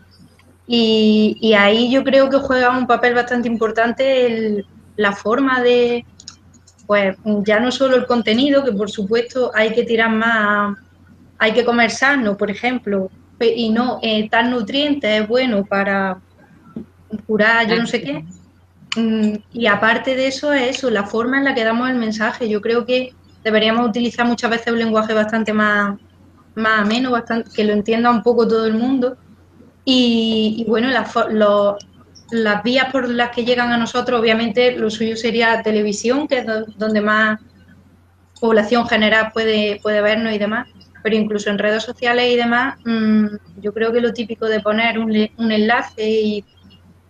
Y, 0.68 1.54
ahí 1.58 1.90
yo 1.92 2.04
creo 2.04 2.30
que 2.30 2.38
juega 2.38 2.78
un 2.78 2.88
papel 2.88 3.14
bastante 3.14 3.48
importante 3.48 4.66
la 4.98 5.14
forma 5.14 5.62
de, 5.62 6.06
pues 6.86 7.16
ya 7.46 7.60
no 7.60 7.72
solo 7.72 7.96
el 7.96 8.06
contenido, 8.06 8.64
que 8.64 8.72
por 8.74 8.90
supuesto 8.90 9.52
hay 9.56 9.74
que 9.74 9.84
tirar 9.84 10.10
más, 10.10 10.78
hay 11.40 11.54
que 11.54 11.66
comer 11.66 11.92
sano, 11.92 12.38
por 12.38 12.50
ejemplo, 12.50 13.10
y 13.40 13.70
no 13.70 14.00
eh, 14.02 14.28
tal 14.30 14.50
nutriente 14.50 15.18
es 15.18 15.28
bueno 15.28 15.64
para 15.64 16.20
curar 17.26 17.68
yo 17.68 17.76
no 17.78 17.88
sé 17.88 18.02
qué. 18.02 18.26
Mm, 18.96 19.38
y 19.54 19.68
aparte 19.68 20.16
de 20.16 20.28
eso 20.28 20.54
es 20.54 20.78
eso, 20.78 20.90
la 20.90 21.06
forma 21.06 21.38
en 21.38 21.44
la 21.44 21.54
que 21.54 21.64
damos 21.64 21.90
el 21.90 21.98
mensaje. 21.98 22.50
Yo 22.50 22.62
creo 22.62 22.86
que 22.86 23.14
deberíamos 23.44 23.88
utilizar 23.88 24.26
muchas 24.26 24.50
veces 24.50 24.74
un 24.74 24.80
lenguaje 24.80 25.14
bastante 25.14 25.54
más, 25.54 26.00
más 26.56 26.82
ameno, 26.82 27.12
bastante, 27.12 27.52
que 27.54 27.64
lo 27.64 27.74
entienda 27.74 28.10
un 28.10 28.24
poco 28.24 28.48
todo 28.48 28.66
el 28.66 28.74
mundo. 28.74 29.18
Y, 29.86 30.66
bueno, 30.68 30.90
las 30.90 32.64
vías 32.64 32.92
por 32.92 33.08
las 33.08 33.30
que 33.30 33.46
llegan 33.46 33.72
a 33.72 33.78
nosotros, 33.78 34.20
obviamente 34.20 34.76
lo 34.76 34.90
suyo 34.90 35.16
sería 35.16 35.62
televisión, 35.62 36.28
que 36.28 36.40
es 36.40 36.46
donde 36.78 37.00
más 37.00 37.40
población 38.42 38.86
general 38.88 39.32
puede, 39.34 39.80
puede 39.82 40.02
vernos 40.02 40.34
y 40.34 40.38
demás 40.38 40.68
pero 41.08 41.16
incluso 41.16 41.50
en 41.50 41.58
redes 41.58 41.84
sociales 41.84 42.30
y 42.30 42.36
demás, 42.36 42.76
mm, 42.84 43.28
yo 43.62 43.74
creo 43.74 43.94
que 43.94 44.02
lo 44.02 44.12
típico 44.12 44.46
de 44.48 44.60
poner 44.60 45.00
un, 45.00 45.10
un, 45.38 45.52
enlace 45.54 46.06
y 46.06 46.44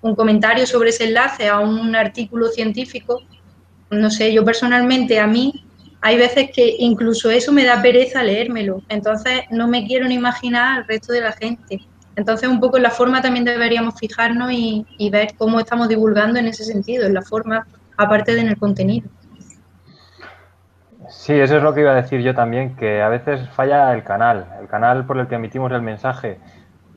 un 0.02 0.14
comentario 0.14 0.68
sobre 0.68 0.90
ese 0.92 1.06
enlace 1.06 1.48
a 1.48 1.58
un 1.58 1.96
artículo 1.96 2.50
científico, 2.50 3.24
no 3.90 4.12
sé, 4.12 4.32
yo 4.32 4.46
personalmente 4.46 5.20
a 5.20 5.26
mí 5.26 5.66
hay 6.02 6.16
veces 6.16 6.52
que 6.54 6.76
incluso 6.78 7.32
eso 7.32 7.52
me 7.52 7.66
da 7.66 7.82
pereza 7.82 8.22
leérmelo, 8.22 8.84
entonces 8.88 9.46
no 9.50 9.68
me 9.68 9.88
quiero 9.88 10.08
ni 10.08 10.14
imaginar 10.14 10.78
al 10.78 10.88
resto 10.88 11.12
de 11.12 11.22
la 11.22 11.32
gente. 11.32 11.80
Entonces 12.16 12.48
un 12.48 12.60
poco 12.60 12.78
en 12.78 12.84
la 12.84 12.92
forma 12.92 13.24
también 13.24 13.46
deberíamos 13.46 13.96
fijarnos 14.00 14.52
y, 14.52 14.86
y 15.00 15.10
ver 15.10 15.30
cómo 15.40 15.60
estamos 15.60 15.90
divulgando 15.90 16.38
en 16.38 16.46
ese 16.46 16.66
sentido, 16.66 17.08
en 17.08 17.16
la 17.16 17.24
forma, 17.24 17.66
aparte 17.98 18.36
de 18.36 18.42
en 18.42 18.50
el 18.50 18.58
contenido. 18.58 19.10
Sí, 21.10 21.34
eso 21.34 21.58
es 21.58 21.63
lo 21.63 21.74
que 21.74 21.82
iba 21.82 21.91
a 21.91 21.96
decir 21.96 22.22
yo 22.22 22.36
también, 22.36 22.76
que 22.76 23.02
a 23.02 23.08
veces 23.08 23.48
falla 23.50 23.93
el 23.93 24.04
canal, 24.04 24.46
el 24.60 24.67
canal 24.67 25.06
por 25.06 25.17
el 25.17 25.28
que 25.28 25.36
emitimos 25.36 25.72
el 25.72 25.82
mensaje. 25.82 26.38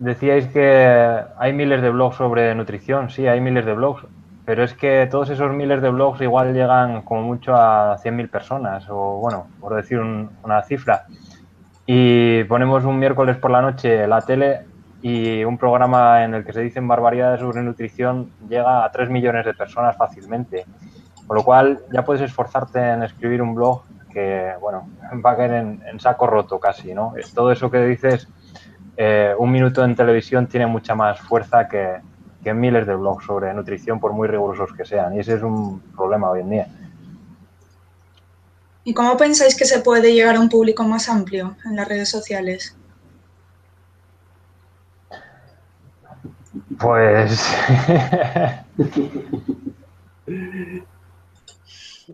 Decíais 0.00 0.48
que 0.48 1.22
hay 1.38 1.52
miles 1.52 1.80
de 1.80 1.90
blogs 1.90 2.16
sobre 2.16 2.54
nutrición, 2.54 3.10
sí, 3.10 3.28
hay 3.28 3.40
miles 3.40 3.64
de 3.66 3.74
blogs, 3.74 4.06
pero 4.44 4.64
es 4.64 4.74
que 4.74 5.06
todos 5.08 5.30
esos 5.30 5.52
miles 5.52 5.80
de 5.80 5.90
blogs 5.90 6.20
igual 6.22 6.54
llegan 6.54 7.02
como 7.02 7.22
mucho 7.22 7.54
a 7.54 7.98
100.000 7.98 8.30
personas, 8.30 8.86
o 8.88 9.18
bueno, 9.18 9.46
por 9.60 9.76
decir 9.76 10.00
una 10.00 10.62
cifra. 10.62 11.04
Y 11.86 12.42
ponemos 12.44 12.84
un 12.84 12.98
miércoles 12.98 13.36
por 13.36 13.50
la 13.50 13.62
noche 13.62 14.06
la 14.08 14.22
tele 14.22 14.62
y 15.02 15.44
un 15.44 15.56
programa 15.56 16.24
en 16.24 16.34
el 16.34 16.44
que 16.44 16.52
se 16.52 16.60
dicen 16.60 16.88
barbaridades 16.88 17.40
sobre 17.40 17.62
nutrición 17.62 18.30
llega 18.48 18.84
a 18.84 18.90
3 18.90 19.08
millones 19.08 19.44
de 19.46 19.54
personas 19.54 19.96
fácilmente. 19.96 20.64
Con 21.26 21.36
lo 21.36 21.44
cual 21.44 21.78
ya 21.92 22.04
puedes 22.04 22.22
esforzarte 22.22 22.80
en 22.80 23.04
escribir 23.04 23.40
un 23.40 23.54
blog 23.54 23.82
que, 24.10 24.52
bueno, 24.60 24.88
va 25.24 25.32
a 25.32 25.36
caer 25.36 25.52
en, 25.52 26.00
saco 26.00 26.26
roto 26.26 26.58
casi, 26.58 26.94
¿no? 26.94 27.14
Todo 27.34 27.52
eso 27.52 27.70
que 27.70 27.84
dices, 27.84 28.28
eh, 28.96 29.34
un 29.38 29.50
minuto 29.50 29.84
en 29.84 29.94
televisión 29.94 30.46
tiene 30.46 30.66
mucha 30.66 30.94
más 30.94 31.20
fuerza 31.20 31.68
que, 31.68 32.00
que 32.42 32.54
miles 32.54 32.86
de 32.86 32.94
blogs 32.94 33.24
sobre 33.24 33.52
nutrición, 33.54 34.00
por 34.00 34.12
muy 34.12 34.28
rigurosos 34.28 34.72
que 34.72 34.84
sean, 34.84 35.14
y 35.14 35.20
ese 35.20 35.34
es 35.34 35.42
un 35.42 35.80
problema 35.96 36.30
hoy 36.30 36.40
en 36.40 36.50
día. 36.50 36.66
¿Y 38.84 38.94
cómo 38.94 39.16
pensáis 39.16 39.56
que 39.56 39.66
se 39.66 39.80
puede 39.80 40.12
llegar 40.12 40.36
a 40.36 40.40
un 40.40 40.48
público 40.48 40.84
más 40.84 41.08
amplio 41.08 41.56
en 41.64 41.76
las 41.76 41.86
redes 41.86 42.08
sociales? 42.08 42.76
Pues 46.78 47.54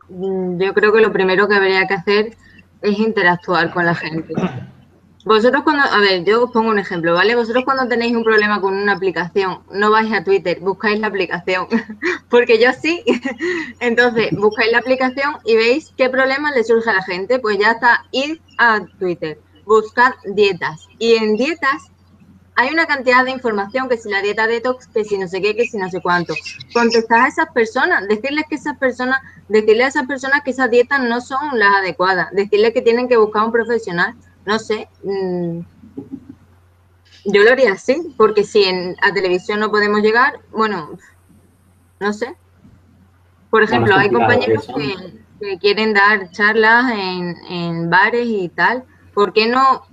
yo 0.09 0.75
creo 0.75 0.93
que 0.93 1.01
lo 1.01 1.13
primero 1.13 1.49
que 1.49 1.55
habría 1.55 1.87
que 1.87 1.95
hacer 1.95 2.37
es 2.83 2.99
interactuar 2.99 3.73
con 3.73 3.87
la 3.87 3.95
gente. 3.95 4.35
Vosotros 5.25 5.65
cuando, 5.65 5.83
a 5.83 5.99
ver, 5.99 6.25
yo 6.25 6.45
os 6.45 6.53
pongo 6.53 6.71
un 6.71 6.79
ejemplo, 6.79 7.13
¿vale? 7.15 7.35
Vosotros 7.35 7.65
cuando 7.65 7.89
tenéis 7.89 8.15
un 8.15 8.23
problema 8.23 8.61
con 8.61 8.75
una 8.75 8.93
aplicación, 8.93 9.59
no 9.73 9.91
vais 9.91 10.13
a 10.13 10.23
Twitter, 10.23 10.61
buscáis 10.61 11.01
la 11.01 11.09
aplicación, 11.09 11.67
porque 12.31 12.61
yo 12.61 12.71
sí. 12.73 13.03
Entonces, 13.81 14.31
buscáis 14.31 14.71
la 14.71 14.79
aplicación 14.79 15.39
y 15.45 15.57
veis 15.57 15.93
qué 15.97 16.09
problema 16.09 16.53
le 16.53 16.63
surge 16.63 16.91
a 16.91 16.93
la 16.93 17.03
gente, 17.03 17.41
pues 17.41 17.59
ya 17.59 17.73
está, 17.73 18.05
ir 18.13 18.41
a 18.59 18.87
Twitter, 19.01 19.41
buscar 19.65 20.15
dietas. 20.27 20.87
Y 21.01 21.15
en 21.15 21.37
dietas 21.37 21.91
hay 22.57 22.71
una 22.73 22.87
cantidad 22.87 23.25
de 23.25 23.33
información, 23.33 23.89
que 23.89 23.99
si 23.99 24.09
la 24.09 24.23
dieta 24.23 24.47
detox, 24.47 24.87
que 24.87 25.05
si 25.05 25.19
no 25.19 25.29
sé 25.29 25.43
qué, 25.43 25.55
que 25.55 25.67
si 25.67 25.77
no 25.77 25.91
sé 25.91 26.01
cuánto. 26.01 26.35
Contestar 26.73 27.23
a 27.23 27.29
esas 27.29 27.51
personas, 27.51 28.09
decirles 28.09 28.45
que 28.49 28.55
esas 28.55 28.79
personas, 28.79 29.21
decirle 29.49 29.85
a 29.85 29.89
esas 29.89 30.07
personas 30.07 30.43
que 30.43 30.51
esas 30.51 30.71
dietas 30.71 31.01
no 31.01 31.21
son 31.21 31.59
las 31.59 31.77
adecuadas, 31.77 32.31
decirles 32.33 32.73
que 32.73 32.83
tienen 32.83 33.09
que 33.09 33.17
buscar 33.17 33.45
un 33.45 33.53
profesional, 33.53 34.15
no 34.45 34.59
sé. 34.59 34.89
Mm, 35.03 35.61
yo 37.27 37.43
lo 37.43 37.51
haría 37.51 37.73
así, 37.73 38.15
porque 38.17 38.45
si 38.45 38.65
en, 38.65 38.97
a 39.03 39.13
televisión 39.13 39.61
no 39.61 39.71
podemos 39.71 40.01
llegar, 40.01 40.41
bueno, 40.51 40.91
no 42.01 42.13
sé. 42.13 42.37
Por 43.51 43.63
ejemplo, 43.63 43.97
hay 43.97 44.11
compañeros 44.11 44.67
que, 44.67 45.59
quieren 45.61 45.93
dar 45.93 46.31
charlas 46.31 46.93
en, 46.93 47.37
en 47.51 47.91
bares 47.91 48.27
y 48.27 48.49
tal. 48.49 48.85
¿Por 49.13 49.33
qué 49.33 49.47
no 49.47 49.85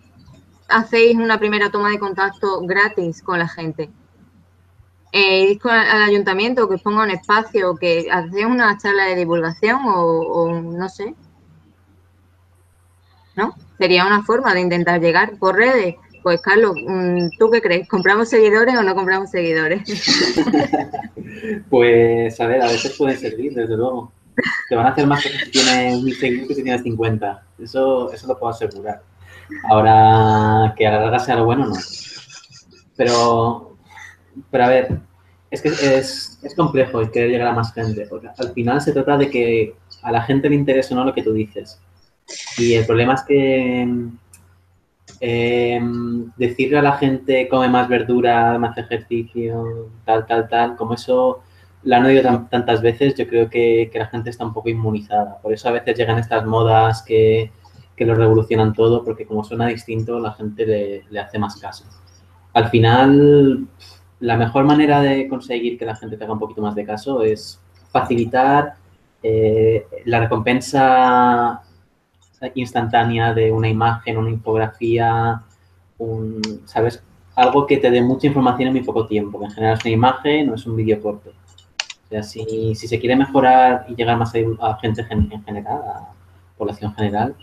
hacéis 0.74 1.16
una 1.18 1.40
primera 1.40 1.70
toma 1.70 1.90
de 1.90 2.00
contacto 2.00 2.62
gratis 2.62 3.22
con 3.22 3.40
la 3.40 3.48
gente. 3.48 3.90
Eh, 5.16 5.60
con 5.60 5.72
al 5.72 6.02
ayuntamiento 6.02 6.68
que 6.68 6.80
ponga 6.80 7.04
un 7.04 7.12
espacio, 7.12 7.76
que 7.76 8.08
hacéis 8.12 8.48
una 8.48 8.76
charla 8.80 9.06
de 9.06 9.16
divulgación 9.16 9.80
o, 9.86 10.52
no 10.52 10.90
sé. 10.90 11.14
¿No? 13.36 13.56
Sería 13.78 14.08
una 14.08 14.24
forma 14.24 14.56
de 14.56 14.62
intentar 14.62 15.00
llegar 15.00 15.38
por 15.38 15.56
redes. 15.56 15.96
Pues 16.24 16.42
Carlos, 16.42 16.76
mm, 16.88 17.28
¿tú 17.38 17.52
qué 17.52 17.62
crees? 17.62 17.88
¿Compramos 17.88 18.30
seguidores 18.30 18.76
o 18.76 18.82
no 18.82 18.96
compramos 18.96 19.30
seguidores? 19.30 19.84
pues 21.70 22.40
a 22.40 22.48
ver, 22.48 22.64
a 22.64 22.68
veces 22.68 22.96
pueden 22.98 23.20
servir, 23.20 23.54
desde 23.54 23.78
luego. 23.78 24.12
Te 24.68 24.76
van 24.76 24.88
a 24.88 24.90
hacer 24.90 25.06
más 25.06 25.22
si 25.22 25.52
tienes 25.52 26.02
mil 26.02 26.16
seguidores 26.16 26.48
que 26.48 26.56
si 26.56 26.64
tienes 26.64 26.82
50. 26.82 27.44
Eso, 27.60 28.12
eso 28.12 28.28
lo 28.28 28.40
puedo 28.40 28.52
asegurar. 28.52 29.04
Ahora, 29.70 30.74
que 30.76 30.88
a 30.88 30.92
la 30.92 31.02
larga 31.02 31.20
sea 31.20 31.36
lo 31.36 31.46
bueno, 31.46 31.68
no. 31.68 31.76
Pero, 32.96 33.73
pero 34.50 34.66
a 34.66 34.70
ver, 34.70 35.00
es 35.52 35.62
que 35.62 35.70
es, 35.70 36.40
es 36.42 36.56
complejo 36.56 37.10
querer 37.12 37.30
llegar 37.30 37.48
a 37.48 37.54
más 37.54 37.74
gente, 37.74 38.06
porque 38.10 38.30
al 38.38 38.54
final 38.54 38.82
se 38.82 38.94
trata 38.94 39.18
de 39.18 39.30
que 39.30 39.76
a 40.02 40.12
la 40.12 40.22
gente 40.24 40.50
le 40.50 40.56
interese 40.56 40.94
o 40.94 40.98
no 40.98 41.06
lo 41.06 41.14
que 41.14 41.24
tú 41.24 41.34
dices. 41.34 41.80
Y 42.58 42.74
el 42.74 42.86
problema 42.86 43.14
es 43.14 43.24
que 43.24 43.82
em, 45.20 46.32
decirle 46.38 46.80
a 46.80 46.82
la 46.82 46.98
gente 46.98 47.48
come 47.50 47.70
más 47.70 47.88
verdura, 47.88 48.58
más 48.58 48.78
ejercicio, 48.78 49.90
tal, 50.06 50.26
tal, 50.26 50.48
tal, 50.50 50.76
como 50.76 50.96
eso 50.96 51.42
lo 51.84 51.96
han 51.96 52.06
oído 52.06 52.48
tantas 52.50 52.82
veces, 52.82 53.14
yo 53.16 53.28
creo 53.28 53.50
que, 53.50 53.90
que, 53.92 54.00
la 54.00 54.08
gente 54.08 54.30
está 54.30 54.46
un 54.46 54.54
poco 54.54 54.70
inmunizada. 54.70 55.38
Por 55.42 55.54
eso 55.54 55.68
a 55.68 55.74
veces 55.74 55.98
llegan 55.98 56.18
estas 56.18 56.46
modas 56.46 57.04
que 57.04 57.52
que 57.96 58.06
lo 58.06 58.16
revolucionan 58.16 58.74
todo, 58.74 59.04
porque 59.04 59.26
como 59.26 59.44
suena 59.44 59.68
distinto, 59.68 60.20
la 60.20 60.34
gente 60.34 61.04
le, 61.10 61.20
hace 61.20 61.38
más 61.38 61.58
caso. 61.58 61.86
Al 62.54 62.70
final, 62.70 63.68
la 64.24 64.38
mejor 64.38 64.64
manera 64.64 65.02
de 65.02 65.28
conseguir 65.28 65.78
que 65.78 65.86
la 65.86 65.98
gente 65.98 66.16
te 66.16 66.24
haga 66.24 66.32
un 66.34 66.40
poquito 66.40 66.62
más 66.62 66.76
de 66.76 66.86
caso 66.86 67.24
es 67.24 67.60
facilitar 67.92 68.76
eh, 69.22 69.86
la 70.06 70.22
recompensa 70.22 71.62
instantánea 72.56 73.34
de 73.34 73.52
una 73.52 73.68
imagen, 73.68 74.18
una 74.18 74.30
infografía, 74.30 75.42
un, 75.98 76.42
¿sabes? 76.66 77.04
Algo 77.36 77.68
que 77.68 77.78
te 77.78 77.92
dé 77.92 78.02
mucha 78.02 78.28
información 78.28 78.68
en 78.68 78.76
muy 78.76 78.84
poco 78.84 79.08
tiempo, 79.08 79.40
que 79.40 79.46
en 79.46 79.52
general 79.52 79.78
es 79.78 79.86
una 79.86 79.94
imagen 79.94 80.50
o 80.50 80.56
es 80.56 80.66
un 80.66 80.78
vídeo 80.78 81.02
corto. 81.02 81.30
O 81.30 82.10
sea, 82.10 82.24
si, 82.24 82.76
si 82.76 82.88
se 82.88 83.00
quiere 83.00 83.18
mejorar 83.18 83.86
y 83.90 83.96
llegar 83.96 84.18
más 84.18 84.34
a, 84.62 84.78
gente 84.78 85.06
en 85.10 85.44
general, 85.44 85.82
a 85.86 86.14
población 86.58 86.94
general, 86.96 87.36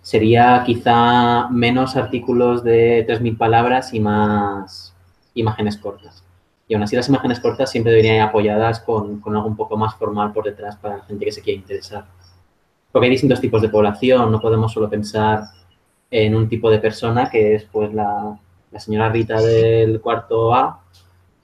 sería 0.00 0.62
quizá 0.64 1.48
menos 1.50 1.96
artículos 1.96 2.64
de 2.64 3.06
3.000 3.06 3.36
palabras 3.36 3.92
y 3.92 4.00
más 4.00 4.93
imágenes 5.34 5.76
cortas. 5.76 6.24
Y 6.66 6.74
aún 6.74 6.82
así 6.82 6.96
las 6.96 7.08
imágenes 7.08 7.40
cortas 7.40 7.70
siempre 7.70 7.92
deberían 7.92 8.16
ir 8.16 8.22
apoyadas 8.22 8.80
con, 8.80 9.20
con 9.20 9.36
algo 9.36 9.48
un 9.48 9.56
poco 9.56 9.76
más 9.76 9.94
formal 9.96 10.32
por 10.32 10.44
detrás 10.44 10.76
para 10.76 10.98
la 10.98 11.04
gente 11.04 11.24
que 11.24 11.32
se 11.32 11.42
quiera 11.42 11.60
interesar. 11.60 12.04
Porque 12.90 13.06
hay 13.06 13.10
distintos 13.10 13.40
tipos 13.40 13.60
de 13.60 13.68
población, 13.68 14.30
no 14.30 14.40
podemos 14.40 14.72
solo 14.72 14.88
pensar 14.88 15.44
en 16.10 16.34
un 16.34 16.48
tipo 16.48 16.70
de 16.70 16.78
persona 16.78 17.28
que 17.28 17.56
es 17.56 17.64
pues 17.64 17.92
la, 17.92 18.38
señora 18.76 19.08
Rita 19.08 19.40
del 19.40 20.00
cuarto 20.00 20.54
A. 20.54 20.80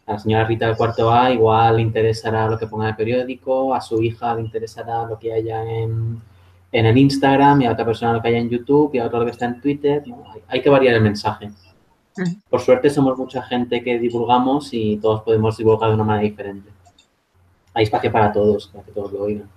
A 0.07 0.13
la 0.13 0.19
señora 0.19 0.45
Rita 0.45 0.67
del 0.67 0.77
cuarto 0.77 1.13
A 1.13 1.33
igual 1.33 1.77
le 1.77 1.83
interesará 1.83 2.49
lo 2.49 2.59
que 2.59 2.67
ponga 2.67 2.85
en 2.85 2.91
el 2.91 2.97
periódico, 2.97 3.75
a 3.75 3.81
su 3.81 4.01
hija 4.03 4.35
le 4.35 4.43
interesará 4.43 5.05
lo 5.05 5.19
que 5.19 5.33
haya 5.33 5.63
en, 5.65 6.21
en 6.73 6.87
el 6.87 6.97
Instagram 6.97 7.63
y 7.63 7.67
a 7.67 7.73
otra 7.73 7.85
persona 7.85 8.13
lo 8.13 8.23
que 8.23 8.29
haya 8.29 8.39
en 8.39 8.49
YouTube 8.49 8.95
y 8.95 8.99
a 8.99 9.07
otro 9.07 9.19
lo 9.19 9.25
que 9.25 9.33
está 9.33 9.47
en 9.47 9.61
Twitter. 9.61 10.05
Hay, 10.49 10.63
que 10.63 10.71
variar 10.71 10.95
el 10.95 11.03
mensaje. 11.03 11.51
Por 12.49 12.61
suerte 12.61 12.91
somos 12.91 13.19
mucha 13.19 13.43
gente 13.43 13.83
que 13.83 13.99
divulgamos 13.99 14.71
y 14.73 14.97
todos 14.99 15.23
podemos 15.23 15.57
divulgar 15.57 15.91
de 15.91 15.95
una 15.95 16.05
manera 16.05 16.29
diferente. 16.29 16.71
Hay 17.75 17.85
espacio 17.85 18.11
para 18.11 18.33
todos, 18.33 18.69
para 18.69 18.85
que 18.85 18.93
todos 18.93 19.13
lo 19.13 19.23
oigan. 19.23 19.49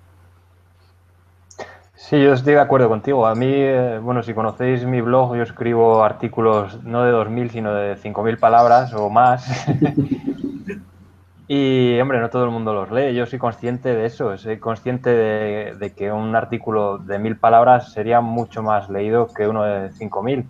Sí, 1.96 2.22
yo 2.22 2.34
estoy 2.34 2.52
de 2.52 2.60
acuerdo 2.60 2.88
contigo. 2.88 3.26
A 3.26 3.34
mí, 3.34 3.46
eh, 3.50 3.98
bueno, 3.98 4.22
si 4.22 4.34
conocéis 4.34 4.84
mi 4.84 5.00
blog, 5.00 5.36
yo 5.36 5.42
escribo 5.42 6.04
artículos 6.04 6.82
no 6.84 7.02
de 7.02 7.12
2.000, 7.12 7.48
sino 7.48 7.74
de 7.74 7.96
5.000 7.96 8.38
palabras 8.38 8.92
o 8.92 9.08
más. 9.08 9.66
y, 11.48 11.98
hombre, 11.98 12.20
no 12.20 12.28
todo 12.28 12.44
el 12.44 12.50
mundo 12.50 12.74
los 12.74 12.90
lee. 12.90 13.14
Yo 13.14 13.24
soy 13.24 13.38
consciente 13.38 13.94
de 13.94 14.04
eso. 14.04 14.36
Soy 14.36 14.58
consciente 14.58 15.08
de, 15.08 15.76
de 15.78 15.94
que 15.94 16.12
un 16.12 16.36
artículo 16.36 16.98
de 16.98 17.18
1.000 17.18 17.40
palabras 17.40 17.92
sería 17.92 18.20
mucho 18.20 18.62
más 18.62 18.90
leído 18.90 19.28
que 19.28 19.48
uno 19.48 19.64
de 19.64 19.90
5.000. 19.90 20.44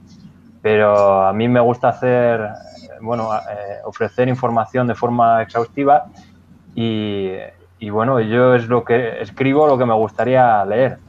Pero 0.65 1.27
a 1.27 1.35
mí 1.35 1.47
me 1.47 1.61
gusta 1.61 1.89
hacer, 1.89 2.41
bueno, 3.03 3.29
eh, 3.35 3.81
ofrecer 3.85 4.29
información 4.29 4.87
de 4.87 4.95
forma 4.95 5.43
exhaustiva 5.43 6.07
y, 6.75 7.33
y, 7.79 7.91
bueno, 7.91 8.19
yo 8.19 8.55
es 8.55 8.67
lo 8.67 8.83
que 8.83 9.21
escribo, 9.21 9.67
lo 9.67 9.77
que 9.77 9.85
me 9.85 9.93
gustaría 9.93 10.65
leer. 10.65 11.01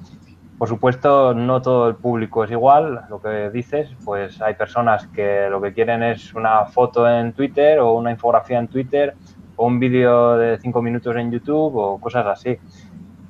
Por 0.58 0.68
supuesto, 0.68 1.34
no 1.34 1.62
todo 1.62 1.88
el 1.88 1.96
público 1.96 2.44
es 2.44 2.52
igual, 2.52 3.06
lo 3.10 3.22
que 3.22 3.50
dices, 3.50 3.96
pues 4.04 4.42
hay 4.42 4.56
personas 4.56 5.08
que 5.08 5.48
lo 5.50 5.62
que 5.62 5.72
quieren 5.72 6.04
es 6.04 6.34
una 6.34 6.66
foto 6.66 7.10
en 7.10 7.32
Twitter 7.32 7.80
o 7.80 7.94
una 7.94 8.12
infografía 8.12 8.60
en 8.60 8.68
Twitter 8.68 9.16
o 9.56 9.68
un 9.68 9.80
vídeo 9.80 10.36
de 10.36 10.58
cinco 10.58 10.82
minutos 10.82 11.16
en 11.16 11.32
YouTube 11.32 11.78
o 11.78 11.98
cosas 12.02 12.28
así. 12.28 12.58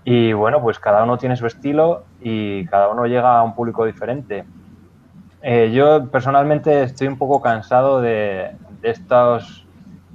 Y 0.04 0.34
bueno, 0.34 0.60
pues 0.60 0.80
cada 0.80 1.04
uno 1.04 1.20
tiene 1.20 1.36
su 1.36 1.46
estilo 1.46 2.06
y 2.20 2.66
cada 2.66 2.90
uno 2.90 3.06
llega 3.06 3.38
a 3.38 3.44
un 3.44 3.54
público 3.54 3.86
diferente. 3.86 4.44
Eh, 5.48 5.70
yo 5.72 6.10
personalmente 6.10 6.82
estoy 6.82 7.08
un 7.08 7.20
poco 7.20 7.40
cansado 7.40 8.02
de, 8.02 8.56
estos 8.82 9.64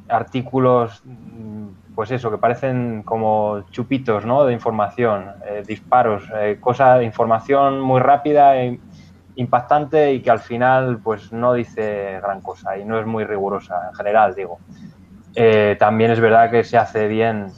artículos 0.08 1.04
pues 1.94 2.10
eso, 2.10 2.32
que 2.32 2.38
parecen 2.38 3.04
como 3.04 3.62
chupitos, 3.70 4.26
¿no? 4.26 4.44
De 4.44 4.52
información, 4.52 5.26
eh, 5.46 5.62
disparos, 5.64 6.24
eh, 6.34 6.58
cosa 6.58 7.00
información 7.04 7.80
muy 7.80 8.00
rápida 8.00 8.56
e 8.56 8.80
impactante 9.36 10.14
y 10.14 10.20
que 10.20 10.30
al 10.30 10.40
final, 10.40 10.98
pues 10.98 11.32
no 11.32 11.52
dice 11.52 12.18
gran 12.20 12.40
cosa 12.40 12.76
y 12.76 12.84
no 12.84 12.98
es 12.98 13.06
muy 13.06 13.22
rigurosa 13.22 13.88
en 13.90 13.94
general, 13.94 14.34
digo. 14.34 14.58
Eh, 15.36 15.76
también 15.78 16.10
es 16.10 16.18
verdad 16.18 16.50
que 16.50 16.64
se 16.64 16.76
hace 16.76 17.06
bien, 17.06 17.52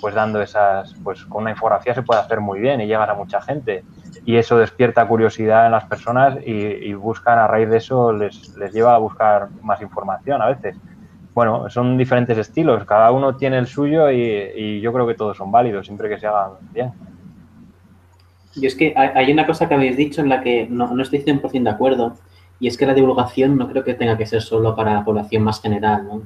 pues 0.00 0.14
dando 0.14 0.40
esas, 0.42 0.94
pues 1.02 1.24
con 1.24 1.42
una 1.42 1.50
infografía 1.50 1.94
se 1.94 2.02
puede 2.02 2.20
hacer 2.20 2.40
muy 2.40 2.60
bien 2.60 2.80
y 2.80 2.86
llegar 2.86 3.10
a 3.10 3.14
mucha 3.14 3.40
gente 3.40 3.84
y 4.24 4.36
eso 4.36 4.58
despierta 4.58 5.06
curiosidad 5.06 5.66
en 5.66 5.72
las 5.72 5.84
personas 5.84 6.38
y, 6.44 6.92
buscan 6.94 7.38
a 7.38 7.46
raíz 7.46 7.68
de 7.68 7.76
eso 7.76 8.12
les, 8.12 8.56
les 8.56 8.72
lleva 8.72 8.94
a 8.94 8.98
buscar 8.98 9.48
más 9.62 9.80
información 9.80 10.42
a 10.42 10.46
veces 10.46 10.76
bueno, 11.36 11.68
son 11.68 11.98
diferentes 11.98 12.38
estilos, 12.38 12.86
cada 12.86 13.12
uno 13.12 13.36
tiene 13.36 13.58
el 13.58 13.66
suyo 13.66 14.10
y, 14.10 14.22
y, 14.56 14.80
yo 14.80 14.90
creo 14.90 15.06
que 15.06 15.12
todos 15.12 15.36
son 15.36 15.52
válidos, 15.52 15.84
siempre 15.84 16.08
que 16.08 16.18
se 16.18 16.26
hagan 16.26 16.52
bien. 16.72 16.92
Y 18.54 18.64
es 18.64 18.74
que 18.74 18.94
hay 18.96 19.30
una 19.30 19.46
cosa 19.46 19.68
que 19.68 19.74
habéis 19.74 19.98
dicho 19.98 20.22
en 20.22 20.30
la 20.30 20.40
que 20.40 20.66
no, 20.66 20.94
no 20.94 21.02
estoy 21.02 21.18
100% 21.18 21.62
de 21.62 21.68
acuerdo, 21.68 22.14
y 22.58 22.68
es 22.68 22.78
que 22.78 22.86
la 22.86 22.94
divulgación 22.94 23.58
no 23.58 23.68
creo 23.68 23.84
que 23.84 23.92
tenga 23.92 24.16
que 24.16 24.24
ser 24.24 24.40
solo 24.40 24.74
para 24.74 24.94
la 24.94 25.04
población 25.04 25.42
más 25.42 25.60
general, 25.60 26.06
¿no? 26.08 26.22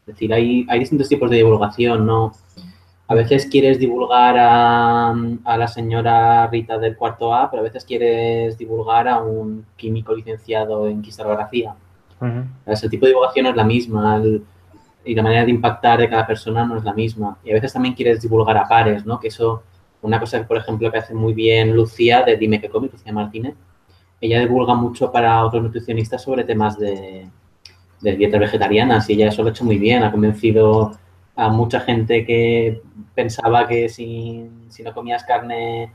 Es 0.00 0.06
decir, 0.06 0.32
hay, 0.32 0.64
hay 0.70 0.78
distintos 0.78 1.10
tipos 1.10 1.28
de 1.28 1.36
divulgación, 1.36 2.06
¿no? 2.06 2.32
A 3.08 3.14
veces 3.14 3.46
quieres 3.46 3.78
divulgar 3.78 4.36
a, 4.36 5.14
a, 5.44 5.56
la 5.56 5.68
señora 5.68 6.46
Rita 6.48 6.76
del 6.76 6.96
cuarto 6.96 7.32
A, 7.32 7.48
pero 7.50 7.60
a 7.60 7.64
veces 7.64 7.84
quieres 7.84 8.58
divulgar 8.58 9.06
a 9.06 9.22
un 9.22 9.64
químico 9.76 10.14
licenciado 10.14 10.88
en 10.88 11.02
cristalografía. 11.02 11.74
Uh 12.20 12.24
-huh. 12.24 12.44
Ese 12.66 12.88
tipo 12.88 13.06
de 13.06 13.10
divulgación 13.10 13.44
no 13.44 13.50
es 13.50 13.56
la 13.56 13.64
misma 13.64 14.16
el, 14.16 14.42
y 15.04 15.14
la 15.14 15.22
manera 15.22 15.44
de 15.44 15.50
impactar 15.50 16.00
de 16.00 16.08
cada 16.08 16.26
persona 16.26 16.66
no 16.66 16.76
es 16.76 16.84
la 16.84 16.92
misma. 16.92 17.38
Y 17.44 17.50
a 17.50 17.54
veces 17.54 17.72
también 17.72 17.94
quieres 17.94 18.20
divulgar 18.20 18.56
a 18.58 18.66
pares, 18.68 19.06
¿no? 19.06 19.20
Que 19.20 19.28
eso, 19.28 19.62
una 20.02 20.18
cosa, 20.18 20.38
que, 20.38 20.44
por 20.44 20.56
ejemplo, 20.56 20.90
que 20.90 20.98
hace 20.98 21.14
muy 21.14 21.32
bien 21.32 21.74
Lucía 21.74 22.22
de 22.22 22.36
Dime 22.36 22.60
que 22.60 22.68
come, 22.68 22.88
Lucía 22.92 23.12
Martínez, 23.12 23.54
ella 24.20 24.40
divulga 24.40 24.74
mucho 24.74 25.12
para 25.12 25.44
otros 25.44 25.62
nutricionistas 25.62 26.22
sobre 26.22 26.42
temas 26.42 26.78
de, 26.78 27.28
de 28.00 28.16
dietas 28.16 28.40
vegetarianas 28.40 29.08
y 29.08 29.14
ella 29.14 29.28
eso 29.28 29.42
lo 29.42 29.48
ha 29.48 29.50
hecho 29.52 29.64
muy 29.64 29.78
bien, 29.78 30.02
ha 30.02 30.10
convencido 30.10 30.92
a 31.36 31.48
mucha 31.50 31.80
gente 31.80 32.24
que 32.24 32.82
pensaba 33.14 33.68
que 33.68 33.88
si, 33.88 34.50
si 34.68 34.82
no 34.82 34.94
comías 34.94 35.24
carne 35.24 35.92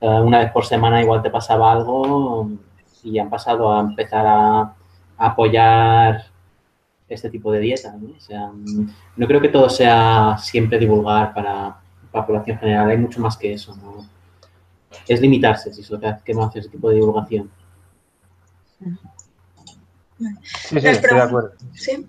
uh, 0.00 0.20
una 0.22 0.40
vez 0.40 0.52
por 0.52 0.66
semana 0.66 1.02
igual 1.02 1.22
te 1.22 1.30
pasaba 1.30 1.72
algo 1.72 2.50
y 3.02 3.18
han 3.18 3.30
pasado 3.30 3.72
a 3.72 3.80
empezar 3.80 4.26
a 4.26 4.74
apoyar 5.16 6.26
este 7.08 7.30
tipo 7.30 7.52
de 7.52 7.60
dieta. 7.60 7.94
¿no? 7.96 8.16
O 8.16 8.20
sea, 8.20 8.50
no 9.16 9.26
creo 9.26 9.40
que 9.40 9.48
todo 9.48 9.68
sea 9.68 10.36
siempre 10.38 10.78
divulgar 10.78 11.32
para, 11.32 11.78
para 12.10 12.22
la 12.22 12.26
población 12.26 12.58
general, 12.58 12.90
hay 12.90 12.98
mucho 12.98 13.20
más 13.20 13.36
que 13.36 13.52
eso. 13.52 13.76
¿no? 13.76 14.06
Es 15.06 15.20
limitarse, 15.20 15.72
si 15.72 15.80
es 15.80 15.90
lo 15.90 16.00
que 16.00 16.14
queremos 16.24 16.48
hacer 16.48 16.60
ese 16.60 16.70
tipo 16.70 16.88
de 16.90 16.96
divulgación. 16.96 17.50
Sí, 20.42 20.80
sí, 20.80 20.86
estoy 20.86 21.14
de 21.14 21.22
acuerdo. 21.22 21.52
¿Sí? 21.72 22.06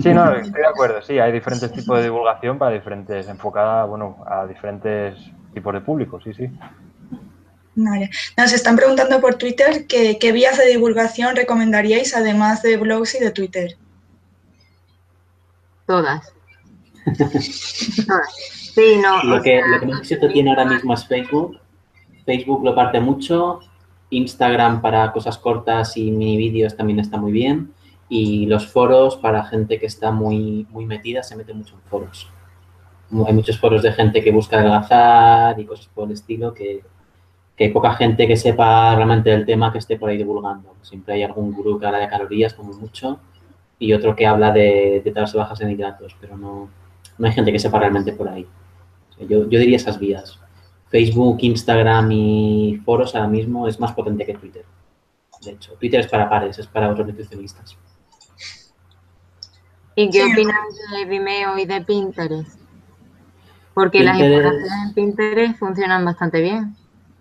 Sí, 0.00 0.14
no, 0.14 0.34
estoy 0.34 0.60
de 0.60 0.66
acuerdo. 0.66 1.02
Sí, 1.02 1.18
hay 1.18 1.32
diferentes 1.32 1.72
tipos 1.72 1.98
de 1.98 2.04
divulgación 2.04 2.58
para 2.58 2.72
diferentes, 2.72 3.28
enfocada, 3.28 3.84
bueno, 3.84 4.24
a 4.26 4.46
diferentes 4.46 5.16
tipos 5.52 5.74
de 5.74 5.80
público, 5.80 6.20
sí, 6.20 6.32
sí. 6.32 6.48
Vale. 7.74 8.10
Nos 8.36 8.52
están 8.52 8.76
preguntando 8.76 9.20
por 9.20 9.36
Twitter 9.36 9.86
que, 9.86 10.18
qué 10.18 10.32
vías 10.32 10.58
de 10.58 10.66
divulgación 10.66 11.36
recomendaríais 11.36 12.14
además 12.16 12.62
de 12.62 12.76
blogs 12.76 13.14
y 13.14 13.20
de 13.20 13.30
Twitter. 13.30 13.76
Todas. 15.86 16.32
Todas. 18.06 18.28
Sí, 18.78 18.96
no. 19.02 19.24
Lo 19.24 19.42
que, 19.42 19.60
lo 19.66 19.80
que 19.80 19.86
más 19.86 19.98
éxito 19.98 20.28
tiene 20.28 20.50
ahora 20.50 20.64
mismo 20.64 20.94
es 20.94 21.04
Facebook. 21.04 21.58
Facebook 22.24 22.64
lo 22.64 22.76
parte 22.76 23.00
mucho. 23.00 23.58
Instagram 24.10 24.80
para 24.80 25.10
cosas 25.10 25.36
cortas 25.36 25.96
y 25.96 26.12
mini 26.12 26.36
vídeos 26.36 26.76
también 26.76 27.00
está 27.00 27.16
muy 27.16 27.32
bien. 27.32 27.72
Y 28.08 28.46
los 28.46 28.66
foros 28.66 29.16
para 29.16 29.44
gente 29.44 29.78
que 29.78 29.86
está 29.86 30.10
muy, 30.10 30.66
muy 30.70 30.86
metida, 30.86 31.22
se 31.22 31.36
mete 31.36 31.52
mucho 31.52 31.74
en 31.74 31.82
foros. 31.82 32.30
Hay 33.26 33.32
muchos 33.32 33.58
foros 33.58 33.82
de 33.82 33.92
gente 33.92 34.22
que 34.22 34.30
busca 34.30 34.58
adelgazar 34.58 35.58
y 35.58 35.64
cosas 35.64 35.88
por 35.94 36.06
el 36.06 36.12
estilo 36.12 36.52
que, 36.52 36.82
que 37.56 37.64
hay 37.64 37.70
poca 37.70 37.92
gente 37.94 38.26
que 38.26 38.36
sepa 38.36 38.94
realmente 38.94 39.30
del 39.30 39.44
tema 39.44 39.72
que 39.72 39.78
esté 39.78 39.98
por 39.98 40.10
ahí 40.10 40.16
divulgando. 40.16 40.74
Siempre 40.82 41.14
hay 41.14 41.22
algún 41.22 41.52
gurú 41.52 41.78
que 41.78 41.86
habla 41.86 41.98
de 41.98 42.08
calorías, 42.08 42.54
como 42.54 42.72
mucho, 42.74 43.18
y 43.78 43.92
otro 43.92 44.14
que 44.14 44.26
habla 44.26 44.52
de, 44.52 45.02
de 45.04 45.10
bajas 45.10 45.60
en 45.60 45.70
hidratos, 45.70 46.16
pero 46.20 46.36
no, 46.36 46.68
no 47.18 47.26
hay 47.26 47.32
gente 47.32 47.50
que 47.50 47.58
sepa 47.58 47.78
realmente 47.78 48.12
por 48.12 48.28
ahí. 48.28 48.46
Yo, 49.20 49.48
yo 49.48 49.58
diría 49.58 49.76
esas 49.76 49.98
vías. 49.98 50.38
Facebook, 50.88 51.38
Instagram 51.40 52.12
y 52.12 52.80
foros 52.84 53.14
ahora 53.14 53.28
mismo 53.28 53.66
es 53.66 53.78
más 53.80 53.92
potente 53.92 54.24
que 54.24 54.34
Twitter. 54.34 54.64
De 55.42 55.52
hecho, 55.52 55.74
Twitter 55.74 56.00
es 56.00 56.06
para 56.06 56.28
pares, 56.28 56.58
es 56.58 56.66
para 56.66 56.90
otros 56.90 57.06
nutricionistas. 57.06 57.76
¿Y 60.00 60.08
qué 60.10 60.22
opinas 60.22 60.54
de 60.92 61.04
Vimeo 61.06 61.58
y 61.58 61.66
de 61.66 61.80
Pinterest? 61.80 62.56
Porque 63.74 63.98
Pinterest... 63.98 64.20
las 64.20 64.30
informaciones 64.30 64.86
en 64.86 64.94
Pinterest 64.94 65.58
funcionan 65.58 66.04
bastante 66.04 66.40
bien. 66.40 66.76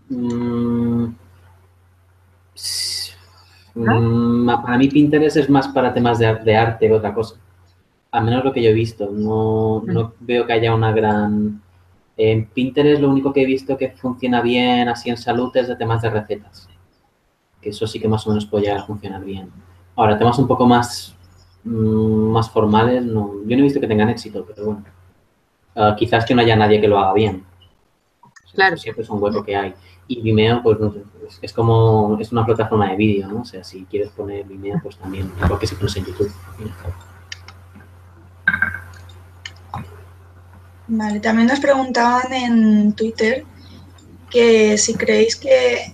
Mm, 0.10 1.08
¿No? 3.74 4.62
Para 4.62 4.78
mí 4.78 4.90
Pinterest 4.90 5.38
es 5.38 5.50
más 5.50 5.70
para 5.70 5.92
temas 5.92 6.20
de, 6.20 6.36
de, 6.36 6.56
arte 6.56 6.88
que 6.88 6.94
otra 6.94 7.16
cosa. 7.16 7.38
Al 8.12 8.26
menos 8.26 8.44
lo 8.44 8.54
que 8.54 8.62
yo 8.62 8.70
he 8.70 8.74
visto. 8.74 9.10
No, 9.12 9.82
no 9.84 10.14
veo 10.20 10.46
que 10.46 10.54
haya 10.54 10.76
una 10.76 10.92
gran... 10.92 11.60
En 12.16 12.46
Pinterest 12.46 13.02
lo 13.02 13.10
único 13.10 13.34
que 13.34 13.42
he 13.42 13.46
visto 13.48 13.76
que 13.76 13.90
funciona 13.90 14.42
bien 14.42 14.88
así 14.88 15.10
en 15.10 15.18
salud 15.18 15.50
es 15.58 15.68
de 15.68 15.76
temas 15.78 16.04
de 16.04 16.12
recetas. 16.12 16.70
Que 17.60 17.70
eso 17.70 17.88
sí 17.88 18.00
que 18.00 18.08
más 18.08 18.28
o 18.28 18.30
menos 18.30 18.46
puede 18.46 18.66
llegar 18.66 18.82
a 18.82 18.86
funcionar 18.86 19.26
bien. 19.26 19.50
Ahora, 19.96 20.16
temas 20.16 20.38
un 20.38 20.48
poco 20.48 20.68
más, 20.68 21.17
más 21.68 22.50
formales, 22.50 23.04
no, 23.04 23.34
yo 23.46 23.56
no 23.56 23.60
he 23.60 23.64
visto 23.64 23.80
que 23.80 23.88
tengan 23.88 24.10
éxito, 24.10 24.46
pero 24.48 24.66
bueno. 24.66 24.84
Uh, 25.76 25.96
quizás 25.96 26.26
que 26.26 26.34
no 26.34 26.42
haya 26.42 26.56
nadie 26.56 26.82
que 26.82 26.88
lo 26.88 26.98
haga 26.98 27.14
bien. 27.14 27.44
Claro. 28.54 28.78
Siempre 28.78 29.04
es 29.04 29.10
un 29.10 29.22
hueco 29.22 29.44
que 29.44 29.56
hay. 29.56 29.74
Y 30.08 30.22
Vimeo, 30.22 30.64
pues 30.64 30.80
no 30.80 30.92
sé, 30.92 31.04
es, 31.28 31.40
es, 31.42 31.54
como, 31.54 32.18
es 32.20 32.32
una 32.32 32.46
plataforma 32.46 32.90
de 32.90 32.96
vídeo, 32.96 33.28
¿no? 33.28 33.42
O 33.42 33.46
sea, 33.46 33.64
si 33.64 33.84
quieres 33.86 34.10
poner 34.10 34.46
Vimeo, 34.46 34.80
pues 34.82 34.98
también, 34.98 35.32
igual 35.44 35.60
que 35.60 35.68
si 35.68 35.76
pones 35.76 35.96
en 35.98 36.06
YouTube. 36.06 36.32
Vale, 40.88 41.20
también 41.20 41.48
nos 41.48 41.60
preguntaban 41.60 42.32
en 42.32 42.94
Twitter 42.94 43.44
que 44.30 44.78
si 44.78 44.96
creéis 44.96 45.36
que... 45.36 45.94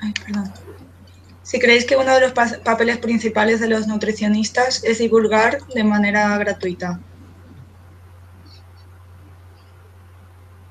Ay, 0.00 0.12
perdón. 0.26 0.52
Si 1.42 1.58
creéis 1.58 1.84
que 1.84 1.96
uno 1.96 2.14
de 2.14 2.20
los 2.20 2.32
papeles 2.32 2.98
principales 2.98 3.60
de 3.60 3.68
los 3.68 3.86
nutricionistas 3.86 4.84
es 4.84 4.98
divulgar 4.98 5.58
de 5.74 5.84
manera 5.84 6.38
gratuita. 6.38 7.00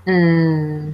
Mm. 0.05 0.89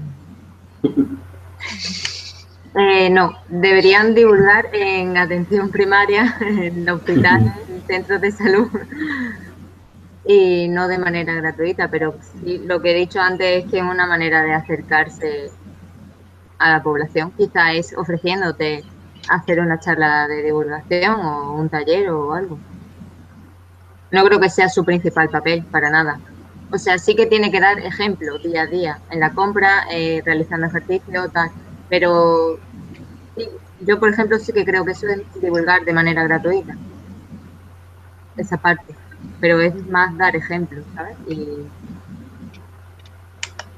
Eh, 2.80 3.10
no, 3.10 3.40
deberían 3.48 4.14
divulgar 4.14 4.70
en 4.74 5.18
atención 5.18 5.70
primaria, 5.70 6.36
en 6.42 6.88
hospitales, 6.90 7.54
en 7.70 7.82
centros 7.88 8.22
de 8.22 8.32
salud 8.32 8.70
y 10.28 10.68
no 10.68 10.88
de 10.88 10.98
manera 10.98 11.34
gratuita, 11.36 11.90
pero 11.90 12.16
sí, 12.44 12.62
lo 12.66 12.82
que 12.82 12.92
he 12.92 12.96
dicho 12.96 13.20
antes 13.20 13.64
es 13.64 13.72
que 13.72 13.82
una 13.82 14.06
manera 14.06 14.44
de 14.44 14.54
acercarse 14.54 15.50
a 16.60 16.72
la 16.72 16.84
población 16.84 17.32
quizá 17.32 17.74
es 17.74 17.96
ofreciéndote 17.98 18.84
hacer 19.30 19.60
una 19.60 19.80
charla 19.80 20.28
de 20.28 20.44
divulgación 20.44 21.16
o 21.16 21.54
un 21.54 21.70
taller 21.70 22.10
o 22.10 22.34
algo. 22.34 22.58
No 24.12 24.24
creo 24.26 24.40
que 24.40 24.50
sea 24.50 24.70
su 24.70 24.86
principal 24.86 25.30
papel, 25.30 25.66
para 25.66 25.90
nada. 25.90 26.20
O 26.72 26.78
sea, 26.78 26.98
sí 26.98 27.16
que 27.16 27.26
tiene 27.26 27.52
que 27.52 27.60
dar 27.60 27.80
ejemplo 27.80 28.38
día 28.40 28.64
a 28.64 28.66
día, 28.66 29.00
en 29.10 29.20
la 29.20 29.32
compra, 29.32 29.86
eh, 29.92 30.22
realizando 30.26 30.68
ejercicio, 30.68 31.30
tal. 31.30 31.50
Pero 31.90 32.60
yo, 33.82 34.00
por 34.00 34.10
ejemplo, 34.10 34.40
sí 34.40 34.52
que 34.52 34.66
creo 34.66 34.84
que 34.84 34.92
eso 34.92 35.08
es 35.08 35.22
divulgar 35.42 35.86
de 35.86 35.94
manera 35.94 36.24
gratuita. 36.24 36.76
Esa 38.36 38.58
parte. 38.58 38.96
Pero 39.40 39.60
es 39.62 39.88
más 39.88 40.18
dar 40.18 40.36
ejemplo, 40.36 40.84
¿sabes? 40.96 41.16
Y 41.28 41.68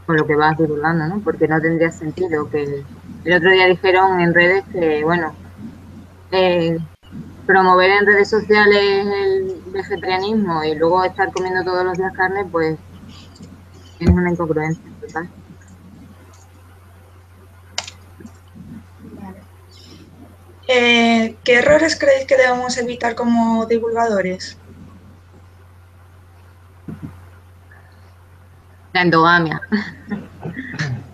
con 0.06 0.18
lo 0.18 0.26
que 0.26 0.36
vas 0.36 0.58
divulgando, 0.58 1.08
¿no? 1.08 1.20
Porque 1.20 1.48
no 1.48 1.62
tendría 1.62 1.92
sentido 1.92 2.50
que... 2.50 2.84
otro 3.26 3.52
día 3.52 3.68
dijeron 3.68 4.20
en 4.22 4.34
redes 4.34 4.64
que, 4.72 5.04
bueno, 5.04 5.36
eh, 6.32 6.78
promover 7.46 7.90
en 7.90 8.06
redes 8.06 8.30
sociales 8.30 9.08
el 9.08 9.62
vegetarianismo 9.68 10.64
y 10.64 10.76
luego 10.76 11.04
estar 11.04 11.32
comiendo 11.32 11.64
todos 11.64 11.84
los 11.84 11.98
días 11.98 12.14
carne, 12.14 12.46
pues 12.46 12.78
es 14.00 14.08
una 14.10 14.32
incongruencia 14.32 14.84
total. 15.02 15.30
Eh, 20.68 21.36
¿Qué 21.44 21.56
errores 21.56 21.98
creéis 21.98 22.28
que 22.28 22.38
debemos 22.38 22.78
evitar 22.78 23.16
como 23.16 23.66
divulgadores? 23.66 24.58
La 28.94 29.02
endogamia. 29.02 29.60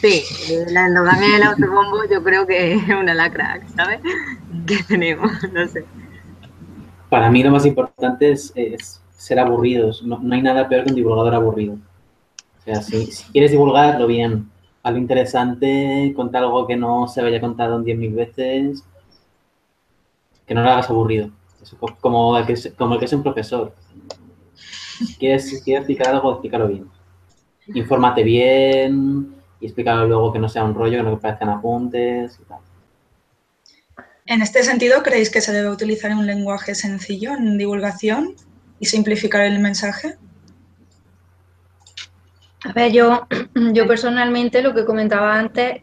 Sí, 0.00 0.22
la 0.70 0.86
endogamia 0.86 1.34
del 1.34 1.42
autobombo 1.42 2.04
yo 2.10 2.22
creo 2.22 2.46
que 2.46 2.74
es 2.74 2.88
una 2.88 3.12
lacra, 3.12 3.60
¿sabes? 3.76 4.00
Que 4.66 4.82
tenemos, 4.84 5.30
no 5.52 5.66
sé. 5.68 5.84
Para 7.10 7.28
mí 7.28 7.42
lo 7.42 7.50
más 7.50 7.66
importante 7.66 8.32
es, 8.32 9.02
ser 9.10 9.38
aburridos. 9.38 10.02
No, 10.02 10.20
hay 10.32 10.40
nada 10.40 10.68
peor 10.68 10.84
que 10.84 10.90
un 10.90 10.96
divulgador 10.96 11.34
aburrido. 11.34 11.74
O 11.74 12.62
sea, 12.62 12.80
si, 12.82 13.10
quieres 13.32 13.50
divulgarlo 13.50 14.06
bien, 14.06 14.50
algo 14.82 14.98
interesante, 14.98 16.12
contar 16.16 16.44
algo 16.44 16.66
que 16.66 16.76
no 16.76 17.06
se 17.06 17.20
haya 17.20 17.40
contado 17.40 17.76
en 17.76 17.84
10.000 17.84 18.14
veces, 18.14 18.84
que 20.46 20.54
no 20.54 20.62
lo 20.62 20.70
hagas 20.70 20.88
aburrido. 20.88 21.30
como, 22.00 22.38
el 22.38 22.46
que 22.46 22.54
es, 22.54 22.72
como 22.78 22.94
el 22.94 23.00
que 23.00 23.06
es 23.06 23.12
un 23.12 23.22
profesor. 23.22 23.74
Si 24.54 25.16
quieres, 25.16 25.48
si 25.48 25.60
quieres 25.62 25.82
explicar 25.82 26.14
algo, 26.14 26.32
explícalo 26.32 26.68
bien. 26.68 26.88
Infórmate 27.74 28.22
bien, 28.22 29.39
y 29.60 29.66
explicarlo 29.66 30.06
luego 30.06 30.32
que 30.32 30.38
no 30.38 30.48
sea 30.48 30.64
un 30.64 30.74
rollo, 30.74 30.98
que 30.98 31.02
no 31.02 31.18
parezcan 31.18 31.50
apuntes 31.50 32.38
y 32.40 32.44
tal. 32.44 32.58
En 34.26 34.42
este 34.42 34.62
sentido, 34.62 35.02
¿creéis 35.02 35.30
que 35.30 35.40
se 35.40 35.52
debe 35.52 35.70
utilizar 35.70 36.12
un 36.12 36.26
lenguaje 36.26 36.74
sencillo 36.74 37.32
en 37.32 37.58
divulgación 37.58 38.34
y 38.78 38.86
simplificar 38.86 39.42
el 39.42 39.58
mensaje? 39.58 40.16
A 42.64 42.72
ver, 42.72 42.92
yo, 42.92 43.26
yo 43.72 43.86
personalmente 43.86 44.62
lo 44.62 44.74
que 44.74 44.84
comentaba 44.84 45.38
antes, 45.38 45.82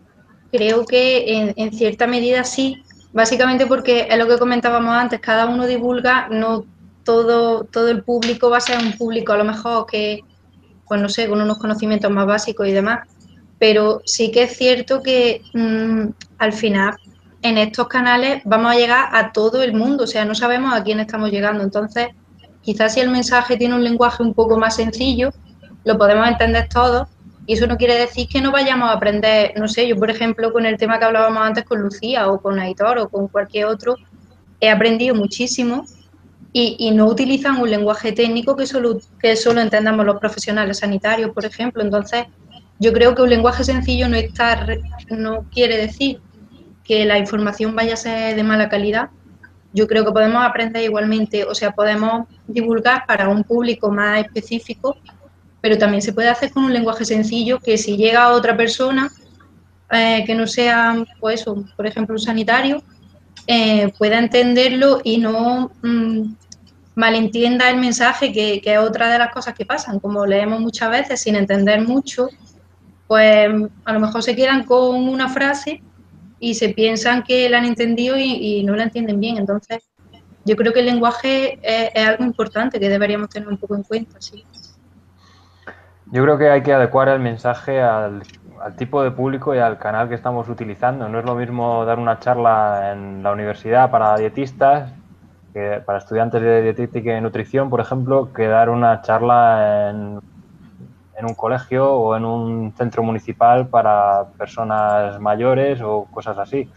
creo 0.51 0.85
que 0.85 1.53
en, 1.55 1.71
cierta 1.73 2.07
medida 2.07 2.43
sí, 2.43 2.83
básicamente 3.11 3.65
porque 3.67 4.07
es 4.09 4.17
lo 4.17 4.27
que 4.27 4.37
comentábamos 4.37 4.95
antes, 4.95 5.19
cada 5.19 5.45
uno 5.47 5.67
divulga, 5.67 6.29
no 6.29 6.65
todo, 7.03 7.65
todo 7.65 7.89
el 7.89 8.03
público 8.03 8.49
va 8.49 8.57
a 8.57 8.61
ser 8.61 8.79
un 8.79 8.93
público 8.93 9.33
a 9.33 9.37
lo 9.37 9.43
mejor 9.43 9.85
que, 9.85 10.21
pues 10.87 11.01
no 11.01 11.09
sé, 11.09 11.27
con 11.27 11.41
unos 11.41 11.57
conocimientos 11.57 12.09
más 12.11 12.25
básicos 12.25 12.67
y 12.67 12.71
demás 12.71 13.07
pero 13.59 14.01
sí 14.05 14.31
que 14.31 14.43
es 14.43 14.57
cierto 14.57 15.01
que 15.01 15.41
mm, 15.53 16.09
al 16.37 16.53
final 16.53 16.95
en 17.41 17.57
estos 17.57 17.87
canales 17.87 18.41
vamos 18.45 18.71
a 18.71 18.77
llegar 18.77 19.09
a 19.11 19.31
todo 19.31 19.63
el 19.63 19.73
mundo, 19.73 20.03
o 20.03 20.07
sea, 20.07 20.25
no 20.25 20.35
sabemos 20.35 20.73
a 20.73 20.83
quién 20.83 20.99
estamos 20.99 21.31
llegando. 21.31 21.63
Entonces, 21.63 22.07
quizás 22.61 22.93
si 22.93 22.99
el 22.99 23.09
mensaje 23.09 23.57
tiene 23.57 23.75
un 23.75 23.83
lenguaje 23.83 24.23
un 24.23 24.33
poco 24.33 24.57
más 24.57 24.75
sencillo, 24.75 25.31
lo 25.83 25.97
podemos 25.97 26.27
entender 26.27 26.67
todos. 26.69 27.07
Y 27.45 27.53
eso 27.53 27.65
no 27.65 27.77
quiere 27.77 27.95
decir 27.95 28.27
que 28.27 28.41
no 28.41 28.51
vayamos 28.51 28.89
a 28.89 28.93
aprender, 28.93 29.53
no 29.55 29.69
sé, 29.69 29.87
yo 29.87 29.95
por 29.95 30.09
ejemplo 30.09 30.51
con 30.51 30.65
el 30.65 30.77
tema 30.77 30.99
que 30.99 31.05
hablábamos 31.05 31.41
antes 31.41 31.63
con 31.63 31.81
Lucía 31.81 32.27
o 32.27 32.41
con 32.41 32.59
Aitor 32.59 32.97
o 32.97 33.07
con 33.07 33.29
cualquier 33.29 33.67
otro, 33.67 33.95
he 34.59 34.69
aprendido 34.69 35.15
muchísimo 35.15 35.85
y, 36.51 36.75
y 36.77 36.91
no 36.91 37.05
utilizan 37.05 37.61
un 37.61 37.69
lenguaje 37.69 38.11
técnico 38.11 38.57
que 38.57 38.65
solo, 38.65 38.99
que 39.21 39.37
solo 39.37 39.61
entendamos 39.61 40.05
los 40.05 40.19
profesionales 40.19 40.79
sanitarios, 40.79 41.31
por 41.31 41.45
ejemplo. 41.45 41.81
Entonces, 41.81 42.25
yo 42.79 42.93
creo 42.93 43.15
que 43.15 43.21
un 43.21 43.29
lenguaje 43.29 43.63
sencillo 43.63 44.07
no, 44.07 44.15
está, 44.15 44.67
no 45.09 45.45
quiere 45.51 45.77
decir 45.77 46.19
que 46.83 47.05
la 47.05 47.17
información 47.17 47.75
vaya 47.75 47.93
a 47.93 47.97
ser 47.97 48.35
de 48.35 48.43
mala 48.43 48.69
calidad. 48.69 49.09
Yo 49.73 49.87
creo 49.87 50.05
que 50.05 50.11
podemos 50.11 50.43
aprender 50.43 50.83
igualmente, 50.83 51.43
o 51.43 51.53
sea, 51.53 51.71
podemos 51.71 52.27
divulgar 52.47 53.05
para 53.05 53.27
un 53.27 53.43
público 53.43 53.91
más 53.91 54.25
específico, 54.25 54.97
pero 55.59 55.77
también 55.77 56.01
se 56.01 56.13
puede 56.13 56.29
hacer 56.29 56.51
con 56.51 56.65
un 56.65 56.73
lenguaje 56.73 57.03
sencillo 57.03 57.59
que 57.59 57.77
si 57.77 57.97
llega 57.97 58.23
a 58.23 58.31
otra 58.31 58.55
persona 58.55 59.11
eh, 59.91 60.23
que 60.25 60.35
no 60.35 60.47
sea, 60.47 61.03
pues 61.19 61.43
por 61.43 61.85
ejemplo, 61.85 62.15
un 62.15 62.19
sanitario, 62.19 62.83
eh, 63.47 63.91
pueda 63.97 64.19
entenderlo 64.19 64.99
y 65.03 65.17
no 65.17 65.71
mm, 65.81 66.33
malentienda 66.95 67.69
el 67.69 67.77
mensaje, 67.77 68.31
que, 68.31 68.59
que, 68.61 68.73
es 68.73 68.79
otra 68.79 69.09
de 69.09 69.19
las 69.19 69.31
cosas 69.33 69.53
que 69.53 69.65
pasan, 69.65 69.99
como 69.99 70.25
leemos 70.25 70.59
muchas 70.59 70.89
veces 70.89 71.21
sin 71.21 71.35
entender 71.35 71.81
mucho, 71.81 72.29
pues 73.07 73.49
a 73.85 73.93
lo 73.93 73.99
mejor 73.99 74.21
se 74.21 74.35
quedan 74.35 74.65
con 74.65 75.07
una 75.07 75.29
frase 75.29 75.81
y 76.39 76.53
se 76.55 76.69
piensan 76.69 77.23
que 77.23 77.49
la 77.49 77.59
han 77.59 77.65
entendido 77.65 78.15
y, 78.17 78.63
no 78.63 78.75
la 78.75 78.83
entienden 78.83 79.19
bien. 79.19 79.37
Entonces, 79.37 79.89
yo 80.45 80.55
creo 80.55 80.73
que 80.73 80.81
el 80.81 80.85
lenguaje 80.85 81.59
es, 81.61 82.07
algo 82.07 82.23
importante 82.23 82.79
que 82.79 82.89
deberíamos 82.89 83.29
tener 83.29 83.47
un 83.47 83.57
poco 83.57 83.75
en 83.75 83.83
cuenta, 83.83 84.17
sí. 84.19 84.45
Yo 86.11 86.23
creo 86.23 86.37
que 86.37 86.49
hay 86.49 86.63
que 86.63 86.73
adecuar 86.73 87.09
el 87.09 87.19
mensaje 87.19 87.81
al, 87.81 88.23
tipo 88.77 89.03
de 89.03 89.11
público 89.11 89.53
y 89.53 89.59
al 89.59 89.77
canal 89.77 90.09
que 90.09 90.15
estamos 90.15 90.49
utilizando. 90.49 91.07
No 91.09 91.19
es 91.19 91.25
lo 91.25 91.35
mismo 91.35 91.85
dar 91.85 91.99
una 91.99 92.19
charla 92.19 92.91
en 92.91 93.21
la 93.23 93.31
universidad 93.31 93.91
para 93.91 94.17
dietistas, 94.17 94.91
que 95.53 95.81
para 95.85 95.99
estudiantes 95.99 96.41
de 96.41 96.61
dietética 96.61 97.17
y 97.17 97.21
nutrición, 97.21 97.69
por 97.69 97.81
ejemplo, 97.81 98.31
que 98.33 98.47
dar 98.47 98.69
una 98.69 99.01
charla 99.01 99.89
en 99.89 100.19
en 101.17 101.25
un 101.25 101.33
colegio 101.33 101.91
o 101.91 102.15
en 102.15 102.25
un 102.25 102.73
centro 102.77 103.01
municipal 103.01 103.67
para 103.67 104.25
personas 104.37 105.19
mayores 105.19 105.81
o 105.81 106.05
cosas 106.11 106.37
así. 106.37 106.69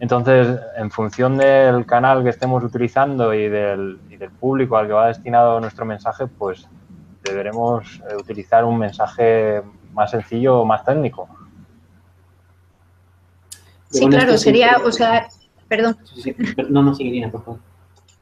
Entonces, 0.00 0.60
en 0.76 0.90
función 0.90 1.36
del 1.38 1.86
canal 1.86 2.22
que 2.22 2.28
estemos 2.28 2.62
utilizando 2.62 3.34
y 3.34 3.48
del, 3.48 3.98
público 4.38 4.76
al 4.76 4.86
que 4.86 4.92
va 4.92 5.08
destinado 5.08 5.58
nuestro 5.58 5.84
mensaje, 5.84 6.26
pues 6.26 6.68
deberemos 7.24 8.00
eh, 8.08 8.16
utilizar 8.16 8.64
un 8.64 8.78
mensaje 8.78 9.62
más 9.92 10.10
sencillo 10.10 10.60
o 10.60 10.64
más 10.64 10.84
técnico. 10.84 11.28
Sí, 13.90 14.06
claro, 14.06 14.36
sería, 14.36 14.76
o 14.84 14.92
sea, 14.92 15.28
perdón. 15.66 15.96
No, 16.68 16.82
no, 16.82 16.94
seguiría, 16.94 17.30
por 17.30 17.42
favor. 17.42 17.60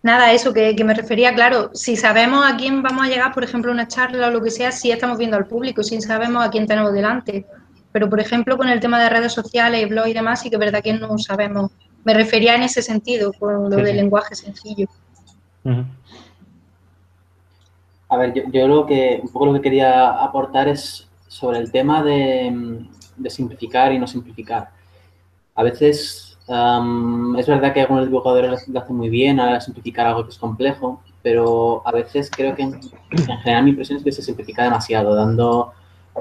Nada, 0.07 0.33
eso 0.33 0.53
que, 0.55 0.73
me 0.85 0.95
refería, 0.95 1.35
claro, 1.35 1.71
si 1.75 1.97
sabemos 1.97 2.47
a 2.49 2.57
quién 2.57 2.81
vamos 2.81 3.05
a 3.05 3.09
llegar, 3.09 3.35
por 3.35 3.43
ejemplo, 3.43 3.73
una 3.73 3.89
charla 3.89 4.29
o 4.29 4.31
lo 4.31 4.41
que 4.41 4.53
sea, 4.53 4.71
si 4.71 4.93
estamos 4.93 5.19
viendo 5.19 5.37
al 5.37 5.49
público, 5.49 5.83
si 5.83 6.01
sabemos 6.01 6.47
a 6.47 6.49
quién 6.49 6.65
tenemos 6.65 6.93
delante. 6.93 7.45
Pero, 7.91 8.09
por 8.09 8.21
ejemplo, 8.21 8.57
con 8.57 8.69
el 8.69 8.79
tema 8.79 9.03
de 9.03 9.09
redes 9.09 9.33
sociales 9.33 9.83
y 9.83 9.87
blog 9.87 10.07
y 10.07 10.13
demás, 10.13 10.41
sí 10.41 10.49
que 10.49 10.55
es 10.55 10.61
verdad 10.61 10.81
que 10.81 10.93
no 10.93 11.19
sabemos. 11.19 11.73
Me 12.05 12.15
refería 12.15 12.55
en 12.55 12.63
ese 12.63 12.83
sentido, 12.83 13.33
con 13.33 13.69
lo 13.69 13.77
del 13.79 13.97
lenguaje 13.97 14.37
sencillo. 14.37 14.87
A 18.09 18.17
ver, 18.17 18.33
yo, 18.33 18.43
yo, 18.53 18.69
lo 18.69 18.87
que, 18.87 19.19
un 19.21 19.33
poco 19.33 19.47
lo 19.47 19.55
que 19.55 19.63
quería 19.63 20.23
aportar 20.23 20.69
es 20.69 21.09
sobre 21.27 21.59
el 21.59 21.73
tema 21.73 22.05
de, 22.05 22.87
de 23.17 23.29
simplificar 23.29 23.93
y 23.93 23.99
no 23.99 24.07
simplificar. 24.07 24.71
A 25.57 25.65
veces 25.65 26.26
es 26.49 27.47
verdad 27.47 27.72
que 27.72 27.80
algunos 27.80 28.07
dibujadores 28.07 28.68
lo 28.68 28.80
hacen 28.80 28.97
muy 28.97 29.09
bien 29.09 29.40
a 29.40 29.61
simplificar 29.61 30.07
algo 30.07 30.24
que 30.24 30.30
es 30.30 30.38
complejo, 30.38 31.03
pero 31.22 31.82
a 31.84 31.90
veces 31.90 32.30
creo 32.30 32.55
que 32.55 32.62
en, 32.62 32.80
general 33.42 33.64
mi 33.64 33.70
impresión 33.70 33.99
es 33.99 34.05
que 34.05 34.12
se 34.12 34.22
simplifica 34.22 34.62
demasiado, 34.62 35.14
dando 35.14 35.72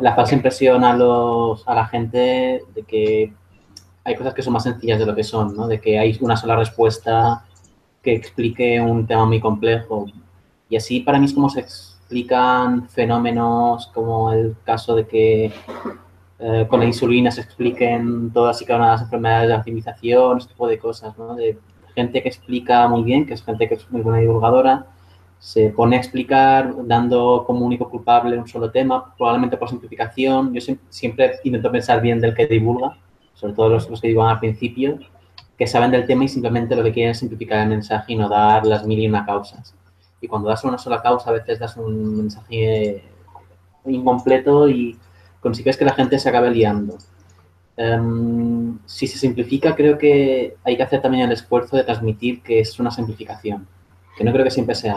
la 0.01 0.15
falsa 0.15 0.35
impresión 0.35 0.83
a, 0.83 0.95
los, 0.95 1.67
a 1.67 1.75
la 1.75 1.85
gente 1.87 2.63
de 2.73 2.83
que 2.83 3.33
hay 4.03 4.15
cosas 4.15 4.33
que 4.33 4.41
son 4.41 4.53
más 4.53 4.63
sencillas 4.63 4.99
de 4.99 5.05
lo 5.05 5.15
que 5.15 5.23
son, 5.23 5.55
¿no? 5.55 5.67
De 5.67 5.79
que 5.79 5.99
hay 5.99 6.17
una 6.21 6.35
sola 6.35 6.55
respuesta 6.55 7.43
que 8.01 8.13
explique 8.13 8.79
un 8.79 9.05
tema 9.05 9.25
muy 9.25 9.39
complejo. 9.39 10.05
Y 10.69 10.75
así 10.75 11.01
para 11.01 11.19
mí 11.19 11.25
es 11.25 11.33
como 11.33 11.49
se 11.49 11.61
explican 11.61 12.87
fenómenos 12.89 13.87
como 13.93 14.31
el 14.31 14.55
caso 14.63 14.95
de 14.95 15.07
que 15.07 15.51
eh, 16.39 16.65
con 16.69 16.81
la 16.81 16.85
insulina 16.85 17.31
se 17.31 17.41
expliquen 17.41 18.31
todas 18.31 18.61
y 18.61 18.65
cada 18.65 18.79
una 18.79 18.85
de 18.87 18.93
las 18.93 19.01
enfermedades 19.03 19.47
de 19.47 19.53
la 19.53 19.59
optimización, 19.59 20.37
este 20.37 20.53
tipo 20.53 20.67
de 20.67 20.77
cosas, 20.77 21.17
¿no? 21.17 21.35
De 21.35 21.57
gente 21.95 22.21
que 22.21 22.27
explica 22.27 22.87
muy 22.87 23.03
bien, 23.03 23.25
que 23.25 23.33
es 23.33 23.43
gente 23.43 23.69
que 23.69 23.75
es 23.75 23.89
muy 23.89 24.01
buena 24.01 24.19
divulgadora, 24.19 24.85
se 25.39 25.69
pone 25.69 25.95
a 25.95 25.99
explicar 25.99 26.73
dando 26.85 27.43
como 27.47 27.65
único 27.65 27.89
culpable 27.89 28.37
un 28.37 28.47
solo 28.47 28.69
tema, 28.71 29.13
probablemente 29.15 29.57
por 29.57 29.69
simplificación. 29.69 30.53
Yo 30.53 30.61
siempre 30.89 31.35
intento 31.43 31.71
pensar 31.71 32.01
bien 32.01 32.19
del 32.19 32.33
que 32.33 32.47
divulga, 32.47 32.97
sobre 33.33 33.53
todo 33.53 33.69
los, 33.69 33.89
los 33.89 34.01
que 34.01 34.07
divulgan 34.09 34.33
al 34.33 34.39
principio, 34.39 34.99
que 35.57 35.67
saben 35.67 35.91
del 35.91 36.05
tema 36.05 36.25
y 36.25 36.27
simplemente 36.27 36.75
lo 36.75 36.83
que 36.83 36.91
quieren 36.91 37.11
es 37.11 37.19
simplificar 37.19 37.61
el 37.61 37.69
mensaje 37.69 38.13
y 38.13 38.15
no 38.15 38.27
dar 38.27 38.65
las 38.65 38.85
mil 38.85 38.99
y 38.99 39.07
una 39.07 39.25
causas. 39.25 39.73
Y 40.19 40.27
cuando 40.27 40.49
das 40.49 40.63
una 40.63 40.77
sola 40.77 41.01
causa, 41.01 41.29
a 41.29 41.33
veces 41.33 41.59
das 41.59 41.77
un 41.77 42.17
mensaje 42.17 43.03
incompleto 43.85 44.67
y 44.67 44.97
consigues 45.45 45.77
que 45.77 45.85
la 45.85 45.93
gente 45.93 46.17
se 46.17 46.27
acabe 46.27 46.49
liando. 46.49 46.97
Em, 47.77 48.79
si 48.87 49.05
se 49.05 49.19
simplifica, 49.19 49.75
creo 49.75 49.95
que 49.95 50.55
hay 50.63 50.75
que 50.75 50.81
hacer 50.81 51.03
también 51.03 51.25
el 51.25 51.33
esfuerzo 51.33 51.77
de 51.77 51.83
transmitir 51.83 52.41
que 52.41 52.61
es 52.61 52.79
una 52.79 52.89
simplificación, 52.89 53.67
que 54.17 54.23
no 54.23 54.31
creo 54.31 54.43
que 54.43 54.49
siempre 54.49 54.73
se. 54.73 54.91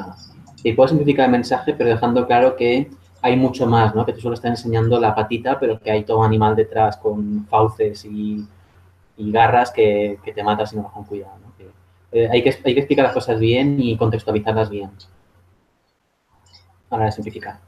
Y 0.65 0.73
puedo 0.73 0.89
simplificar 0.89 1.27
el 1.27 1.33
mensaje, 1.33 1.75
pero 1.75 1.91
dejando 1.91 2.27
claro 2.27 2.57
que 2.57 2.89
hay 3.21 3.37
mucho 3.37 3.67
más, 3.67 3.95
¿no? 3.95 4.07
Que 4.07 4.15
tú 4.15 4.21
solo 4.23 4.37
estás 4.37 4.53
enseñando 4.53 4.99
la 4.99 5.15
patita, 5.15 5.61
pero 5.61 5.79
que 5.79 5.91
hay 5.91 6.05
todo 6.05 6.23
animal 6.23 6.57
detrás 6.57 6.97
con 6.97 7.47
fauces 7.47 8.07
y, 8.07 8.47
garras 9.19 9.71
que, 9.71 10.19
te 10.35 10.43
matas 10.43 10.71
si 10.71 10.77
no 10.77 10.85
vas 10.85 10.93
con 10.93 11.05
cuidado, 11.05 11.37
eh, 12.11 12.27
hay, 12.33 12.43
que, 12.43 12.49
hay 12.65 12.73
que 12.75 12.81
explicar 12.81 13.05
las 13.05 13.13
cosas 13.13 13.39
bien 13.39 13.79
y 13.83 13.99
contextualizarlas 13.99 14.71
bien. 14.71 14.91
Para 16.89 17.11
simplificar. 17.11 17.59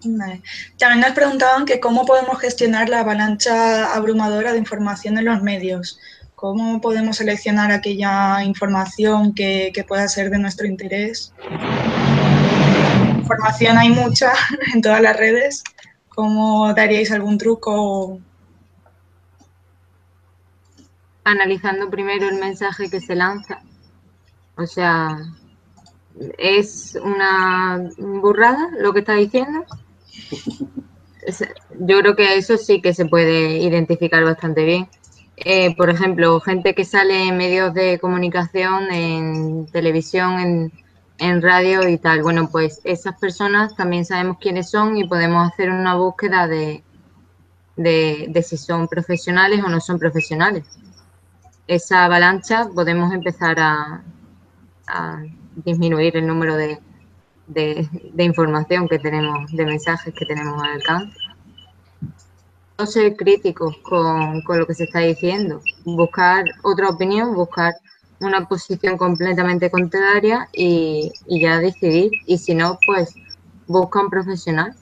También 0.00 1.00
nos 1.00 1.12
preguntaban 1.12 1.66
que 1.66 1.80
cómo 1.80 2.06
podemos 2.06 2.38
gestionar 2.40 2.88
la 2.88 3.00
avalancha 3.00 3.94
abrumadora 3.94 4.52
de 4.52 4.58
información 4.58 5.18
en 5.18 5.26
los 5.26 5.42
medios. 5.42 5.98
¿Cómo 6.34 6.80
podemos 6.80 7.18
seleccionar 7.18 7.70
aquella 7.70 8.42
información 8.44 9.34
que, 9.34 9.84
pueda 9.86 10.08
ser 10.08 10.30
de 10.30 10.38
nuestro 10.38 10.66
interés? 10.66 11.34
Información 13.18 13.76
hay 13.76 13.90
mucha 13.90 14.32
en 14.74 14.80
todas 14.80 15.02
las 15.02 15.16
redes. 15.16 15.62
¿Cómo 16.08 16.72
daríais 16.72 17.12
algún 17.12 17.36
truco? 17.36 18.18
Analizando 21.24 21.90
primero 21.90 22.26
el 22.26 22.40
mensaje 22.40 22.88
que 22.88 23.02
se 23.02 23.14
lanza. 23.14 23.60
O 24.56 24.66
sea, 24.66 25.18
¿es 26.38 26.98
una 27.02 27.90
burrada 27.98 28.70
lo 28.78 28.94
que 28.94 29.00
está 29.00 29.12
diciendo? 29.14 29.64
Yo 31.78 32.00
creo 32.00 32.16
que 32.16 32.36
eso 32.36 32.56
sí 32.56 32.80
que 32.80 32.94
se 32.94 33.06
puede 33.06 33.58
identificar 33.58 34.24
bastante 34.24 34.64
bien. 34.64 34.88
Eh, 35.36 35.74
por 35.76 35.88
ejemplo, 35.88 36.38
gente 36.40 36.74
que 36.74 36.84
sale 36.84 37.28
en 37.28 37.36
medios 37.36 37.72
de 37.72 37.98
comunicación, 37.98 38.90
en 38.90 39.66
televisión, 39.66 40.72
en, 41.18 41.42
radio 41.42 41.88
y 41.88 41.98
tal. 41.98 42.22
Bueno, 42.22 42.48
pues 42.50 42.80
esas 42.84 43.18
personas 43.18 43.74
también 43.76 44.04
sabemos 44.04 44.38
quiénes 44.40 44.70
son 44.70 44.96
y 44.96 45.06
podemos 45.06 45.46
hacer 45.48 45.70
una 45.70 45.94
búsqueda 45.94 46.46
de, 46.46 46.82
de, 47.76 48.42
si 48.42 48.56
son 48.56 48.88
profesionales 48.88 49.62
o 49.64 49.68
no 49.68 49.80
son 49.80 49.98
profesionales. 49.98 50.64
Esa 51.66 52.04
avalancha 52.06 52.68
podemos 52.74 53.12
empezar 53.12 53.58
a 53.60 54.02
disminuir 55.56 56.16
el 56.16 56.26
número 56.26 56.56
de, 56.56 56.78
de, 57.52 58.24
información 58.24 58.88
que 58.88 58.98
tenemos, 58.98 59.50
de 59.52 59.64
mensajes 59.64 60.14
que 60.14 60.26
tenemos 60.26 60.62
al 60.62 60.72
alcance. 60.72 61.16
No 62.78 62.86
ser 62.86 63.16
críticos 63.16 63.76
con, 63.78 64.42
lo 64.46 64.66
que 64.66 64.74
se 64.74 64.84
está 64.84 65.00
diciendo, 65.00 65.60
buscar 65.84 66.44
otra 66.62 66.88
opinión, 66.88 67.34
buscar 67.34 67.74
una 68.20 68.46
posición 68.48 68.96
completamente 68.96 69.70
contraria 69.70 70.48
y, 70.52 71.12
ya 71.26 71.58
decidir. 71.58 72.12
Y 72.26 72.38
si 72.38 72.54
no, 72.54 72.78
pues 72.86 73.14
busca 73.66 74.00
un 74.00 74.10
profesional. 74.10 74.74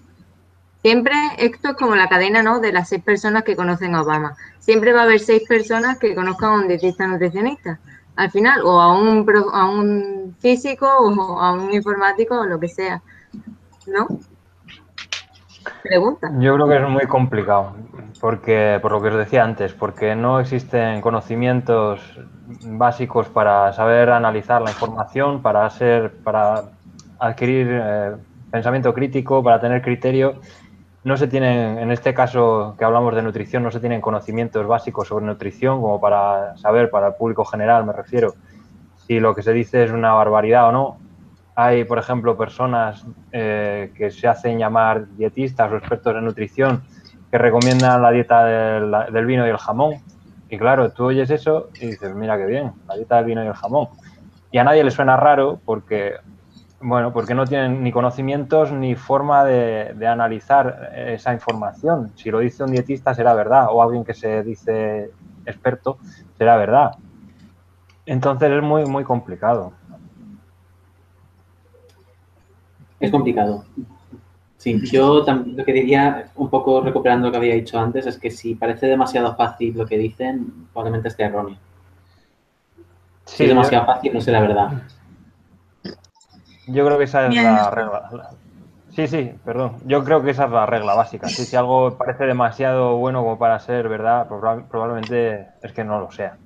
Siempre 0.83 1.13
esto 1.39 1.71
es 1.71 1.75
como 1.75 1.97
la 1.97 2.09
cadena 2.09 2.43
¿no? 2.43 2.61
de 2.61 2.73
las 2.73 2.89
seis 2.89 3.03
personas 3.03 3.43
que 3.43 3.57
conocen 3.57 3.95
a 3.95 4.03
Obama. 4.03 4.37
Siempre 4.61 4.93
va 4.93 5.01
a 5.01 5.05
haber 5.05 5.19
seis 5.19 5.43
personas 5.49 5.99
que 5.99 6.15
conozcan 6.15 6.51
a 6.51 6.55
un 6.55 6.69
dietista 6.69 7.07
nutricionista 7.07 7.81
al 8.19 8.33
final, 8.33 8.63
o 8.65 8.81
a 8.81 8.93
un, 8.93 9.25
a 9.53 9.65
un 9.71 10.35
físico 10.41 10.89
o 10.89 11.41
a 11.41 11.53
un 11.53 11.73
informático 11.73 12.41
o 12.41 12.45
lo 12.47 12.59
que 12.59 12.67
sea, 12.67 13.01
¿no? 13.87 14.09
Pregunta. 15.85 16.29
Yo 16.41 16.55
creo 16.55 16.69
que 16.69 16.77
es 16.79 16.89
muy 16.89 17.07
complicado, 17.07 17.77
porque 18.21 18.81
por 18.83 18.91
lo 18.91 19.01
que 19.01 19.09
os 19.11 19.17
decía 19.19 19.45
antes, 19.45 19.73
porque 19.73 20.17
no 20.17 20.41
existen 20.41 21.01
conocimientos 21.01 22.01
básicos 22.65 23.29
para 23.29 23.73
saber 23.73 24.11
analizar 24.11 24.63
la 24.63 24.71
información, 24.71 25.41
para 25.41 25.71
ser, 25.71 26.13
para 26.25 26.65
adquirir 27.21 27.69
eh, 27.71 28.17
pensamiento 28.51 28.93
crítico, 28.95 29.45
para 29.45 29.61
tener 29.61 29.81
criterio 29.81 30.41
no 31.09 31.17
se 31.17 31.27
tienen, 31.27 31.79
en 31.79 31.91
este 31.91 32.13
caso 32.13 32.75
que 32.79 32.85
hablamos 32.85 33.15
de 33.15 33.23
nutrición, 33.23 33.63
no 33.63 33.71
se 33.71 33.81
tienen 33.81 34.03
conocimientos 34.03 34.67
básicos 34.67 35.09
sobre 35.09 35.25
nutrición 35.25 35.81
como 35.81 35.99
para 35.99 36.55
saber, 36.59 36.91
para 36.91 37.09
el 37.09 37.15
público 37.15 37.47
general 37.47 37.87
me 37.87 37.95
refiero, 37.95 38.35
si 39.07 39.19
lo 39.19 39.35
que 39.35 39.43
se 39.43 39.55
dice 39.55 39.85
es 39.85 39.91
una 39.91 40.13
barbaridad 40.13 40.69
o 40.69 40.73
no. 40.73 40.99
Hay, 41.57 41.85
por 41.85 41.99
ejemplo, 41.99 42.37
personas 42.37 43.07
eh, 43.33 43.91
que 43.97 44.11
se 44.11 44.29
hacen 44.29 44.59
llamar 44.59 45.09
dietistas 45.17 45.73
o 45.73 45.77
expertos 45.77 46.15
en 46.15 46.27
nutrición 46.27 46.83
que 47.31 47.39
recomiendan 47.39 48.03
la 48.03 48.11
dieta 48.11 48.45
del, 48.45 48.95
del 49.11 49.27
vino 49.27 49.47
y 49.47 49.51
el 49.51 49.57
jamón. 49.57 49.95
Y 50.51 50.59
claro, 50.59 50.93
tú 50.93 51.07
oyes 51.07 51.31
eso 51.31 51.71
y 51.81 51.87
dices, 51.87 52.15
mira 52.15 52.37
qué 52.37 52.45
bien, 52.45 52.73
la 52.87 52.97
dieta 52.97 53.17
del 53.17 53.25
vino 53.25 53.43
y 53.43 53.47
el 53.47 53.55
jamón. 53.55 53.89
Y 54.53 54.59
a 54.59 54.65
nadie 54.65 54.85
le 54.85 54.91
suena 54.91 55.17
raro 55.17 55.59
porque 55.65 56.17
bueno, 56.81 57.13
porque 57.13 57.35
no 57.35 57.45
tienen 57.45 57.83
ni 57.83 57.91
conocimientos 57.91 58.71
ni 58.71 58.95
forma 58.95 59.45
de, 59.45 60.07
analizar 60.07 60.93
esa 60.95 61.33
información. 61.33 62.13
Si 62.15 62.31
lo 62.31 62.39
dice 62.39 62.63
un 62.63 62.71
dietista 62.71 63.15
será 63.15 63.35
verdad, 63.35 63.69
o 63.71 63.83
alguien 63.83 64.05
que 64.05 64.15
se 64.15 64.43
dice 64.45 65.11
experto 65.45 65.99
será 66.37 66.57
verdad. 66.57 66.93
Entonces 68.07 68.51
es 68.51 68.63
muy, 68.63 68.87
muy 68.87 69.05
complicado. 69.05 69.73
Es 73.01 73.11
complicado. 73.11 73.65
Sí, 74.57 74.81
yo 74.91 75.25
también 75.25 75.57
lo 75.57 75.65
que 75.65 75.73
diría, 75.73 76.31
un 76.37 76.49
poco 76.49 76.81
recuperando 76.81 77.29
lo 77.29 77.33
que 77.33 77.39
había 77.39 77.55
dicho 77.55 77.79
antes, 77.79 78.07
es 78.07 78.19
que 78.19 78.31
si 78.31 78.55
parece 78.55 78.87
demasiado 78.87 79.35
fácil 79.37 79.77
lo 79.77 79.87
que 79.87 79.99
dicen, 79.99 80.69
probablemente 80.73 81.09
esté 81.09 81.25
erróneo. 81.25 81.57
si 83.25 83.45
es 83.45 83.49
demasiado 83.49 83.87
fácil, 83.87 84.15
no 84.15 84.21
será 84.21 84.41
verdad. 84.41 84.83
Yo 86.69 86.85
creo 86.85 86.99
que 86.99 87.05
esa 87.05 87.27
es 87.27 87.35
la 87.35 87.71
regla. 87.71 88.31
Sí, 88.95 89.07
sí, 89.07 89.33
perdón. 89.45 89.77
Yo 89.85 90.05
creo 90.05 90.23
que 90.23 90.31
esa 90.31 90.45
es 90.45 90.51
la 90.51 90.67
regla 90.67 90.95
básica. 90.95 91.29
Si, 91.29 91.55
algo 91.57 91.97
parece 91.97 92.25
demasiado 92.25 92.97
bueno 92.97 93.23
como 93.23 93.39
para 93.39 93.59
ser 93.61 93.89
verdad, 93.89 94.27
probablemente 94.29 95.47
es 95.63 95.73
que 95.73 95.85
no 95.85 96.01
lo 96.01 96.11
sea. 96.11 96.37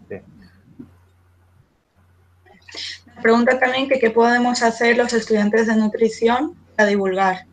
Pregunta 3.21 3.59
también 3.59 3.89
que 3.89 3.99
qué 3.99 4.11
podemos 4.11 4.63
hacer 4.63 4.97
los 4.97 5.13
estudiantes 5.13 5.67
de 5.67 5.77
nutrición 5.77 6.55
para 6.77 6.89
divulgar. 6.89 7.47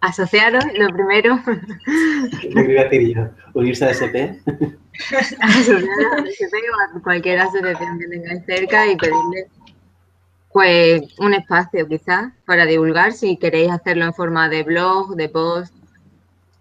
Asociaros, 0.00 0.64
lo 0.74 0.88
primero. 0.88 1.38
Unirse 3.54 3.84
a 3.84 3.90
SP. 3.90 4.38
A 6.94 7.00
cualquier 7.02 7.40
asociación 7.40 7.98
que 7.98 8.08
tengáis 8.08 8.44
cerca 8.46 8.86
y 8.86 8.96
pedirle 8.96 9.48
pues 10.52 11.02
un 11.18 11.34
espacio 11.34 11.86
quizás 11.86 12.32
para 12.46 12.64
divulgar 12.64 13.12
si 13.12 13.36
queréis 13.36 13.70
hacerlo 13.70 14.06
en 14.06 14.14
forma 14.14 14.48
de 14.48 14.62
blog, 14.62 15.14
de 15.14 15.28
post, 15.28 15.74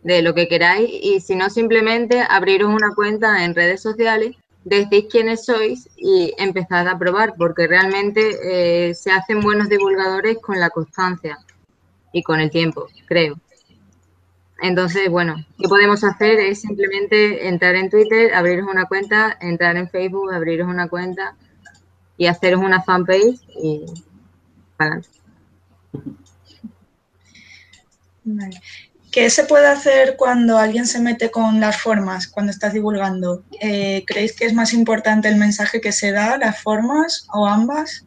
de 0.03 0.21
lo 0.21 0.33
que 0.33 0.47
queráis 0.47 0.89
y 0.89 1.21
si 1.21 1.35
no 1.35 1.49
simplemente 1.49 2.21
abriros 2.29 2.69
una 2.69 2.93
cuenta 2.93 3.45
en 3.45 3.55
redes 3.55 3.81
sociales, 3.81 4.35
decís 4.65 5.05
quiénes 5.09 5.45
sois 5.45 5.87
y 5.95 6.33
empezad 6.37 6.87
a 6.87 6.99
probar 6.99 7.35
porque 7.37 7.67
realmente 7.67 8.89
eh, 8.89 8.93
se 8.95 9.11
hacen 9.11 9.39
buenos 9.39 9.69
divulgadores 9.69 10.39
con 10.39 10.59
la 10.59 10.69
constancia 10.69 11.37
y 12.11 12.21
con 12.21 12.39
el 12.39 12.49
tiempo, 12.49 12.87
creo. 13.07 13.39
Entonces, 14.61 15.09
bueno, 15.09 15.35
¿qué 15.59 15.67
podemos 15.67 16.03
hacer? 16.03 16.39
Es 16.39 16.61
simplemente 16.61 17.47
entrar 17.47 17.75
en 17.75 17.89
Twitter, 17.89 18.33
abriros 18.33 18.67
una 18.69 18.85
cuenta, 18.85 19.37
entrar 19.41 19.75
en 19.75 19.89
Facebook, 19.89 20.31
abriros 20.33 20.67
una 20.67 20.87
cuenta 20.87 21.35
y 22.17 22.27
haceros 22.27 22.61
una 22.61 22.81
fanpage 22.81 23.39
y 23.61 23.85
para 24.77 25.01
¿Qué 29.11 29.29
se 29.29 29.45
puede 29.45 29.67
hacer 29.67 30.15
cuando 30.17 30.57
alguien 30.57 30.87
se 30.87 30.99
mete 30.99 31.31
con 31.31 31.59
las 31.59 31.81
formas, 31.81 32.27
cuando 32.27 32.51
estás 32.51 32.73
divulgando? 32.73 33.43
Eh, 33.61 34.03
¿Creéis 34.07 34.35
que 34.35 34.45
es 34.45 34.53
más 34.53 34.73
importante 34.73 35.29
el 35.29 35.37
mensaje 35.37 35.79
que 35.79 35.91
se 35.91 36.11
da, 36.11 36.37
las 36.37 36.61
formas 36.61 37.27
o 37.31 37.47
ambas? 37.47 38.05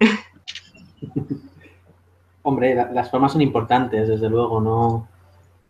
Hombre, 2.46 2.74
las 2.74 3.10
formas 3.10 3.32
son 3.32 3.40
importantes, 3.40 4.06
desde 4.06 4.28
luego, 4.28 4.60
¿no? 4.60 5.08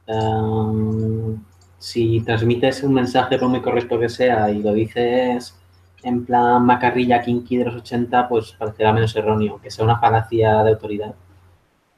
Em, 0.06 1.40
si 1.78 2.20
transmites 2.22 2.82
un 2.82 2.94
mensaje, 2.94 3.38
por 3.38 3.48
muy 3.48 3.62
correcto 3.62 3.98
que 3.98 4.08
sea, 4.08 4.50
y 4.50 4.60
lo 4.62 4.72
dices 4.72 5.56
en 6.02 6.24
plan 6.26 6.64
macarrilla 6.66 7.22
kinky 7.22 7.58
de 7.58 7.64
los 7.66 7.76
80, 7.76 8.28
pues 8.28 8.52
parecerá 8.58 8.92
menos 8.92 9.14
erróneo, 9.16 9.60
que 9.62 9.70
sea 9.70 9.84
una 9.84 9.98
falacia 10.00 10.64
de 10.64 10.70
autoridad. 10.72 11.14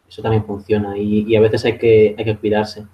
Eso 0.09 0.23
también 0.23 0.45
funciona 0.45 0.97
y, 0.99 1.35
a 1.37 1.41
veces 1.41 1.65
hay 1.65 1.79
que, 1.79 2.15
hay 2.19 2.25
que 2.25 2.37
cuidarse, 2.37 2.87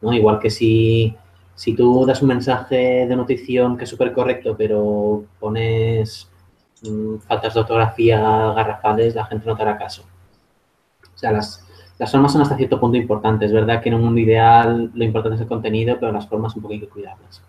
¿no? 0.00 0.12
Igual 0.12 0.38
que 0.40 0.50
si, 0.50 1.16
si 1.54 1.74
tú 1.74 2.06
das 2.06 2.22
un 2.22 2.28
mensaje 2.28 3.06
de 3.08 3.16
nutrición 3.16 3.76
que 3.76 3.84
es 3.84 3.90
súper 3.90 4.12
correcto, 4.12 4.56
pero 4.56 5.24
pones 5.40 6.30
mm, 6.82 7.18
faltas 7.18 7.54
de 7.54 7.60
ortografía 7.60 8.20
garrafales, 8.54 9.14
la 9.16 9.26
gente 9.26 9.46
no 9.46 9.56
te 9.56 9.62
hará 9.62 9.78
caso. 9.78 10.04
O 11.14 11.18
sea, 11.18 11.32
las, 11.32 11.64
las 11.98 12.10
formas 12.10 12.32
son 12.32 12.42
hasta 12.42 12.56
cierto 12.56 12.80
punto 12.80 12.96
importantes. 12.96 13.48
Es 13.48 13.54
verdad 13.54 13.82
que 13.82 13.88
en 13.88 13.96
un 13.96 14.04
mundo 14.04 14.20
ideal 14.20 14.90
lo 14.94 15.04
importante 15.04 15.36
es 15.36 15.42
el 15.42 15.48
contenido, 15.48 15.96
pero 15.98 16.12
las 16.12 16.26
formas 16.26 16.54
un 16.56 16.62
poco 16.62 16.74
hay 16.74 16.80
que 16.80 16.88
cuidarlas. 16.88 17.42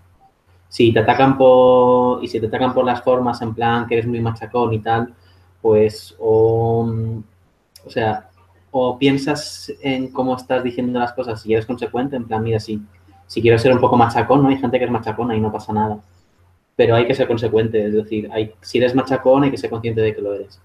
Si 0.69 0.91
te 0.91 0.99
atacan 0.99 1.37
por, 1.37 2.23
y 2.23 2.27
si 2.27 2.39
te 2.39 2.47
atacan 2.47 2.73
por 2.73 2.85
las 2.85 3.01
formas 3.01 3.41
en 3.41 3.53
plan 3.53 3.87
que 3.87 3.95
eres 3.95 4.07
muy 4.07 4.19
machacón 4.19 4.73
y 4.73 4.79
tal, 4.79 5.13
pues 5.61 6.15
o, 6.19 6.85
o 7.85 7.89
sea, 7.89 8.29
o 8.71 8.97
piensas 8.97 9.71
en 9.81 10.11
cómo 10.11 10.35
estás 10.35 10.63
diciendo 10.63 10.99
las 10.99 11.13
cosas 11.13 11.45
y 11.45 11.53
eres 11.53 11.65
consecuente, 11.65 12.17
en 12.17 12.25
plan, 12.25 12.43
mira, 12.43 12.59
si, 12.59 12.81
si 13.25 13.41
quiero 13.41 13.57
ser 13.57 13.71
un 13.71 13.79
poco 13.79 13.95
machacón, 13.95 14.43
¿no? 14.43 14.49
Hay 14.49 14.57
gente 14.57 14.77
que 14.77 14.85
es 14.85 14.91
machacona 14.91 15.35
y 15.35 15.39
no 15.39 15.51
pasa 15.51 15.71
nada. 15.71 15.99
Pero 16.75 16.95
hay 16.95 17.07
que 17.07 17.15
ser 17.15 17.27
consecuente, 17.27 17.85
es 17.85 17.93
decir, 17.93 18.29
hay, 18.33 18.53
si 18.61 18.79
eres 18.79 18.93
machacón 18.93 19.43
hay 19.43 19.51
que 19.51 19.57
ser 19.57 19.69
consciente 19.69 20.01
de 20.01 20.13
que 20.13 20.21
lo 20.21 20.33
eres. 20.33 20.59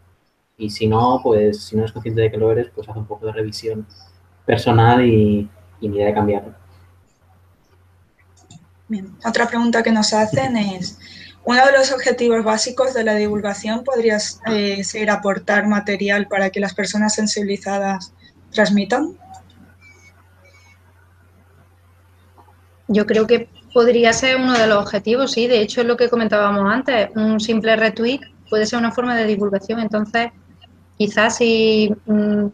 Y 0.61 0.69
si 0.69 0.87
no, 0.87 1.21
pues 1.23 1.65
si 1.65 1.75
no 1.75 1.83
eres 1.83 1.93
consciente 1.93 2.21
de 2.21 2.31
que 2.31 2.37
lo 2.37 2.53
eres, 2.53 2.71
pues 2.75 2.89
haz 2.89 2.97
un 2.97 3.07
poco 3.07 3.27
de 3.27 3.33
revisión 3.33 3.87
personal 4.45 5.05
y, 5.05 5.49
y 5.81 5.89
mira 5.89 6.07
de 6.07 6.15
cambiarlo. 6.15 6.55
Bien. 8.89 9.17
Otra 9.25 9.49
pregunta 9.49 9.83
que 9.83 9.91
nos 9.91 10.13
hacen 10.13 10.57
es, 10.57 10.99
uno 11.45 11.65
de 11.65 11.73
los 11.73 11.93
objetivos 11.93 12.45
básicos 12.45 12.93
de 12.93 13.05
la 13.05 13.15
divulgación 13.15 13.85
podría 13.85 14.19
eh, 14.47 14.85
ser 14.85 15.11
aportar 15.11 15.67
material 15.67 16.29
para 16.29 16.51
que 16.51 16.61
las 16.61 16.75
personas 16.75 17.15
sensibilizadas 17.15 18.13
transmitan. 18.53 19.17
Yo 22.89 23.07
creo 23.07 23.27
que 23.27 23.49
podría 23.73 24.13
ser 24.13 24.37
uno 24.37 24.59
de 24.59 24.67
los 24.67 24.83
objetivos, 24.83 25.33
sí. 25.33 25.47
De 25.47 25.63
hecho, 25.63 25.81
es 25.81 25.87
lo 25.87 25.97
que 25.97 26.11
comentábamos 26.11 26.71
antes. 26.71 27.09
Un 27.15 27.41
simple 27.41 27.77
retweet 27.77 28.21
puede 28.51 28.67
ser 28.67 28.81
una 28.81 28.91
forma 28.91 29.17
de 29.17 29.25
divulgación. 29.27 29.79
Entonces, 29.81 30.33
quizás 31.01 31.39
si 31.39 31.91
mm, 32.05 32.49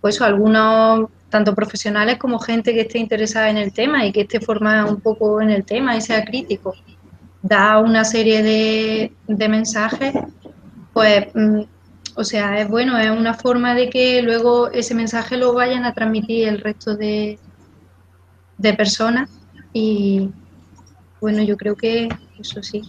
pues 0.00 0.22
algunos 0.22 1.10
tanto 1.28 1.56
profesionales 1.56 2.18
como 2.18 2.38
gente 2.38 2.72
que 2.72 2.82
esté 2.82 3.00
interesada 3.00 3.50
en 3.50 3.56
el 3.56 3.72
tema 3.72 4.06
y 4.06 4.12
que 4.12 4.20
esté 4.20 4.38
formada 4.38 4.84
un 4.84 5.00
poco 5.00 5.40
en 5.40 5.50
el 5.50 5.64
tema 5.64 5.96
y 5.96 6.00
sea 6.00 6.24
crítico, 6.24 6.72
da 7.42 7.80
una 7.80 8.04
serie 8.04 8.44
de, 8.44 9.48
mensajes, 9.48 10.14
pues, 10.92 11.34
mm, 11.34 11.62
o 12.14 12.22
sea, 12.22 12.60
es 12.60 12.68
bueno, 12.68 12.96
es 12.96 13.10
una 13.10 13.34
forma 13.34 13.74
de 13.74 13.90
que 13.90 14.22
luego 14.22 14.70
ese 14.70 14.94
mensaje 14.94 15.36
lo 15.36 15.52
vayan 15.52 15.84
a 15.84 15.92
transmitir 15.92 16.46
el 16.46 16.60
resto 16.60 16.96
de, 16.96 17.40
de 18.56 18.74
personas 18.74 19.28
y, 19.72 20.30
bueno, 21.20 21.42
yo 21.42 21.56
creo 21.56 21.74
que 21.74 22.08
eso 22.38 22.62
sí. 22.62 22.82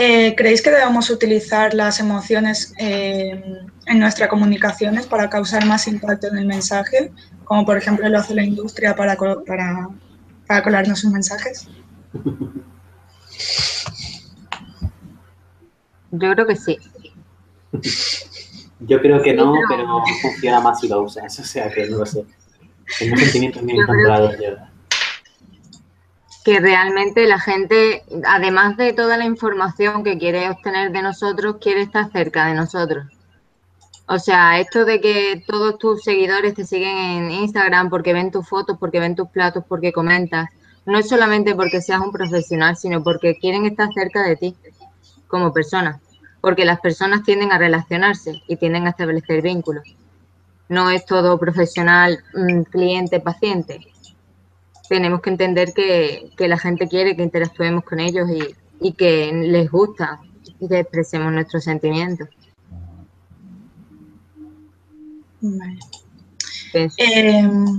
Eh, 0.00 0.36
¿Creéis 0.36 0.62
que 0.62 0.70
debemos 0.70 1.10
utilizar 1.10 1.74
las 1.74 1.98
emociones 1.98 2.72
eh, 2.78 3.42
en 3.86 3.98
nuestras 3.98 4.28
comunicaciones 4.28 5.08
para 5.08 5.28
causar 5.28 5.66
más 5.66 5.88
impacto 5.88 6.28
en 6.28 6.38
el 6.38 6.46
mensaje? 6.46 7.10
Como 7.42 7.66
por 7.66 7.76
ejemplo 7.76 8.08
lo 8.08 8.20
hace 8.20 8.32
la 8.32 8.44
industria 8.44 8.94
para, 8.94 9.16
para, 9.16 9.88
para 10.46 10.62
colarnos 10.62 11.00
sus 11.00 11.10
mensajes. 11.10 11.66
Yo 16.12 16.32
creo 16.32 16.46
que 16.46 16.54
sí. 16.54 16.78
Yo 18.78 19.00
creo 19.00 19.20
que 19.20 19.34
no, 19.34 19.52
pero 19.68 20.04
funciona 20.22 20.60
más 20.60 20.78
si 20.78 20.86
lo 20.86 21.02
usas, 21.02 21.36
o 21.40 21.44
sea 21.44 21.68
que 21.70 21.88
no 21.88 21.98
lo 21.98 22.06
sé. 22.06 22.24
Tengo 23.00 23.16
sentimientos 23.16 23.64
muy 23.64 23.80
encontrados, 23.80 24.38
verdad 24.38 24.67
que 26.44 26.60
realmente 26.60 27.26
la 27.26 27.38
gente, 27.38 28.04
además 28.26 28.76
de 28.76 28.92
toda 28.92 29.16
la 29.16 29.24
información 29.24 30.04
que 30.04 30.18
quiere 30.18 30.48
obtener 30.50 30.92
de 30.92 31.02
nosotros, 31.02 31.56
quiere 31.60 31.82
estar 31.82 32.10
cerca 32.10 32.46
de 32.46 32.54
nosotros. 32.54 33.06
O 34.06 34.18
sea, 34.18 34.58
esto 34.58 34.84
de 34.84 35.00
que 35.00 35.44
todos 35.46 35.78
tus 35.78 36.02
seguidores 36.02 36.54
te 36.54 36.64
siguen 36.64 36.96
en 36.96 37.30
Instagram 37.30 37.90
porque 37.90 38.14
ven 38.14 38.30
tus 38.30 38.48
fotos, 38.48 38.78
porque 38.78 39.00
ven 39.00 39.14
tus 39.14 39.28
platos, 39.28 39.64
porque 39.68 39.92
comentas, 39.92 40.48
no 40.86 40.98
es 40.98 41.08
solamente 41.08 41.54
porque 41.54 41.82
seas 41.82 42.00
un 42.00 42.12
profesional, 42.12 42.76
sino 42.76 43.02
porque 43.02 43.36
quieren 43.38 43.66
estar 43.66 43.92
cerca 43.92 44.22
de 44.22 44.36
ti 44.36 44.56
como 45.26 45.52
persona. 45.52 46.00
Porque 46.40 46.64
las 46.64 46.80
personas 46.80 47.24
tienden 47.24 47.52
a 47.52 47.58
relacionarse 47.58 48.40
y 48.46 48.56
tienden 48.56 48.86
a 48.86 48.90
establecer 48.90 49.42
vínculos. 49.42 49.84
No 50.70 50.88
es 50.88 51.04
todo 51.04 51.38
profesional, 51.38 52.18
mm, 52.34 52.62
cliente, 52.62 53.20
paciente 53.20 53.80
tenemos 54.88 55.20
que 55.20 55.30
entender 55.30 55.72
que, 55.72 56.30
la 56.38 56.58
gente 56.58 56.88
quiere 56.88 57.14
que 57.16 57.22
interactuemos 57.22 57.84
con 57.84 58.00
ellos 58.00 58.28
y, 58.80 58.92
que 58.92 59.30
les 59.32 59.70
gusta 59.70 60.20
y 60.58 60.68
que 60.68 60.80
expresemos 60.80 61.32
nuestros 61.32 61.64
sentimientos. 61.64 62.28
Em, 66.72 67.78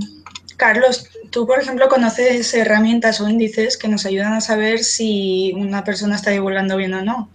Carlos, 0.55 1.09
tú, 1.31 1.47
por 1.47 1.59
ejemplo, 1.59 1.89
conoces 1.89 2.53
herramientas 2.53 3.21
o 3.21 3.29
índices 3.29 3.77
que 3.77 3.87
nos 3.87 4.05
ayudan 4.05 4.33
a 4.33 4.41
saber 4.41 4.83
si 4.83 5.53
una 5.55 5.83
persona 5.83 6.15
está 6.15 6.31
divulgando 6.31 6.77
bien 6.77 6.93
o 6.93 7.01
no. 7.01 7.29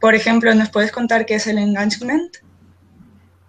Por 0.00 0.14
ejemplo, 0.14 0.54
¿nos 0.54 0.70
puedes 0.70 0.92
contar 0.92 1.24
qué 1.24 1.36
es 1.36 1.46
el 1.46 1.58
engagement? 1.58 2.36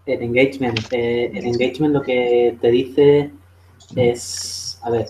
El 0.05 0.21
engagement. 0.21 0.79
Eh, 0.91 1.31
el 1.33 1.45
engagement 1.45 1.93
lo 1.93 2.01
que 2.01 2.57
te 2.61 2.71
dice 2.71 3.31
es, 3.95 4.79
a 4.83 4.89
ver, 4.89 5.07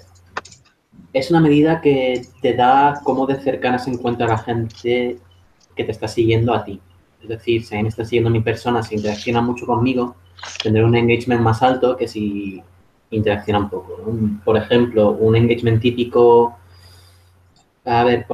es 1.15 1.31
una 1.31 1.39
medida 1.39 1.79
que 1.79 2.23
te 2.41 2.53
da 2.55 2.99
cómo 3.05 3.25
de 3.25 3.39
cercana 3.39 3.79
se 3.79 3.89
encuentra 3.89 4.27
la 4.27 4.37
gente 4.37 5.17
que 5.73 5.83
te 5.85 5.91
está 5.91 6.09
siguiendo 6.09 6.53
a 6.53 6.65
ti. 6.65 6.81
Es 7.23 7.29
decir, 7.29 7.63
si 7.63 7.81
me 7.81 7.87
está 7.87 8.03
siguiendo 8.03 8.29
mi 8.29 8.41
persona, 8.41 8.83
si 8.83 8.95
interacciona 8.95 9.39
mucho 9.39 9.65
conmigo, 9.65 10.17
tendré 10.61 10.83
un 10.83 10.93
engagement 10.93 11.41
más 11.41 11.63
alto 11.63 11.95
que 11.95 12.09
si 12.09 12.61
interacciona 13.11 13.59
un 13.59 13.69
poco. 13.69 13.97
Por 14.43 14.57
ejemplo, 14.57 15.11
un 15.11 15.37
engagement 15.37 15.81
típico, 15.81 16.57
a 17.85 18.03
ver, 18.03 18.25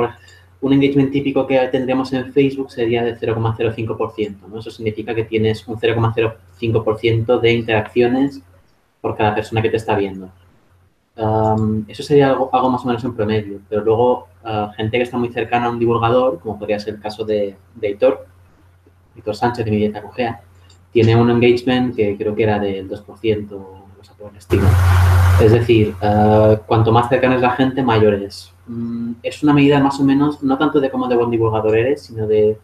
un 0.62 0.74
engagement 0.74 1.12
típico 1.12 1.46
que 1.46 1.60
tendríamos 1.68 2.12
en 2.14 2.34
Facebook 2.34 2.72
sería 2.72 3.04
de 3.04 3.16
0,05%. 3.16 4.38
¿no? 4.48 4.58
Eso 4.58 4.72
significa 4.72 5.14
que 5.14 5.26
tienes 5.26 5.68
un 5.68 5.78
0,05% 5.78 7.40
de 7.40 7.54
interacciones 7.54 8.42
por 9.02 9.16
cada 9.16 9.36
persona 9.36 9.62
que 9.62 9.70
te 9.70 9.78
está 9.78 9.96
viendo 9.96 10.32
eso 11.16 12.04
sería 12.04 12.32
algo, 12.32 12.70
más 12.70 12.84
o 12.84 12.88
menos 12.88 13.04
en 13.04 13.14
promedio, 13.14 13.60
pero 13.70 13.84
luego 13.84 14.28
ah, 14.44 14.72
gente 14.76 14.98
que 14.98 15.04
está 15.04 15.18
muy 15.18 15.30
cercana 15.30 15.68
a 15.68 15.70
un 15.70 15.80
divulgador, 15.80 16.40
como 16.40 16.58
podría 16.58 16.80
ser 16.80 16.96
el 16.96 17.02
caso 17.02 17.26
de, 17.26 17.56
de 17.76 17.90
Hitor, 17.90 18.26
Hitor 19.16 19.36
Sánchez 19.36 19.66
de 19.66 19.72
Mi 19.72 19.78
Dieta 19.78 20.02
Cogea, 20.02 20.42
tiene 20.92 21.16
un 21.16 21.30
engagement 21.30 21.96
que 21.96 22.18
creo 22.18 22.36
que 22.36 22.44
era 22.44 22.60
del 22.60 22.90
2%, 22.90 23.50
no 23.50 24.04
sé 24.04 24.12
por 24.18 24.32
el 24.32 24.38
estilo. 24.38 24.68
Es 25.42 25.52
decir, 25.52 25.96
ah, 26.02 26.60
cuanto 26.66 26.92
más 26.92 27.10
cercana 27.10 27.36
es 27.36 27.42
la 27.42 27.52
gente, 27.52 27.84
mayor 27.84 28.14
es. 28.16 28.54
Mm, 28.68 29.14
es 29.24 29.44
una 29.44 29.54
medida 29.54 29.80
más 29.80 30.00
o 30.00 30.04
menos, 30.04 30.42
no 30.44 30.58
tanto 30.58 30.80
de 30.80 30.90
cómo 30.90 31.08
de 31.08 31.16
buen 31.16 31.30
divulgador 31.30 31.78
eres, 31.78 32.04
sino 32.04 32.28
de 32.28 32.58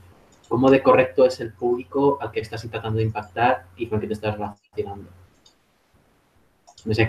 cómo 0.48 0.70
de 0.70 0.82
correcto 0.82 1.26
es 1.26 1.40
el 1.42 1.52
público 1.52 2.18
al 2.22 2.32
que 2.32 2.40
estás 2.40 2.68
tratando 2.70 2.98
de 2.98 3.04
impactar 3.04 3.66
y 3.76 3.88
con 3.88 3.98
el 3.98 4.02
que 4.02 4.08
te 4.08 4.14
estás 4.14 4.36
relacionando. 4.36 5.10
No 6.86 6.94
sé 6.94 7.06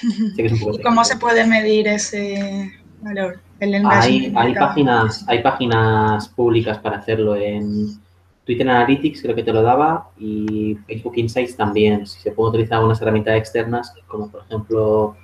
¿Cómo 0.82 1.04
se 1.04 1.16
puede 1.16 1.46
medir 1.46 1.88
ese 1.88 2.72
valor? 3.00 3.40
hay, 3.60 4.54
páginas, 4.54 5.24
hay 5.28 5.42
páginas 5.42 6.28
públicas 6.28 6.78
para 6.78 6.98
hacerlo 6.98 7.36
en, 7.36 8.00
Twitter 8.44 8.68
Analytics 8.68 9.22
creo 9.22 9.34
que 9.36 9.44
te 9.44 9.52
lo 9.52 9.62
daba 9.62 10.10
y 10.18 10.76
Facebook 10.86 11.14
Insights 11.16 11.56
también. 11.56 12.06
Si 12.06 12.20
se 12.20 12.32
puede 12.32 12.50
utilizar 12.50 12.82
unas 12.82 13.00
herramientas 13.00 13.36
externas, 13.36 13.94
como 14.06 14.30
por 14.30 14.42
ejemplo 14.42 15.16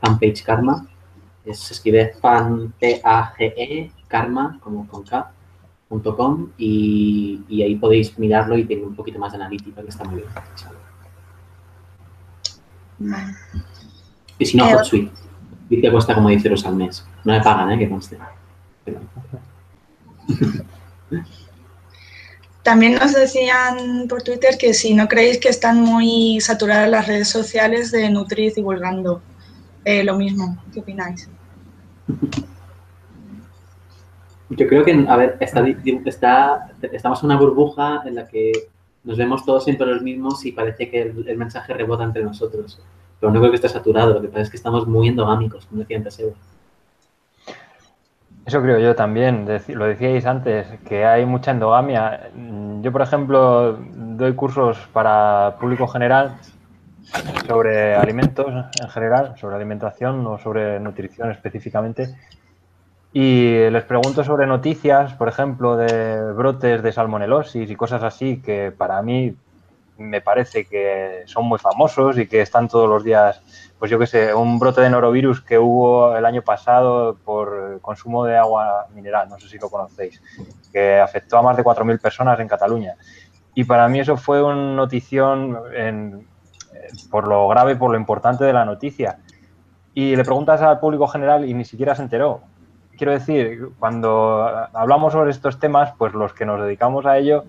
Fanpage 0.00 0.42
Karma, 0.42 0.86
es, 1.44 1.58
se 1.58 1.74
escribe 1.74 2.14
fan, 2.20 2.72
P-A-G-E, 2.78 3.90
karma, 4.08 4.58
como 4.62 4.86
con 4.86 5.02
K, 5.02 5.32
.com, 6.16 6.48
y, 6.56 7.42
y, 7.48 7.62
ahí 7.62 7.76
podéis 7.76 8.18
mirarlo 8.18 8.56
y 8.56 8.64
tener 8.64 8.84
un 8.84 8.96
poquito 8.96 9.18
más 9.18 9.32
de 9.32 9.36
analítica, 9.36 9.82
que 9.82 9.88
está 9.88 10.04
muy 10.04 10.16
bien. 10.16 10.28
Vale. 12.98 13.34
Y 14.42 14.46
si 14.46 14.56
no, 14.56 14.68
HotSuite. 14.68 15.12
Dice 15.68 15.82
que 15.82 15.90
cuesta 15.92 16.14
como 16.14 16.28
10 16.28 16.44
euros 16.46 16.66
al 16.66 16.74
mes. 16.74 17.06
No 17.24 17.32
me 17.32 17.40
pagan, 17.40 17.70
¿eh? 17.70 17.78
Que 17.78 17.88
conste. 17.88 18.18
También 22.64 22.94
nos 22.94 23.12
decían 23.12 24.06
por 24.08 24.22
Twitter 24.22 24.58
que 24.58 24.74
si 24.74 24.94
no 24.94 25.06
creéis 25.06 25.38
que 25.38 25.48
están 25.48 25.80
muy 25.80 26.40
saturadas 26.40 26.90
las 26.90 27.06
redes 27.06 27.28
sociales 27.28 27.92
de 27.92 28.10
Nutriz 28.10 28.56
divulgando 28.56 29.22
eh, 29.84 30.02
lo 30.02 30.16
mismo. 30.16 30.56
¿Qué 30.72 30.80
opináis? 30.80 31.28
Yo 34.50 34.68
creo 34.68 34.84
que, 34.84 35.06
a 35.08 35.16
ver, 35.16 35.36
está, 35.40 35.64
está, 36.04 36.68
estamos 36.92 37.20
en 37.20 37.26
una 37.26 37.36
burbuja 37.36 38.02
en 38.04 38.16
la 38.16 38.26
que 38.26 38.52
nos 39.04 39.16
vemos 39.16 39.44
todos 39.44 39.64
siempre 39.64 39.86
los 39.86 40.02
mismos 40.02 40.44
y 40.44 40.52
parece 40.52 40.90
que 40.90 41.02
el, 41.02 41.36
mensaje 41.36 41.74
rebota 41.74 42.04
entre 42.04 42.22
nosotros. 42.22 42.80
Pero 43.22 43.32
no 43.32 43.38
creo 43.38 43.52
que 43.52 43.56
esté 43.56 43.68
saturado, 43.68 44.14
lo 44.14 44.20
que 44.20 44.26
pasa 44.26 44.40
es 44.40 44.50
que 44.50 44.56
estamos 44.56 44.84
muy 44.88 45.06
endogámicos, 45.06 45.64
como 45.66 45.82
decía 45.82 45.96
antes 45.96 46.18
Evo. 46.18 46.34
Eso 48.44 48.60
creo 48.60 48.80
yo 48.80 48.96
también, 48.96 49.46
lo 49.68 49.84
decíais 49.84 50.26
antes, 50.26 50.66
que 50.88 51.04
hay 51.04 51.24
mucha 51.24 51.52
endogamia. 51.52 52.30
Yo, 52.80 52.90
por 52.90 53.00
ejemplo, 53.00 53.78
doy 53.94 54.34
cursos 54.34 54.76
para 54.92 55.54
público 55.60 55.86
general 55.86 56.34
sobre 57.46 57.94
alimentos 57.94 58.48
en 58.48 58.88
general, 58.88 59.34
sobre 59.36 59.54
alimentación 59.54 60.26
o 60.26 60.38
sobre 60.38 60.80
nutrición 60.80 61.30
específicamente. 61.30 62.16
Y 63.12 63.70
les 63.70 63.84
pregunto 63.84 64.24
sobre 64.24 64.48
noticias, 64.48 65.14
por 65.14 65.28
ejemplo, 65.28 65.76
de 65.76 66.32
brotes 66.32 66.82
de 66.82 66.90
salmonelosis 66.90 67.70
y 67.70 67.76
cosas 67.76 68.02
así, 68.02 68.42
que 68.42 68.72
para 68.76 69.00
mí 69.00 69.36
me 69.98 70.20
parece 70.20 70.64
que 70.66 71.22
son 71.26 71.46
muy 71.46 71.58
famosos 71.58 72.18
y 72.18 72.26
que 72.26 72.40
están 72.40 72.68
todos 72.68 72.88
los 72.88 73.04
días 73.04 73.42
pues 73.82 73.90
yo 73.90 73.98
qué 73.98 74.06
sé, 74.06 74.32
un 74.32 74.60
brote 74.60 74.80
de 74.80 74.88
norovirus 74.88 75.40
que 75.40 75.58
hubo 75.58 76.16
el 76.16 76.24
año 76.24 76.42
pasado 76.42 77.16
por 77.24 77.80
consumo 77.80 78.24
de 78.24 78.36
agua 78.36 78.86
mineral, 78.94 79.28
no 79.28 79.40
sé 79.40 79.48
si 79.48 79.58
lo 79.58 79.68
conocéis, 79.68 80.22
que 80.72 81.00
afectó 81.00 81.38
a 81.38 81.42
más 81.42 81.56
de 81.56 81.64
4.000 81.64 82.00
personas 82.00 82.38
en 82.38 82.46
Cataluña. 82.46 82.94
Y 83.56 83.64
para 83.64 83.88
mí 83.88 83.98
eso 83.98 84.16
fue 84.16 84.40
una 84.40 84.54
notición 84.54 85.58
por 87.10 87.26
lo 87.26 87.48
grave, 87.48 87.74
por 87.74 87.90
lo 87.90 87.96
importante 87.96 88.44
de 88.44 88.52
la 88.52 88.64
noticia. 88.64 89.18
Y 89.94 90.14
le 90.14 90.22
preguntas 90.22 90.62
al 90.62 90.78
público 90.78 91.08
general 91.08 91.44
y 91.44 91.52
ni 91.52 91.64
siquiera 91.64 91.96
se 91.96 92.02
enteró. 92.02 92.42
Quiero 92.96 93.10
decir, 93.10 93.70
cuando 93.80 94.46
hablamos 94.74 95.12
sobre 95.12 95.32
estos 95.32 95.58
temas, 95.58 95.92
pues 95.98 96.14
los 96.14 96.32
que 96.34 96.46
nos 96.46 96.60
dedicamos 96.60 97.04
a 97.04 97.18
ello, 97.18 97.46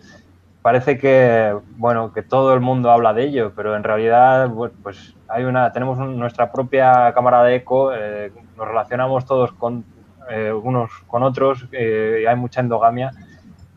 parece 0.63 0.97
que, 0.97 1.53
bueno, 1.75 2.13
que 2.13 2.23
todo 2.23 2.53
el 2.53 2.61
mundo 2.61 2.89
habla 2.89 3.13
de 3.13 3.25
ello, 3.25 3.51
pero 3.53 3.75
en 3.75 3.83
realidad, 3.83 4.49
pues 4.81 5.13
hay 5.27 5.43
una, 5.43 5.71
tenemos 5.73 5.99
nuestra 5.99 6.51
propia 6.51 7.11
cámara 7.13 7.43
de 7.43 7.57
eco, 7.57 7.93
eh, 7.93 8.31
nos 8.57 8.67
relacionamos 8.67 9.25
todos 9.25 9.51
con 9.51 9.83
eh, 10.31 10.53
unos 10.53 10.89
con 11.05 11.21
otros, 11.21 11.67
eh, 11.73 12.23
hay 12.27 12.35
mucha 12.37 12.61
endogamia 12.61 13.11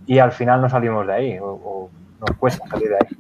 y 0.07 0.21
al 0.21 0.31
final 0.31 0.61
no 0.61 0.71
salimos 0.71 1.05
de 1.09 1.13
ahí 1.13 1.39
o, 1.41 1.91
nos 2.21 2.37
cuesta 2.39 2.67
salir 2.69 2.89
de 2.89 2.95
ahí. 2.95 3.17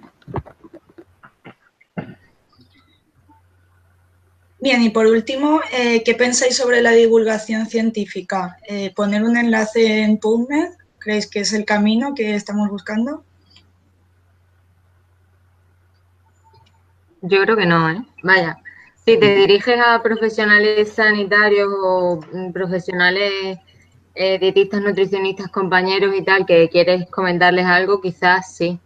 Bien, 4.60 4.82
y 4.82 4.90
por 4.90 5.06
último, 5.06 5.60
¿qué 5.70 6.14
pensáis 6.16 6.56
sobre 6.56 6.80
la 6.80 6.92
divulgación 6.92 7.66
científica? 7.66 8.56
¿Poner 8.94 9.22
un 9.22 9.36
enlace 9.36 10.02
en 10.02 10.18
PubMed? 10.18 10.70
¿Creéis 10.98 11.28
que 11.28 11.40
es 11.40 11.52
el 11.52 11.64
camino 11.64 12.14
que 12.14 12.34
estamos 12.34 12.68
buscando? 12.70 13.22
Yo 17.28 17.42
creo 17.42 17.56
que 17.56 17.66
no, 17.66 17.90
¿eh? 17.90 18.06
Vaya, 18.22 18.58
si 19.04 19.18
te 19.18 19.34
diriges 19.34 19.80
a 19.84 20.00
profesionales 20.00 20.92
sanitarios 20.92 21.68
o 21.82 22.20
mm, 22.32 22.52
profesionales 22.52 23.58
eh, 24.14 24.38
dietistas, 24.38 24.80
nutricionistas, 24.80 25.48
compañeros 25.48 26.14
y 26.16 26.22
tal, 26.22 26.46
que 26.46 26.68
quieres 26.68 27.10
comentarles 27.10 27.66
algo, 27.66 28.00
quizás 28.00 28.54
sí. 28.54 28.78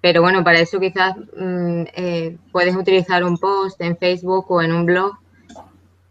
Pero 0.00 0.20
bueno, 0.20 0.42
para 0.42 0.58
eso 0.58 0.80
quizás 0.80 1.16
mm, 1.16 1.82
eh, 1.94 2.36
puedes 2.50 2.74
utilizar 2.74 3.22
un 3.22 3.38
post 3.38 3.80
en 3.80 3.96
Facebook 3.96 4.50
o 4.50 4.60
en 4.60 4.72
un 4.72 4.84
blog 4.84 5.16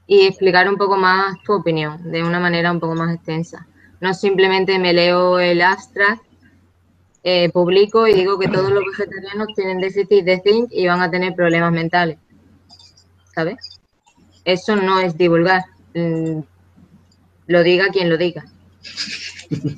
y 0.07 0.25
explicar 0.25 0.69
un 0.69 0.77
poco 0.77 0.95
más 0.95 1.35
tu 1.43 1.53
opinión 1.53 2.09
de 2.09 2.23
una 2.23 2.39
manera 2.39 2.71
un 2.71 2.79
poco 2.79 2.95
más 2.95 3.13
extensa. 3.13 3.67
No 3.99 4.13
simplemente 4.13 4.79
me 4.79 4.93
leo 4.93 5.39
el 5.39 5.61
abstract 5.61 6.23
eh, 7.23 7.49
publico 7.49 8.05
y 8.05 8.13
digo 8.13 8.37
que 8.37 8.49
todos 8.49 8.69
los 8.69 8.83
vegetarianos 8.85 9.47
tienen 9.55 9.79
déficit 9.79 10.25
de 10.25 10.41
zinc 10.41 10.67
y 10.71 10.87
van 10.87 11.01
a 11.01 11.09
tener 11.09 11.33
problemas 11.33 11.71
mentales. 11.71 12.17
¿Sabes? 13.33 13.79
Eso 14.43 14.75
no 14.75 14.99
es 14.99 15.17
divulgar. 15.17 15.63
Mm, 15.93 16.39
lo 17.47 17.63
diga 17.63 17.87
quien 17.91 18.09
lo 18.09 18.17
diga. 18.17 18.45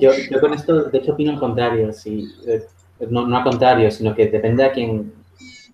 Yo, 0.00 0.10
con 0.40 0.54
esto, 0.54 0.84
de 0.84 0.98
hecho, 0.98 1.12
opino 1.12 1.32
al 1.32 1.38
contrario. 1.38 1.92
Si, 1.92 2.28
eh, 2.46 2.66
no, 3.10 3.26
no 3.26 3.36
al 3.36 3.44
contrario, 3.44 3.90
sino 3.90 4.14
que 4.14 4.26
depende 4.26 4.64
a 4.64 4.72
quién, 4.72 5.12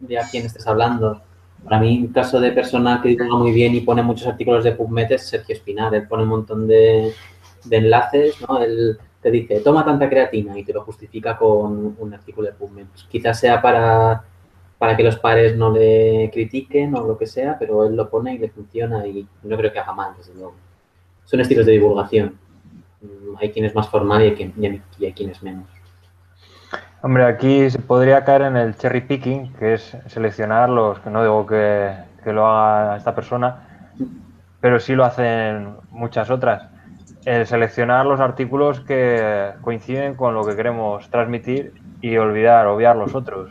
de 0.00 0.18
a 0.18 0.28
quién 0.28 0.44
estés 0.44 0.66
hablando. 0.66 1.22
Para 1.64 1.80
mí, 1.80 1.98
un 1.98 2.12
caso 2.12 2.38
de 2.40 2.52
persona 2.52 3.00
que 3.02 3.08
divulga 3.08 3.36
muy 3.38 3.52
bien 3.52 3.74
y 3.74 3.80
pone 3.80 4.02
muchos 4.02 4.26
artículos 4.26 4.64
de 4.64 4.72
PubMed 4.72 5.12
es 5.12 5.28
Sergio 5.28 5.54
Espinar. 5.54 5.94
Él 5.94 6.06
pone 6.06 6.24
un 6.24 6.28
montón 6.28 6.68
de, 6.68 7.14
de 7.64 7.76
enlaces, 7.76 8.34
¿no? 8.46 8.62
Él, 8.62 8.98
te 9.20 9.30
dice, 9.30 9.60
toma 9.60 9.84
tanta 9.84 10.08
creatina 10.08 10.58
y 10.58 10.64
te 10.64 10.72
lo 10.72 10.82
justifica 10.82 11.36
con 11.36 11.96
un 11.98 12.14
artículo 12.14 12.48
de 12.48 12.54
PubMed. 12.54 12.86
Pues 12.86 13.04
quizás 13.04 13.38
sea 13.40 13.60
para, 13.60 14.22
para 14.78 14.96
que 14.96 15.02
los 15.02 15.18
pares 15.18 15.56
no 15.56 15.72
le 15.72 16.30
critiquen 16.32 16.94
o 16.94 17.06
lo 17.06 17.18
que 17.18 17.26
sea, 17.26 17.56
pero 17.58 17.84
él 17.86 17.96
lo 17.96 18.08
pone 18.08 18.34
y 18.34 18.38
le 18.38 18.48
funciona 18.48 19.06
y 19.06 19.26
no 19.42 19.56
creo 19.56 19.72
que 19.72 19.78
haga 19.78 19.92
mal, 19.92 20.12
desde 20.16 20.34
luego. 20.34 20.54
Son 21.24 21.40
estilos 21.40 21.66
de 21.66 21.72
divulgación. 21.72 22.38
Mm, 23.00 23.36
hay 23.40 23.50
quien 23.50 23.64
es 23.64 23.74
más 23.74 23.88
formal 23.88 24.22
y 24.22 24.26
hay 24.26 25.12
quien, 25.12 25.30
es 25.30 25.42
menos. 25.42 25.66
Hombre, 27.02 27.24
aquí 27.24 27.68
se 27.70 27.80
podría 27.80 28.24
caer 28.24 28.42
en 28.42 28.56
el 28.56 28.76
cherry 28.76 29.00
picking, 29.00 29.52
que 29.54 29.74
es 29.74 29.96
seleccionar 30.06 30.68
los, 30.68 31.00
que 31.00 31.10
no 31.10 31.22
digo 31.22 31.46
que, 31.46 31.92
que 32.22 32.32
lo 32.32 32.46
haga 32.46 32.96
esta 32.96 33.14
persona, 33.14 33.94
pero 34.60 34.78
sí 34.78 34.94
lo 34.94 35.04
hacen 35.04 35.76
muchas 35.90 36.30
otras 36.30 36.77
el 37.24 37.46
seleccionar 37.46 38.06
los 38.06 38.20
artículos 38.20 38.80
que 38.80 39.52
coinciden 39.60 40.14
con 40.14 40.34
lo 40.34 40.44
que 40.44 40.56
queremos 40.56 41.08
transmitir 41.10 41.74
y 42.00 42.16
olvidar, 42.16 42.66
obviar 42.66 42.96
los 42.96 43.14
otros. 43.14 43.50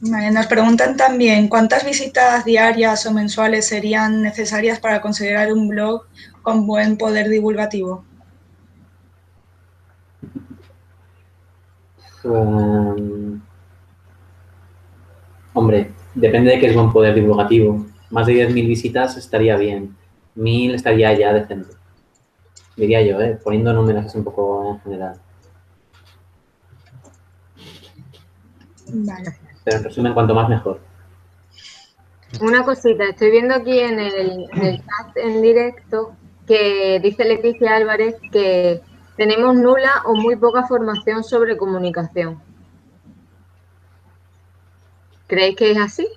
nos 0.00 0.46
preguntan 0.46 0.96
también 0.96 1.48
cuántas 1.48 1.84
visitas 1.84 2.44
diarias 2.44 3.04
o 3.04 3.12
mensuales 3.12 3.68
serían 3.68 4.22
necesarias 4.22 4.80
para 4.80 5.02
considerar 5.02 5.52
un 5.52 5.68
blog 5.68 6.06
con 6.42 6.66
buen 6.66 6.96
poder 6.96 7.28
divulgativo. 7.28 8.02
Um, 12.24 13.40
hombre, 15.52 15.92
depende 16.14 16.52
de 16.52 16.60
qué 16.60 16.66
es 16.68 16.74
buen 16.74 16.92
poder 16.92 17.14
divulgativo 17.14 17.89
más 18.10 18.26
de 18.26 18.34
10.000 18.34 18.66
visitas 18.66 19.16
estaría 19.16 19.56
bien. 19.56 19.96
1.000 20.36 20.74
estaría 20.74 21.12
ya 21.14 21.32
decente. 21.32 21.74
Diría 22.76 23.02
yo, 23.02 23.20
¿eh? 23.20 23.38
poniendo 23.42 23.72
números 23.72 24.14
un 24.14 24.24
poco 24.24 24.72
en 24.72 24.80
general. 24.80 25.20
Vale. 28.92 29.36
Pero 29.64 29.76
en 29.76 29.84
resumen, 29.84 30.14
cuanto 30.14 30.34
más 30.34 30.48
mejor. 30.48 30.80
Una 32.40 32.64
cosita, 32.64 33.04
estoy 33.04 33.30
viendo 33.32 33.54
aquí 33.54 33.78
en 33.78 33.98
el, 33.98 34.46
en 34.52 34.62
el 34.64 34.78
chat 34.78 35.16
en 35.16 35.42
directo 35.42 36.14
que 36.46 37.00
dice 37.02 37.24
Leticia 37.24 37.76
Álvarez 37.76 38.16
que 38.32 38.80
tenemos 39.16 39.54
nula 39.54 40.02
o 40.06 40.14
muy 40.14 40.36
poca 40.36 40.66
formación 40.66 41.22
sobre 41.22 41.56
comunicación. 41.56 42.40
¿Creéis 45.26 45.56
que 45.56 45.70
es 45.72 45.78
así? 45.78 46.08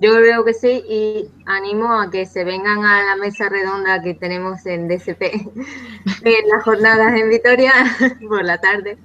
Yo 0.00 0.14
creo 0.16 0.44
que 0.44 0.54
sí 0.54 0.82
y 0.88 1.28
animo 1.44 2.00
a 2.00 2.10
que 2.10 2.24
se 2.24 2.42
vengan 2.44 2.84
a 2.84 3.04
la 3.04 3.16
mesa 3.16 3.48
redonda 3.48 4.02
que 4.02 4.14
tenemos 4.14 4.64
en 4.64 4.88
DSP 4.88 5.22
en 6.24 6.48
las 6.50 6.64
jornadas 6.64 7.14
en 7.14 7.28
Vitoria 7.28 7.72
por 8.28 8.44
la 8.44 8.58
tarde, 8.58 8.96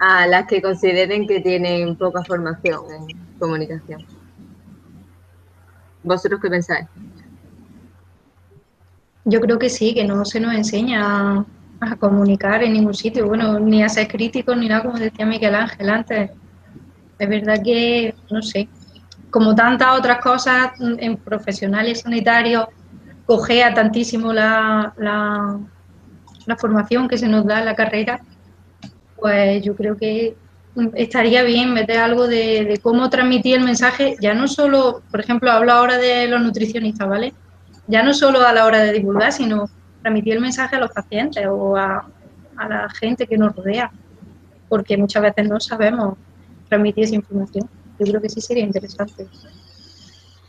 a 0.00 0.26
las 0.26 0.46
que 0.46 0.60
consideren 0.60 1.26
que 1.26 1.40
tienen 1.40 1.96
poca 1.96 2.24
formación 2.24 2.84
en 2.92 3.38
comunicación. 3.38 4.04
¿Vosotros 6.02 6.40
qué 6.40 6.50
pensáis? 6.50 6.86
yo 9.28 9.40
creo 9.40 9.58
que 9.58 9.68
sí, 9.68 9.92
que 9.92 10.04
no 10.04 10.24
se 10.24 10.40
nos 10.40 10.54
enseña 10.54 11.44
a, 11.80 11.96
comunicar 11.96 12.62
en 12.64 12.72
ningún 12.72 12.94
sitio, 12.94 13.28
bueno, 13.28 13.60
ni 13.60 13.82
a 13.82 13.88
ser 13.88 14.08
críticos 14.08 14.56
ni 14.56 14.68
nada, 14.68 14.82
como 14.84 14.98
decía 14.98 15.26
Miguel 15.26 15.54
Ángel 15.54 15.90
antes. 15.90 16.30
Es 17.18 17.28
verdad 17.28 17.62
que, 17.62 18.14
no 18.30 18.42
sé, 18.42 18.68
como 19.30 19.54
tantas 19.54 19.98
otras 19.98 20.18
cosas 20.20 20.72
en 20.80 21.16
profesionales 21.16 22.00
sanitarios, 22.00 22.66
cogea 23.26 23.74
tantísimo 23.74 24.32
la, 24.32 24.94
la, 24.96 25.58
la 26.46 26.56
formación 26.56 27.08
que 27.08 27.18
se 27.18 27.28
nos 27.28 27.44
da 27.44 27.58
en 27.58 27.66
la 27.66 27.76
carrera, 27.76 28.20
pues 29.16 29.62
yo 29.62 29.76
creo 29.76 29.96
que 29.96 30.34
estaría 30.94 31.42
bien 31.42 31.74
meter 31.74 31.98
algo 31.98 32.26
de, 32.26 32.78
cómo 32.82 33.10
transmitir 33.10 33.56
el 33.56 33.64
mensaje, 33.64 34.16
ya 34.20 34.34
no 34.34 34.48
solo, 34.48 35.02
por 35.10 35.20
ejemplo, 35.20 35.50
hablo 35.50 35.72
ahora 35.72 35.98
de 35.98 36.26
los 36.28 36.40
nutricionistas, 36.40 37.08
¿vale? 37.08 37.34
Ya 37.86 38.02
no 38.02 38.14
solo 38.14 38.46
a 38.46 38.52
la 38.52 38.64
hora 38.64 38.78
de 38.78 38.92
divulgar, 38.92 39.32
sino 39.32 39.68
transmitir 40.02 40.34
el 40.34 40.40
mensaje 40.40 40.76
a 40.76 40.80
los 40.80 40.90
pacientes 40.90 41.44
o 41.48 41.76
a, 41.76 42.06
la 42.68 42.88
gente 42.90 43.26
que 43.26 43.38
nos 43.38 43.54
rodea, 43.54 43.90
porque 44.68 44.96
muchas 44.96 45.22
veces 45.22 45.48
no 45.48 45.60
sabemos 45.60 46.16
transmitir 46.68 47.04
esa 47.04 47.14
información. 47.14 47.68
Yo 47.98 48.06
creo 48.06 48.20
que 48.20 48.28
sí 48.28 48.40
sería 48.40 48.64
interesante 48.64 49.26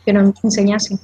que 0.04 0.12
nos 0.12 0.44
enseñasen. 0.44 0.98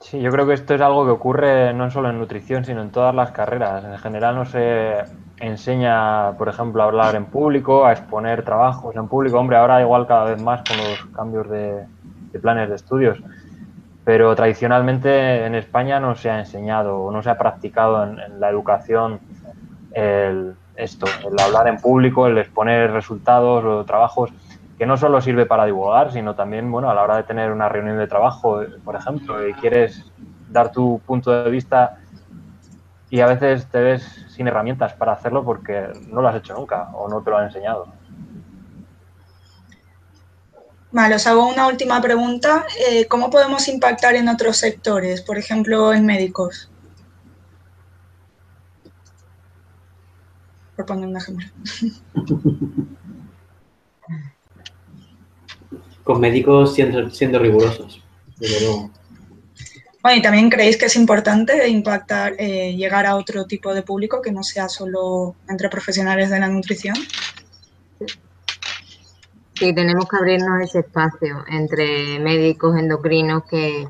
Sí, 0.00 0.20
yo 0.20 0.30
creo 0.30 0.46
que 0.46 0.52
esto 0.52 0.74
es 0.74 0.80
algo 0.80 1.04
que 1.04 1.10
ocurre 1.10 1.74
no 1.74 1.90
solo 1.90 2.10
en 2.10 2.18
nutrición, 2.18 2.64
sino 2.64 2.82
en 2.82 2.90
todas 2.90 3.14
las 3.14 3.32
carreras. 3.32 3.84
En 3.84 3.98
general 3.98 4.36
no 4.36 4.44
se 4.44 4.98
enseña, 5.40 6.36
por 6.38 6.48
ejemplo, 6.48 6.82
a 6.82 6.86
hablar 6.86 7.16
en 7.16 7.26
público, 7.26 7.84
a 7.84 7.92
exponer 7.92 8.44
trabajos 8.44 8.94
en 8.94 9.08
público. 9.08 9.38
Hombre, 9.38 9.56
ahora 9.56 9.80
igual 9.80 10.06
cada 10.06 10.24
vez 10.24 10.40
más 10.40 10.62
con 10.62 10.76
los 10.76 11.06
cambios 11.06 11.48
de, 11.50 11.86
planes 12.40 12.68
de 12.68 12.76
estudios. 12.76 13.18
Pero 14.04 14.36
tradicionalmente 14.36 15.44
en 15.44 15.56
España 15.56 15.98
no 15.98 16.14
se 16.14 16.30
ha 16.30 16.38
enseñado 16.38 16.98
o 17.00 17.10
no 17.10 17.22
se 17.22 17.30
ha 17.30 17.36
practicado 17.36 18.04
en, 18.04 18.38
la 18.38 18.48
educación 18.48 19.18
el, 19.92 20.54
esto, 20.76 21.06
el 21.28 21.40
hablar 21.40 21.66
en 21.66 21.78
público, 21.78 22.28
el 22.28 22.38
exponer 22.38 22.92
resultados 22.92 23.64
o 23.64 23.84
trabajos 23.84 24.30
que 24.78 24.86
no 24.86 24.96
solo 24.96 25.20
sirve 25.20 25.46
para 25.46 25.64
divulgar, 25.64 26.12
sino 26.12 26.34
también, 26.34 26.70
bueno, 26.70 26.90
a 26.90 26.94
la 26.94 27.02
hora 27.02 27.16
de 27.16 27.22
tener 27.22 27.50
una 27.50 27.68
reunión 27.68 27.98
de 27.98 28.06
trabajo, 28.06 28.60
por 28.84 28.94
ejemplo, 28.94 29.46
y 29.46 29.54
quieres 29.54 30.04
dar 30.50 30.70
tu 30.70 31.00
punto 31.06 31.30
de 31.44 31.50
vista 31.50 31.98
y 33.08 33.20
a 33.20 33.26
veces 33.26 33.66
te 33.70 33.80
ves 33.80 34.26
sin 34.28 34.48
herramientas 34.48 34.92
para 34.94 35.12
hacerlo 35.12 35.44
porque 35.44 35.88
no 36.08 36.20
lo 36.20 36.28
has 36.28 36.36
hecho 36.36 36.54
nunca 36.54 36.90
o 36.92 37.08
no 37.08 37.22
te 37.22 37.30
lo 37.30 37.38
han 37.38 37.46
enseñado. 37.46 37.86
Vale, 40.90 41.14
os 41.14 41.26
hago 41.26 41.48
una 41.48 41.66
última 41.66 42.00
pregunta. 42.00 42.64
Eh, 42.88 43.06
¿Cómo 43.06 43.30
podemos 43.30 43.68
impactar 43.68 44.14
en 44.14 44.28
otros 44.28 44.56
sectores, 44.56 45.22
por 45.22 45.38
ejemplo, 45.38 45.92
en 45.92 46.06
médicos? 46.06 46.70
Por 50.74 50.86
poner 50.86 51.08
un 51.08 51.16
ejemplo. 51.16 51.46
Con 56.06 56.20
médicos 56.20 56.74
siendo, 56.74 57.10
siendo 57.10 57.38
rigurosos, 57.38 58.02
desde 58.38 58.60
luego. 58.60 58.90
Bueno, 60.06 60.18
y 60.20 60.22
también 60.22 60.48
creéis 60.48 60.76
que 60.76 60.86
es 60.86 60.94
importante 60.94 61.68
impactar, 61.68 62.34
eh, 62.38 62.76
llegar 62.76 63.06
a 63.06 63.16
otro 63.16 63.44
tipo 63.46 63.74
de 63.74 63.82
público 63.82 64.22
que 64.22 64.30
no 64.30 64.44
sea 64.44 64.68
solo 64.68 65.34
entre 65.48 65.68
profesionales 65.68 66.30
de 66.30 66.38
la 66.38 66.48
nutrición. 66.48 66.94
Sí, 69.54 69.74
tenemos 69.74 70.06
que 70.08 70.16
abrirnos 70.16 70.62
ese 70.62 70.78
espacio 70.78 71.44
entre 71.48 72.20
médicos 72.20 72.78
endocrinos 72.78 73.42
que 73.50 73.88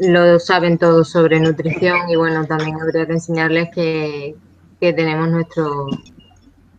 lo 0.00 0.38
saben 0.38 0.76
todo 0.76 1.02
sobre 1.02 1.40
nutrición 1.40 2.10
y 2.10 2.16
bueno, 2.16 2.44
también 2.44 2.78
habría 2.78 3.06
que 3.06 3.12
enseñarles 3.12 3.70
que, 3.74 4.36
que 4.80 4.92
tenemos 4.92 5.30
nuestro, 5.30 5.86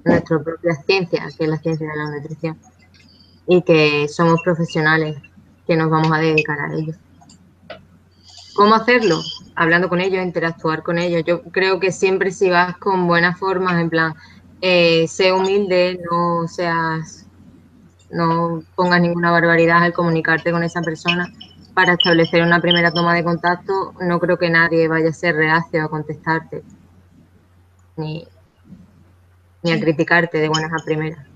nuestra 0.04 0.44
propia 0.44 0.76
ciencia, 0.86 1.28
que 1.36 1.46
es 1.46 1.50
la 1.50 1.58
ciencia 1.58 1.88
de 1.88 1.98
la 1.98 2.12
nutrición, 2.12 2.60
y 3.48 3.62
que 3.62 4.08
somos 4.08 4.42
profesionales, 4.44 5.18
que 5.68 5.76
nos 5.76 5.90
vamos 5.90 6.12
a 6.12 6.20
dedicar 6.20 6.60
a 6.60 6.74
ello. 6.74 6.94
¿Cómo 8.56 8.76
hacerlo? 8.76 9.20
Hablando 9.56 9.90
con 9.90 10.00
ellos, 10.00 10.24
interactuar 10.24 10.82
con 10.82 10.98
ellos. 10.98 11.24
Yo 11.26 11.44
creo 11.44 11.80
que 11.80 11.92
siempre 11.92 12.32
si 12.32 12.50
vas 12.50 12.78
con 12.78 13.08
buenas 13.08 13.38
formas, 13.38 13.80
en 13.82 13.90
plan, 13.90 14.14
eh, 14.62 15.08
sé 15.08 15.32
humilde, 15.32 16.00
no 16.10 16.48
seas, 16.48 17.28
no 18.10 18.64
pongas 18.76 19.02
ninguna 19.02 19.32
barbaridad 19.32 19.84
al 19.84 19.94
comunicarte 19.94 20.52
con 20.52 20.64
esa 20.64 20.82
persona 20.82 21.32
para 21.74 21.94
establecer 21.94 22.42
una 22.42 22.62
primera 22.62 22.92
toma 22.92 23.14
de 23.14 23.24
contacto, 23.24 23.94
no 24.00 24.18
creo 24.20 24.38
que 24.38 24.50
nadie 24.50 24.88
vaya 24.88 25.10
a 25.10 25.14
ser 25.14 25.36
reacio 25.36 25.84
a 25.84 25.90
contestarte 25.90 26.64
ni, 27.98 28.26
ni 29.62 29.72
a 29.72 29.80
criticarte 29.80 30.38
de 30.38 30.48
buenas 30.50 30.72
a 30.72 30.84
primeras. 30.86 31.35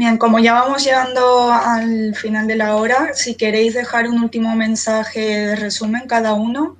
Bien, 0.00 0.16
como 0.16 0.38
ya 0.38 0.54
vamos 0.54 0.82
llegando 0.82 1.52
al 1.52 2.14
final 2.14 2.46
de 2.46 2.56
la 2.56 2.76
hora, 2.76 3.12
si 3.12 3.34
queréis 3.34 3.74
dejar 3.74 4.08
un 4.08 4.22
último 4.22 4.56
mensaje 4.56 5.20
de 5.20 5.56
resumen 5.56 6.06
cada 6.08 6.32
uno, 6.32 6.78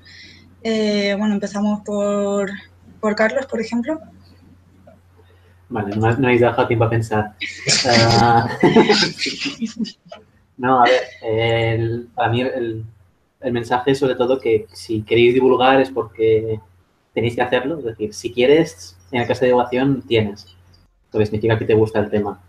eh, 0.63 1.15
bueno, 1.19 1.35
empezamos 1.35 1.83
por, 1.85 2.51
Carlos, 3.15 3.45
por 3.45 3.61
ejemplo. 3.61 4.01
Vale, 5.69 5.97
no, 5.97 6.07
habéis 6.07 6.41
dejado 6.41 6.67
tiempo 6.67 6.87
a 6.87 6.89
pensar. 6.89 7.35
Ah, 7.87 8.49
no, 10.57 10.81
a 10.81 10.85
ver, 10.85 12.07
para 12.15 12.31
mí 12.31 12.41
el, 12.41 12.87
el, 13.43 13.53
mensaje 13.53 13.91
es 13.91 13.99
sobre 13.99 14.15
todo 14.15 14.41
que 14.41 14.67
si 14.73 15.03
queréis 15.03 15.35
divulgar 15.35 15.79
es 15.79 15.91
porque 15.91 16.59
tenéis 17.13 17.35
que 17.35 17.43
hacerlo. 17.43 17.81
Es 17.81 17.85
decir, 17.85 18.15
si 18.15 18.33
quieres, 18.33 18.97
en 19.13 19.21
el 19.21 19.29
caso 19.29 19.43
de 19.43 19.49
divulgación, 19.49 20.01
tienes. 20.09 20.47
Porque 21.13 21.27
significa 21.27 21.59
que 21.59 21.67
te 21.67 21.75
gusta 21.75 21.99
el 21.99 22.09
tema 22.09 22.41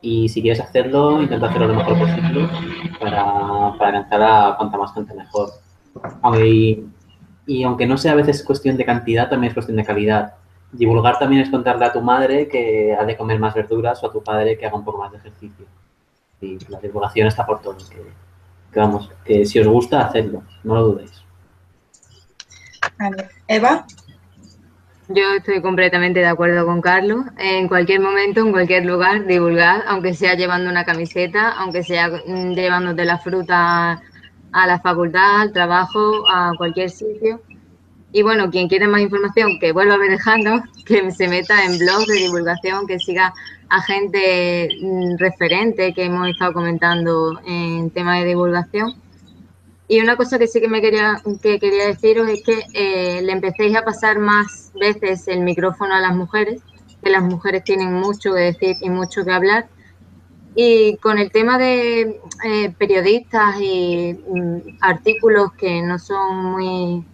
y 0.00 0.28
si 0.28 0.42
quieres 0.42 0.60
hacerlo, 0.60 1.20
intenta 1.22 1.48
hacerlo 1.48 1.68
lo 1.68 1.74
mejor 1.74 1.98
posible 1.98 2.48
para, 3.00 3.72
para 3.78 3.98
alcanzar 3.98 4.22
a 4.22 4.56
cuanta 4.56 4.78
más 4.78 4.94
gente 4.94 5.14
mejor. 5.14 5.50
Y, 6.44 6.84
y, 7.46 7.62
aunque 7.64 7.86
no 7.86 7.96
sea 7.96 8.12
a 8.12 8.16
veces 8.16 8.44
cuestión 8.44 8.76
de 8.76 8.84
cantidad, 8.84 9.28
también 9.28 9.50
es 9.50 9.54
cuestión 9.54 9.76
de 9.76 9.84
calidad. 9.84 10.34
Divulgar 10.70 11.18
también 11.18 11.42
es 11.42 11.50
contarle 11.50 11.86
a 11.86 11.92
tu 11.92 12.00
madre 12.00 12.46
que 12.46 12.94
ha 12.94 13.04
de 13.04 13.16
comer 13.16 13.40
más 13.40 13.54
verduras 13.54 14.02
o 14.02 14.06
a 14.06 14.12
tu 14.12 14.22
padre 14.22 14.56
que 14.56 14.66
haga 14.66 14.76
un 14.76 14.84
poco 14.84 14.98
más 14.98 15.10
de 15.10 15.18
ejercicio. 15.18 15.66
Y 16.40 16.58
la 16.68 16.78
divulgación 16.78 17.26
está 17.26 17.44
por 17.44 17.60
todo. 17.60 17.78
Que, 17.78 18.02
que 18.72 18.80
vamos, 18.80 19.10
que 19.24 19.44
si 19.46 19.58
os 19.58 19.66
gusta, 19.66 20.06
hacedlo, 20.06 20.42
no 20.62 20.74
lo 20.74 20.82
dudéis. 20.88 21.24
Eva. 23.48 23.86
Yo 25.10 25.22
estoy 25.38 25.62
completamente 25.62 26.20
de 26.20 26.26
acuerdo 26.26 26.66
con 26.66 26.82
Carlos. 26.82 27.24
En 27.38 27.66
cualquier 27.66 28.00
momento, 28.00 28.40
en 28.40 28.52
cualquier 28.52 28.84
lugar, 28.84 29.26
divulgar, 29.26 29.82
aunque 29.88 30.12
sea 30.12 30.34
llevando 30.34 30.70
una 30.70 30.84
camiseta, 30.84 31.52
aunque 31.52 31.82
sea 31.82 32.10
mm, 32.26 32.52
llevándote 32.52 33.06
la 33.06 33.16
fruta 33.16 34.02
a 34.52 34.66
la 34.66 34.80
facultad, 34.80 35.40
al 35.40 35.52
trabajo, 35.54 36.28
a 36.28 36.52
cualquier 36.58 36.90
sitio. 36.90 37.40
Y 38.12 38.22
bueno, 38.22 38.50
quien 38.50 38.68
quiera 38.68 38.86
más 38.86 39.00
información, 39.00 39.58
que 39.58 39.72
vuelva 39.72 39.94
a 39.94 39.98
ver 39.98 40.18
Hangout, 40.18 40.64
que 40.86 41.10
se 41.10 41.26
meta 41.26 41.64
en 41.64 41.78
blogs 41.78 42.06
de 42.06 42.14
divulgación, 42.14 42.86
que 42.86 42.98
siga 42.98 43.32
a 43.70 43.80
gente 43.80 44.68
mm, 44.82 45.16
referente 45.16 45.94
que 45.94 46.04
hemos 46.04 46.28
estado 46.28 46.52
comentando 46.52 47.40
en 47.46 47.90
tema 47.90 48.18
de 48.18 48.26
divulgación 48.26 48.94
y 49.88 50.00
una 50.00 50.16
cosa 50.16 50.38
que 50.38 50.46
sí 50.46 50.60
que 50.60 50.68
me 50.68 50.82
quería, 50.82 51.22
que 51.42 51.58
quería 51.58 51.86
deciros 51.86 52.28
es 52.28 52.42
que 52.42 52.62
eh, 52.74 53.22
le 53.22 53.32
empecéis 53.32 53.74
a 53.74 53.84
pasar 53.84 54.18
más 54.18 54.70
veces 54.78 55.26
el 55.28 55.40
micrófono 55.40 55.94
a 55.94 56.00
las 56.00 56.14
mujeres, 56.14 56.60
que 57.02 57.08
las 57.08 57.22
mujeres 57.22 57.64
tienen 57.64 57.94
mucho 57.94 58.34
que 58.34 58.40
decir 58.40 58.76
y 58.82 58.90
mucho 58.90 59.24
que 59.24 59.32
hablar. 59.32 59.66
Y 60.54 60.96
con 60.98 61.18
el 61.18 61.30
tema 61.30 61.56
de 61.56 62.20
eh, 62.44 62.74
periodistas 62.76 63.58
y 63.60 64.18
mm, 64.28 64.76
artículos 64.80 65.52
que 65.54 65.80
no 65.80 65.98
son 65.98 66.36
muy 66.36 67.04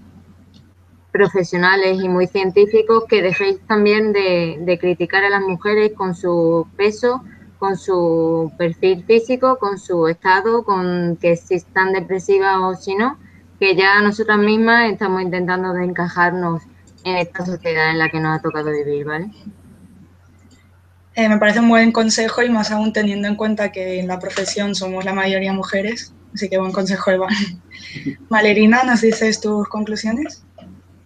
profesionales 1.13 2.03
y 2.03 2.09
muy 2.09 2.27
científicos, 2.27 3.05
que 3.09 3.23
dejéis 3.23 3.61
también 3.69 4.13
de, 4.13 4.59
de 4.61 4.79
criticar 4.81 5.23
a 5.23 5.31
las 5.31 5.43
mujeres 5.43 5.93
con 5.93 6.17
su 6.17 6.67
peso 6.77 7.23
con 7.59 7.77
su 7.77 8.53
perfil 8.59 9.05
físico, 9.05 9.59
con 9.59 9.79
su 9.79 10.09
estado, 10.09 10.65
con 10.65 11.17
que 11.21 11.37
si 11.37 11.55
están 11.55 11.93
depresivas 11.93 12.57
o 12.61 12.75
si 12.75 12.95
no, 12.95 13.19
que 13.59 13.75
ya 13.75 14.01
nosotras 14.01 14.39
mismas 14.39 14.91
estamos 14.91 15.23
intentando 15.23 15.73
de 15.73 15.85
encajarnos 15.85 16.63
en 17.05 17.17
esta 17.17 17.45
sociedad 17.45 17.91
en 17.91 17.99
la 17.99 18.09
que 18.09 18.21
nos 18.21 18.39
ha 18.39 18.43
tocado 18.43 18.71
vivir, 18.71 19.07
¿vale? 19.07 19.31
Eh, 21.15 21.29
me 21.29 21.39
parece 21.39 21.61
un 21.61 21.69
buen 21.69 21.93
consejo 21.93 22.43
y 22.43 22.51
más 22.51 22.71
aún 22.73 22.93
teniendo 22.93 23.29
en 23.29 23.37
cuenta 23.37 23.71
que 23.71 24.01
en 24.01 24.09
la 24.09 24.19
profesión 24.19 24.75
somos 24.75 25.05
la 25.05 25.13
mayoría 25.13 25.53
mujeres, 25.53 26.13
así 26.35 26.49
que 26.49 26.59
buen 26.59 26.73
consejo, 26.73 27.11
Eva. 27.11 27.29
Valerina, 28.29 28.83
¿nos 28.83 29.03
dices 29.03 29.41
tus 29.41 29.69
conclusiones? 29.69 30.45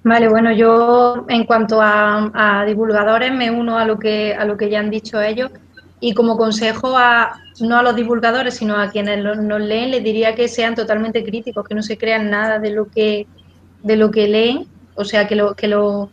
Vale, 0.04 0.28
bueno, 0.28 0.52
yo 0.52 1.26
en 1.28 1.44
cuanto 1.44 1.82
a, 1.82 2.30
a 2.32 2.64
divulgadores 2.64 3.32
me 3.32 3.50
uno 3.50 3.76
a 3.76 3.84
lo 3.84 3.98
que 3.98 4.34
a 4.34 4.46
lo 4.46 4.56
que 4.56 4.70
ya 4.70 4.80
han 4.80 4.88
dicho 4.88 5.20
ellos 5.20 5.50
Y 6.00 6.14
como 6.14 6.36
consejo 6.36 6.96
a, 6.96 7.40
no 7.60 7.78
a 7.78 7.82
los 7.82 7.96
divulgadores, 7.96 8.54
sino 8.54 8.76
a 8.76 8.90
quienes 8.90 9.22
nos 9.22 9.60
leen, 9.60 9.90
les 9.90 10.04
diría 10.04 10.34
que 10.34 10.48
sean 10.48 10.74
totalmente 10.74 11.24
críticos, 11.24 11.66
que 11.66 11.74
no 11.74 11.82
se 11.82 11.98
crean 11.98 12.30
nada 12.30 12.58
de 12.58 12.70
lo 12.70 12.88
que, 12.88 13.26
de 13.82 13.96
lo 13.96 14.10
que 14.10 14.28
leen, 14.28 14.66
o 14.94 15.04
sea, 15.04 15.26
que 15.26 15.34
lo, 15.34 15.54
que 15.54 15.68
lo 15.68 16.10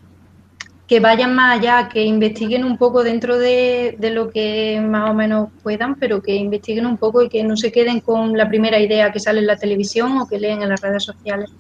que 0.88 1.00
vayan 1.00 1.34
más 1.34 1.60
allá, 1.60 1.90
que 1.90 2.04
investiguen 2.04 2.64
un 2.64 2.78
poco 2.78 3.04
dentro 3.04 3.38
de, 3.38 3.96
de, 3.98 4.12
lo 4.12 4.30
que 4.30 4.80
más 4.82 5.10
o 5.10 5.14
menos 5.14 5.50
puedan, 5.64 5.96
pero 5.96 6.22
que 6.22 6.36
investiguen 6.36 6.86
un 6.86 6.98
poco 6.98 7.24
y 7.24 7.30
que 7.30 7.44
no 7.44 7.58
se 7.58 7.72
queden 7.72 8.00
con 8.02 8.38
la 8.38 8.48
primera 8.48 8.80
idea 8.80 9.12
que 9.12 9.20
sale 9.20 9.40
en 9.40 9.48
la 9.48 9.58
televisión 9.58 10.18
o 10.20 10.28
que 10.28 10.40
leen 10.40 10.62
en 10.62 10.70
las 10.70 10.82
redes 10.82 11.04
sociales. 11.04 11.52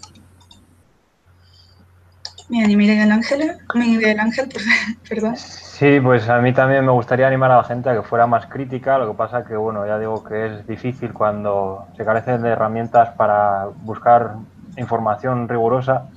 Y 2.50 2.76
Miguel 2.76 3.12
Ángel, 3.12 3.58
Miguel 3.74 4.20
Ángel, 4.20 4.50
perdón. 5.10 5.36
Sí, 5.36 6.00
pues 6.00 6.30
a 6.30 6.40
mí 6.40 6.54
también 6.54 6.86
me 6.86 6.92
gustaría 6.92 7.28
animar 7.28 7.52
a 7.52 7.58
la 7.58 7.64
gente 7.64 7.90
a 7.90 7.96
que 7.96 8.02
fuera 8.02 8.28
más 8.28 8.46
crítica, 8.46 8.98
lo 8.98 9.12
que 9.12 9.18
pasa 9.18 9.44
que, 9.44 9.56
bueno, 9.56 9.86
ya 9.86 9.98
digo 9.98 10.24
que 10.24 10.46
es 10.46 10.68
difícil 10.68 11.12
cuando 11.12 11.88
se 11.98 12.06
carecen 12.06 12.42
de 12.42 12.50
herramientas 12.50 13.10
para 13.18 13.66
buscar 13.84 14.36
información 14.78 15.50
rigurosa 15.50 16.08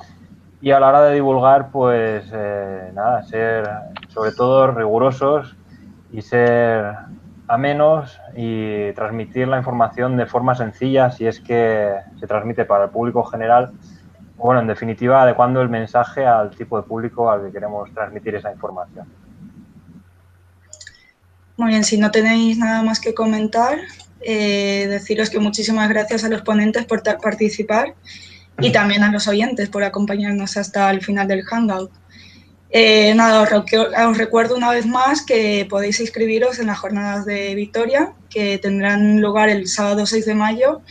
y 0.61 0.72
a 0.72 0.81
la 0.81 0.89
hora 0.89 1.03
de 1.03 1.14
divulgar, 1.14 1.70
pues 1.70 2.31
eh, 2.33 2.91
nada, 2.95 3.22
ser 3.22 3.68
sobre 4.09 4.33
todo 4.33 4.72
rigurosos 4.72 5.57
y 6.12 6.22
ser 6.22 6.95
amenos 7.47 8.20
y 8.37 8.93
transmitir 8.93 9.49
la 9.49 9.59
información 9.59 10.16
de 10.16 10.26
forma 10.26 10.55
sencilla 10.55 11.11
si 11.11 11.26
es 11.26 11.41
que 11.41 11.95
se 12.18 12.26
transmite 12.26 12.64
para 12.64 12.85
el 12.85 12.91
público 12.91 13.24
general. 13.24 13.72
Bueno, 14.39 14.61
en 14.61 14.68
definitiva, 14.68 15.22
adecuando 15.22 15.61
el 15.61 15.68
mensaje 15.68 16.24
al 16.24 16.51
tipo 16.51 16.76
de 16.76 16.84
público 16.84 17.30
al 17.30 17.47
que 17.47 17.53
queremos 17.53 17.93
transmitir 17.93 18.36
esa 18.36 18.53
información. 18.53 19.07
Muy 21.57 21.70
bien, 21.70 21.82
si 21.82 21.99
no 21.99 22.12
tenéis 22.12 22.57
nada 22.57 22.82
más 22.82 23.01
que 23.01 23.14
comentar, 23.14 23.80
eh, 24.20 24.86
deciros 24.89 25.28
que 25.28 25.41
muchísimas 25.41 25.89
gracias 25.89 26.22
a 26.22 26.28
los 26.28 26.43
ponentes 26.43 26.86
por 26.86 27.03
participar 27.03 27.95
y 28.61 28.70
también 28.70 29.03
a 29.03 29.11
los 29.11 29.26
oyentes 29.26 29.68
por 29.68 29.82
acompañarnos 29.82 30.57
hasta 30.57 30.89
el 30.91 31.03
final 31.03 31.26
del 31.26 31.43
Hangout. 31.43 31.91
Eh, 32.70 33.14
nada, 33.14 33.43
os, 33.43 34.18
recuerdo 34.18 34.55
una 34.57 34.70
vez 34.70 34.86
más 34.86 35.24
que 35.24 35.66
podéis 35.68 36.01
inscribiros 36.01 36.59
en 36.59 36.66
las 36.66 36.78
jornadas 36.78 37.24
de 37.24 37.55
Victoria, 37.55 38.12
que 38.30 38.59
tendrán 38.59 39.20
lugar 39.20 39.49
el 39.49 39.66
sábado 39.68 40.07
6 40.07 40.26
de 40.26 40.34
mayo. 40.34 40.82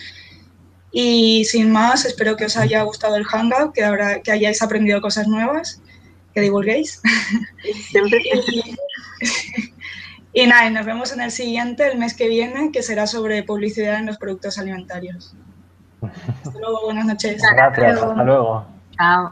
Y 1.00 1.46
sin 1.46 1.72
más, 1.72 2.06
espero 2.06 2.36
que 2.36 2.46
os 2.46 2.58
haya 2.58 2.82
gustado 2.82 3.18
el 3.18 3.24
Hangout, 3.24 3.72
que, 3.72 3.84
ahora, 3.86 4.20
que 4.20 4.32
hayáis 4.32 4.64
aprendido 4.64 5.00
cosas 5.00 5.28
nuevas, 5.28 5.80
que 6.34 6.42
divulguéis. 6.42 7.04
y, 10.34 10.42
y 10.42 10.48
nada, 10.48 10.68
nos 10.72 10.88
vemos 10.88 11.14
en 11.14 11.22
el 11.22 11.30
siguiente, 11.30 11.92
el 11.92 12.00
mes 12.00 12.16
que 12.16 12.28
viene, 12.28 12.72
que 12.72 12.82
será 12.82 13.06
sobre 13.06 13.44
publicidad 13.44 14.00
en 14.00 14.08
los 14.08 14.18
productos 14.18 14.58
alimentarios. 14.58 15.36
Hasta 16.02 16.60
luego, 16.60 16.86
buenas 16.86 17.06
noches. 17.06 17.44
Gracias, 17.44 18.02
hasta 18.02 18.24
luego. 18.24 18.66
Chao. 18.98 19.32